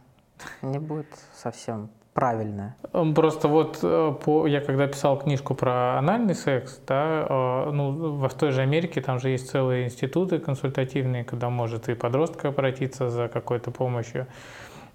не 0.64 0.80
будет 0.80 1.06
совсем 1.36 1.92
правильная. 2.16 2.78
Просто 3.14 3.48
вот 3.48 3.78
э, 3.84 4.16
по, 4.24 4.48
я 4.48 4.60
когда 4.60 4.88
писал 4.88 5.20
книжку 5.20 5.54
про 5.54 6.00
анальный 6.00 6.34
секс, 6.34 6.82
да, 6.88 7.28
э, 7.30 7.70
ну, 7.72 8.18
в 8.28 8.34
той 8.34 8.54
же 8.54 8.62
Америке 8.62 9.02
там 9.02 9.20
же 9.20 9.30
есть 9.30 9.52
целые 9.52 9.86
институты 9.86 10.40
консультативные, 10.40 11.24
когда 11.24 11.52
может 11.52 11.90
и 11.90 11.94
подросток 11.94 12.46
обратиться 12.46 13.12
за 13.12 13.28
какой-то 13.28 13.70
помощью. 13.70 14.26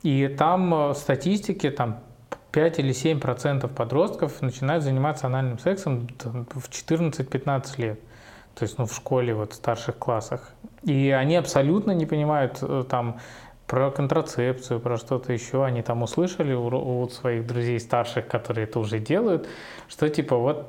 И 0.03 0.27
там 0.27 0.95
статистики, 0.97 1.71
там 1.71 2.01
5 2.53 2.79
или 2.79 2.93
7 2.93 3.21
процентов 3.21 3.73
подростков 3.73 4.43
начинают 4.43 4.85
заниматься 4.85 5.27
анальным 5.27 5.59
сексом 5.59 6.09
в 6.19 6.69
14-15 6.69 7.81
лет. 7.81 8.01
То 8.55 8.65
есть 8.65 8.79
ну, 8.79 8.87
в 8.87 8.95
школе, 8.95 9.35
вот 9.35 9.53
в 9.53 9.57
старших 9.57 9.97
классах. 9.97 10.53
И 10.83 11.11
они 11.11 11.37
абсолютно 11.37 11.93
не 11.93 12.07
понимают 12.07 12.59
э, 12.63 12.85
там 12.89 13.21
про 13.67 13.91
контрацепцию, 13.93 14.81
про 14.81 14.97
что-то 14.97 15.33
еще, 15.33 15.65
они 15.65 15.83
там 15.83 16.03
услышали 16.03 16.53
у, 16.53 16.67
у 17.03 17.09
своих 17.09 17.47
друзей 17.47 17.79
старших, 17.79 18.27
которые 18.27 18.65
это 18.65 18.81
уже 18.81 18.99
делают, 18.99 19.49
что 19.89 20.09
типа 20.09 20.37
вот 20.37 20.69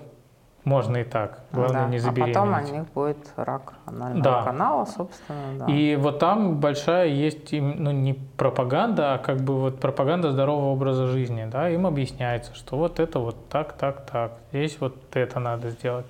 можно 0.64 0.98
и 0.98 1.04
так. 1.04 1.40
Главное 1.52 1.84
да. 1.86 1.90
не 1.90 1.98
А 1.98 2.00
забеременеть. 2.00 2.36
потом 2.36 2.54
у 2.54 2.60
них 2.78 2.84
будет 2.94 3.18
рак 3.36 3.74
анального 3.86 4.24
Да. 4.24 4.44
канала, 4.44 4.86
собственно. 4.86 5.40
Да. 5.60 5.66
И 5.66 5.96
вот 5.96 6.20
там 6.20 6.60
большая 6.60 7.08
есть, 7.08 7.52
ну 7.52 7.92
не 7.92 8.14
пропаганда, 8.14 9.16
а 9.16 9.18
как 9.18 9.38
бы 9.42 9.60
вот 9.60 9.80
пропаганда 9.80 10.32
здорового 10.32 10.72
образа 10.72 11.08
жизни, 11.08 11.48
да, 11.52 11.70
им 11.70 11.88
объясняется, 11.88 12.54
что 12.56 12.78
вот 12.78 13.00
это 13.00 13.20
вот 13.20 13.50
так, 13.50 13.74
так, 13.74 14.06
так, 14.06 14.34
здесь 14.52 14.78
вот 14.80 14.96
это 15.14 15.40
надо 15.40 15.70
сделать. 15.70 16.06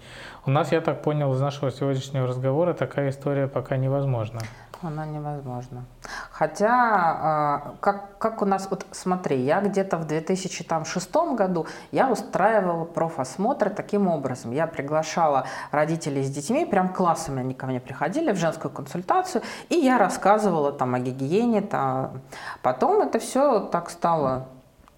У 0.46 0.52
нас, 0.52 0.72
я 0.72 0.82
так 0.82 1.02
понял, 1.02 1.34
из 1.34 1.40
нашего 1.40 1.72
сегодняшнего 1.72 2.28
разговора 2.28 2.74
такая 2.74 3.10
история 3.10 3.48
пока 3.48 3.78
невозможна. 3.78 4.40
Она 4.84 5.06
невозможна. 5.06 5.86
Хотя, 6.32 6.70
а, 6.72 7.76
как, 7.82 8.18
как 8.18 8.42
у 8.42 8.46
нас, 8.46 8.68
вот 8.70 8.86
смотри, 8.92 9.40
я 9.40 9.62
где-то 9.62 9.98
в 9.98 10.08
2006 10.08 11.16
году 11.36 11.68
я 11.92 12.10
устраивала 12.10 12.86
профосмотры 12.86 13.70
таким 13.70 14.08
образом. 14.08 14.52
Я 14.52 14.66
приглашала 14.66 15.46
родителей 15.70 16.24
с 16.24 16.32
детьми, 16.32 16.66
прям 16.66 16.90
классами 16.90 17.42
они 17.42 17.54
ко 17.54 17.68
мне 17.68 17.80
приходили 17.80 18.32
в 18.32 18.38
женскую 18.38 18.72
консультацию, 18.72 19.44
и 19.70 19.76
я 19.76 20.00
рассказывала 20.00 20.72
там 20.72 20.96
о 20.96 21.00
гигиене. 21.00 21.62
Там. 21.62 22.22
Потом 22.64 23.02
это 23.02 23.20
все 23.20 23.60
так 23.60 23.92
стало. 23.92 24.48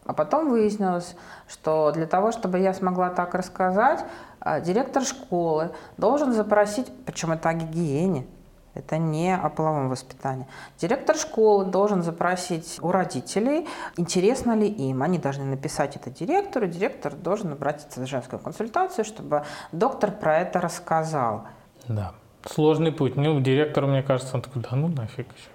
А 0.05 0.13
потом 0.13 0.49
выяснилось, 0.49 1.15
что 1.47 1.91
для 1.91 2.07
того, 2.07 2.31
чтобы 2.31 2.59
я 2.59 2.73
смогла 2.73 3.09
так 3.09 3.36
рассказать, 3.36 4.03
а, 4.39 4.61
директор 4.61 5.03
школы 5.03 5.71
должен 5.97 6.34
запросить, 6.34 6.91
причем 7.05 7.31
это 7.31 7.49
о 7.49 7.53
гигиене, 7.53 8.25
это 8.74 8.97
не 8.97 9.36
о 9.36 9.49
половом 9.49 9.89
воспитании. 9.89 10.47
Директор 10.80 11.15
школы 11.15 11.65
должен 11.65 12.01
запросить 12.01 12.80
у 12.82 12.91
родителей, 12.91 13.67
интересно 13.97 14.55
ли 14.55 14.67
им. 14.67 15.03
Они 15.03 15.19
должны 15.19 15.45
написать 15.45 15.95
это 15.95 16.09
директору, 16.09 16.67
директор 16.67 17.13
должен 17.13 17.51
обратиться 17.51 18.01
в 18.01 18.07
женскую 18.07 18.39
консультацию, 18.39 19.05
чтобы 19.05 19.43
доктор 19.71 20.11
про 20.11 20.39
это 20.39 20.59
рассказал. 20.59 21.45
Да. 21.88 22.13
Сложный 22.45 22.91
путь. 22.91 23.15
Ну, 23.15 23.39
директор, 23.39 23.86
мне 23.86 24.03
кажется, 24.03 24.36
он 24.36 24.41
такой, 24.41 24.61
да 24.61 24.76
ну 24.76 24.88
нафиг 24.89 25.28
еще. 25.34 25.53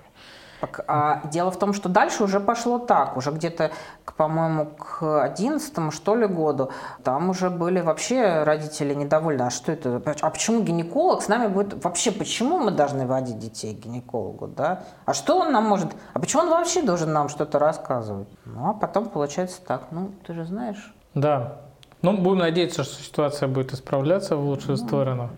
А 0.86 1.22
дело 1.28 1.50
в 1.50 1.58
том, 1.58 1.72
что 1.72 1.88
дальше 1.88 2.24
уже 2.24 2.40
пошло 2.40 2.78
так, 2.78 3.16
уже 3.16 3.30
где-то, 3.30 3.70
по-моему, 4.16 4.66
к 4.66 5.22
11 5.22 5.92
что 5.92 6.16
ли 6.16 6.26
году, 6.26 6.70
там 7.04 7.30
уже 7.30 7.50
были 7.50 7.80
вообще 7.80 8.42
родители 8.42 8.94
недовольны, 8.94 9.42
а 9.42 9.50
что 9.50 9.72
это, 9.72 10.02
а 10.20 10.30
почему 10.30 10.62
гинеколог 10.62 11.22
с 11.22 11.28
нами 11.28 11.46
будет, 11.46 11.84
вообще 11.84 12.10
почему 12.10 12.58
мы 12.58 12.70
должны 12.72 13.06
водить 13.06 13.38
детей 13.38 13.74
к 13.74 13.80
гинекологу, 13.80 14.48
да? 14.48 14.82
А 15.04 15.14
что 15.14 15.38
он 15.38 15.52
нам 15.52 15.64
может, 15.64 15.88
а 16.12 16.18
почему 16.18 16.42
он 16.42 16.50
вообще 16.50 16.82
должен 16.82 17.12
нам 17.12 17.28
что-то 17.28 17.58
рассказывать? 17.58 18.28
Ну, 18.44 18.70
а 18.70 18.74
потом 18.74 19.08
получается 19.08 19.60
так, 19.64 19.82
ну, 19.90 20.10
ты 20.26 20.34
же 20.34 20.44
знаешь, 20.44 20.94
Да. 21.14 21.58
Ну, 22.00 22.16
будем 22.16 22.38
надеяться, 22.38 22.84
что 22.84 23.02
ситуация 23.02 23.48
будет 23.48 23.72
исправляться 23.72 24.36
в 24.36 24.44
лучшую 24.44 24.76
сторону. 24.76 25.30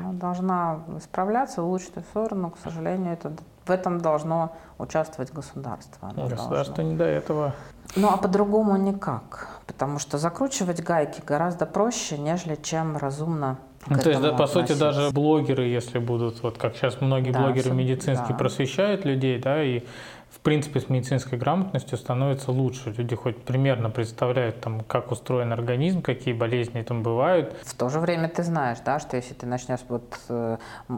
она 0.00 0.12
должна 0.12 0.80
исправляться 0.98 1.62
в 1.62 1.68
лучшую 1.68 2.02
сторону, 2.10 2.50
к 2.50 2.58
сожалению, 2.58 3.12
это, 3.12 3.32
в 3.66 3.70
этом 3.70 4.00
должно 4.00 4.54
участвовать 4.78 5.32
государство. 5.32 6.08
оно 6.10 6.28
Государство 6.28 6.76
должно. 6.76 6.82
не 6.82 6.96
до 6.96 7.04
этого. 7.04 7.54
Ну, 7.96 8.08
а 8.08 8.16
по-другому 8.16 8.76
никак. 8.76 9.48
Потому 9.66 9.98
что 9.98 10.18
закручивать 10.18 10.82
гайки 10.82 11.20
гораздо 11.26 11.66
проще, 11.66 12.18
нежели 12.18 12.56
чем 12.56 12.96
разумно 12.96 13.58
Ну, 13.88 13.98
то 13.98 14.10
есть, 14.10 14.20
да, 14.22 14.32
по 14.32 14.46
сути, 14.46 14.72
даже 14.72 15.10
блогеры, 15.10 15.64
если 15.64 15.98
будут, 15.98 16.42
вот 16.42 16.58
как 16.58 16.74
сейчас 16.76 17.00
многие 17.00 17.30
Да, 17.32 17.40
блогеры 17.40 17.70
медицинские 17.70 18.30
да. 18.30 18.34
просвещают 18.34 19.04
людей, 19.04 19.38
да, 19.40 19.62
и 19.62 19.82
принципе 20.46 20.78
с 20.78 20.88
медицинской 20.88 21.36
грамотностью 21.38 21.98
становится 21.98 22.52
лучше. 22.52 22.90
Люди 22.96 23.16
хоть 23.16 23.36
примерно 23.42 23.90
представляют, 23.90 24.60
там, 24.60 24.82
как 24.82 25.10
устроен 25.10 25.52
организм, 25.52 26.02
какие 26.02 26.34
болезни 26.34 26.82
там 26.82 27.02
бывают. 27.02 27.56
В 27.64 27.74
то 27.74 27.88
же 27.88 27.98
время 27.98 28.28
ты 28.28 28.44
знаешь, 28.44 28.78
да, 28.84 29.00
что 29.00 29.16
если 29.16 29.34
ты 29.34 29.44
начнешь, 29.44 29.80
вот, 29.88 30.16
э, 30.28 30.58
я 30.88 30.96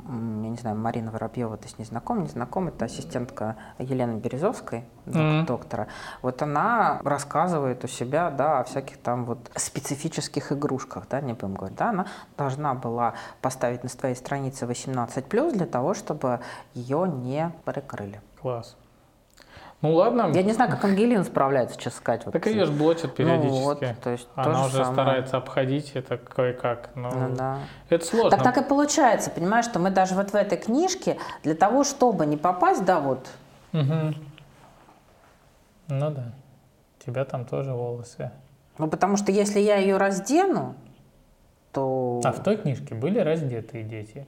не 0.51 0.57
знаю, 0.59 0.77
Марина 0.77 1.11
Воробьева, 1.11 1.57
ты 1.57 1.67
с 1.67 1.79
ней 1.79 1.87
знаком, 1.87 2.21
не 2.25 2.29
знаком, 2.29 2.69
это 2.69 2.85
ассистентка 2.85 3.57
Елены 3.79 4.19
Березовской, 4.19 4.85
док- 5.07 5.17
Мгм. 5.17 5.47
доктора. 5.47 5.87
Вот 6.21 6.43
она 6.43 7.01
рассказывает 7.03 7.83
у 7.85 7.89
себя, 7.89 8.31
да, 8.31 8.61
о 8.61 8.65
всяких 8.65 8.99
там 8.99 9.25
вот 9.25 9.51
специфических 9.57 10.53
игрушках, 10.53 11.07
да, 11.09 11.23
не 11.23 11.33
будем 11.33 11.55
говорить, 11.55 11.79
да, 11.79 11.89
она 11.89 12.07
должна 12.37 12.75
была 12.75 13.15
поставить 13.41 13.83
на 13.83 13.89
своей 13.89 14.15
странице 14.15 14.67
18+, 14.67 15.53
для 15.53 15.65
того, 15.65 15.95
чтобы 15.95 16.41
ее 16.75 17.09
не 17.09 17.51
прикрыли. 17.65 18.21
Класс. 18.43 18.77
Ну 19.81 19.95
ладно, 19.95 20.33
Я 20.35 20.43
не 20.43 20.53
знаю, 20.53 20.71
как 20.73 20.85
Ангелина 20.85 21.23
справляется, 21.23 21.77
честно 21.79 22.01
сказать. 22.01 22.25
Вот. 22.27 22.33
так 22.33 22.47
ее 22.47 22.65
же 22.65 22.73
блочат 22.73 23.15
периодически. 23.15 23.59
Ну 23.61 23.65
вот, 23.65 23.81
то 24.03 24.11
есть 24.11 24.27
то 24.35 24.43
Она 24.43 24.55
же 24.55 24.67
уже 24.67 24.77
самое. 24.79 24.93
старается 24.93 25.37
обходить 25.37 25.93
это 25.95 26.19
кое-как. 26.19 26.91
но 26.97 27.11
Ну 27.11 27.37
да. 27.37 27.59
Это 27.89 28.05
сложно. 28.05 28.31
Так 28.31 28.43
так 28.43 28.59
и 28.59 28.69
получается, 28.69 29.31
понимаешь, 29.31 29.67
что 29.67 29.79
мы 29.79 29.91
даже 29.91 30.17
вот 30.17 30.31
в 30.31 30.35
этой 30.35 30.59
книжке 30.59 31.17
для 31.45 31.55
того, 31.55 31.85
чтобы 31.85 32.27
не 32.27 32.37
попасть, 32.37 32.85
да, 32.85 32.99
вот, 32.99 33.29
Мгм. 33.73 34.17
Ну 35.89 36.11
да. 36.11 36.33
У 37.01 37.05
тебя 37.05 37.25
там 37.25 37.45
тоже 37.45 37.73
волосы. 37.73 38.33
ну 38.79 38.89
потому 38.89 39.17
что 39.17 39.31
если 39.31 39.61
я 39.61 39.77
ее 39.77 39.97
раздену, 39.97 40.75
то... 41.73 42.21
А 42.25 42.33
в 42.33 42.43
той 42.43 42.57
книжке 42.57 42.95
были 42.95 43.21
раздетые 43.21 43.85
дети, 43.85 44.27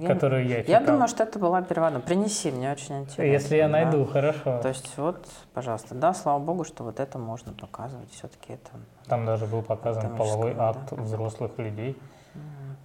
я, 0.00 0.08
которые 0.08 0.46
я 0.48 0.56
я 0.58 0.62
читал. 0.64 0.84
думаю, 0.86 1.08
что 1.08 1.22
это 1.24 1.38
была 1.38 1.62
переводная. 1.62 2.00
Принеси, 2.00 2.50
мне 2.50 2.70
очень 2.72 3.00
интересно. 3.00 3.22
Если 3.22 3.56
я 3.56 3.66
да. 3.68 3.72
найду, 3.72 4.04
хорошо. 4.06 4.60
То 4.60 4.68
есть 4.68 4.96
вот, 4.96 5.26
пожалуйста, 5.54 5.94
да, 5.94 6.14
слава 6.14 6.38
богу, 6.38 6.64
что 6.64 6.84
вот 6.84 7.00
это 7.00 7.18
можно 7.18 7.52
показывать. 7.52 8.10
Все-таки 8.12 8.54
это... 8.54 8.70
Там 9.06 9.26
даже 9.26 9.46
был 9.46 9.62
показан 9.62 10.16
половой 10.16 10.54
акт 10.58 10.92
взрослых 10.92 11.52
людей. 11.58 11.98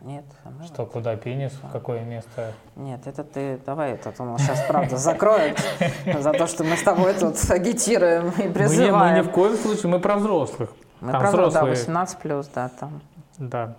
Нет, 0.01 0.25
а 0.45 0.49
мы- 0.51 0.65
Что 0.65 0.85
куда 0.85 1.15
пенис, 1.17 1.51
в 1.53 1.71
какое 1.71 2.01
место. 2.01 2.53
нет, 2.75 3.05
это 3.07 3.23
ты, 3.25 3.59
давай, 3.65 3.93
это 3.93 4.13
он 4.19 4.37
сейчас 4.37 4.63
правда 4.65 4.95
закроют 4.95 5.59
за 6.19 6.31
то, 6.33 6.47
что 6.47 6.63
мы 6.63 6.77
с 6.77 6.83
тобой 6.83 7.13
тут 7.15 7.35
агитируем 7.49 8.29
и 8.29 8.31
Мы, 8.37 8.41
не- 8.43 8.47
мы 8.47 8.53
призываем. 8.53 9.17
ни 9.17 9.21
в 9.27 9.31
коем 9.31 9.57
случае, 9.57 9.91
мы 9.91 9.99
про 9.99 10.15
взрослых. 10.17 10.69
Мы 11.01 11.11
Там 11.11 11.19
правда, 11.21 11.37
да, 11.37 11.47
взрослые. 11.47 11.75
18 11.75 12.17
плюс, 12.19 12.47
да, 12.53 12.69
там. 12.79 13.01
Да. 13.37 13.75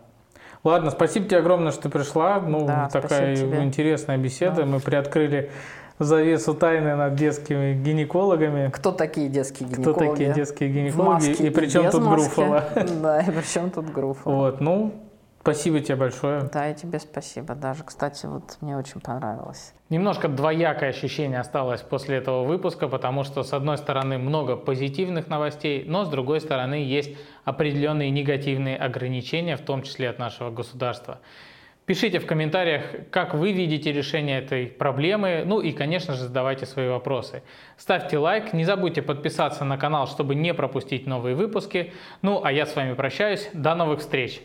Ладно, 0.68 0.90
спасибо 0.90 1.26
тебе 1.26 1.38
огромное, 1.38 1.72
что 1.72 1.82
ты 1.84 1.88
пришла. 1.88 2.40
Ну, 2.40 2.66
Да, 2.66 2.88
такая 2.92 3.34
интересная 3.64 4.18
беседа. 4.18 4.56
Да. 4.56 4.66
Мы 4.66 4.80
приоткрыли 4.80 5.50
завесу 5.98 6.52
тайны 6.54 6.94
над 6.94 7.14
детскими 7.14 7.72
гинекологами. 7.72 8.70
Кто 8.72 8.92
такие 8.92 9.28
детские 9.30 9.66
Кто 9.68 9.76
гинекологи? 9.94 10.10
такие 10.10 10.32
детские 10.34 10.70
гинекологи? 10.70 11.28
маске 11.28 11.46
И 11.46 11.50
при 11.50 11.66
чем 11.68 11.84
без 11.84 11.92
тут 11.92 12.02
маски. 12.04 12.34
Груфова? 12.36 12.64
Да, 13.02 13.20
и 13.20 13.30
при 13.30 13.42
чем 13.52 13.70
тут 13.70 13.90
Груфова? 13.90 14.34
Вот, 14.34 14.60
ну, 14.60 14.92
спасибо 15.49 15.80
тебе 15.80 15.96
большое. 15.96 16.42
Да, 16.53 16.70
и 16.70 16.74
тебе 16.74 16.99
спасибо. 16.99 17.55
Даже, 17.55 17.82
кстати, 17.82 18.26
вот 18.26 18.59
мне 18.61 18.76
очень 18.76 19.01
понравилось. 19.01 19.72
Немножко 19.88 20.28
двоякое 20.28 20.90
ощущение 20.90 21.40
осталось 21.40 21.80
после 21.80 22.18
этого 22.18 22.44
выпуска, 22.44 22.86
потому 22.86 23.24
что, 23.24 23.42
с 23.42 23.55
одной 23.55 23.78
стороны, 23.78 24.18
много 24.18 24.57
позитивных 24.57 25.28
новостей, 25.28 25.84
но 25.86 26.05
с 26.05 26.11
другой 26.11 26.42
стороны, 26.42 26.74
есть 26.74 27.16
определенные 27.44 28.11
негативные 28.11 28.76
ограничения, 28.76 29.57
в 29.57 29.62
том 29.62 29.82
числе 29.82 30.11
от 30.11 30.18
нашего 30.18 30.51
государства. 30.51 31.18
Пишите 31.86 32.18
в 32.18 32.26
комментариях, 32.26 32.82
как 33.11 33.32
вы 33.32 33.53
видите 33.53 33.90
решение 33.90 34.40
этой 34.40 34.66
проблемы, 34.66 35.44
ну 35.46 35.61
и, 35.61 35.72
конечно 35.72 36.12
же, 36.12 36.24
задавайте 36.24 36.66
свои 36.66 36.88
вопросы. 36.88 37.42
Ставьте 37.78 38.18
лайк, 38.18 38.53
не 38.53 38.66
забудьте 38.66 39.01
подписаться 39.01 39.64
на 39.64 39.78
канал, 39.78 40.07
чтобы 40.07 40.34
не 40.34 40.53
пропустить 40.53 41.07
новые 41.07 41.34
выпуски. 41.34 41.94
Ну 42.20 42.42
а 42.44 42.53
я 42.53 42.66
с 42.66 42.76
вами 42.76 42.92
прощаюсь, 42.92 43.49
до 43.55 43.74
новых 43.74 44.01
встреч! 44.01 44.42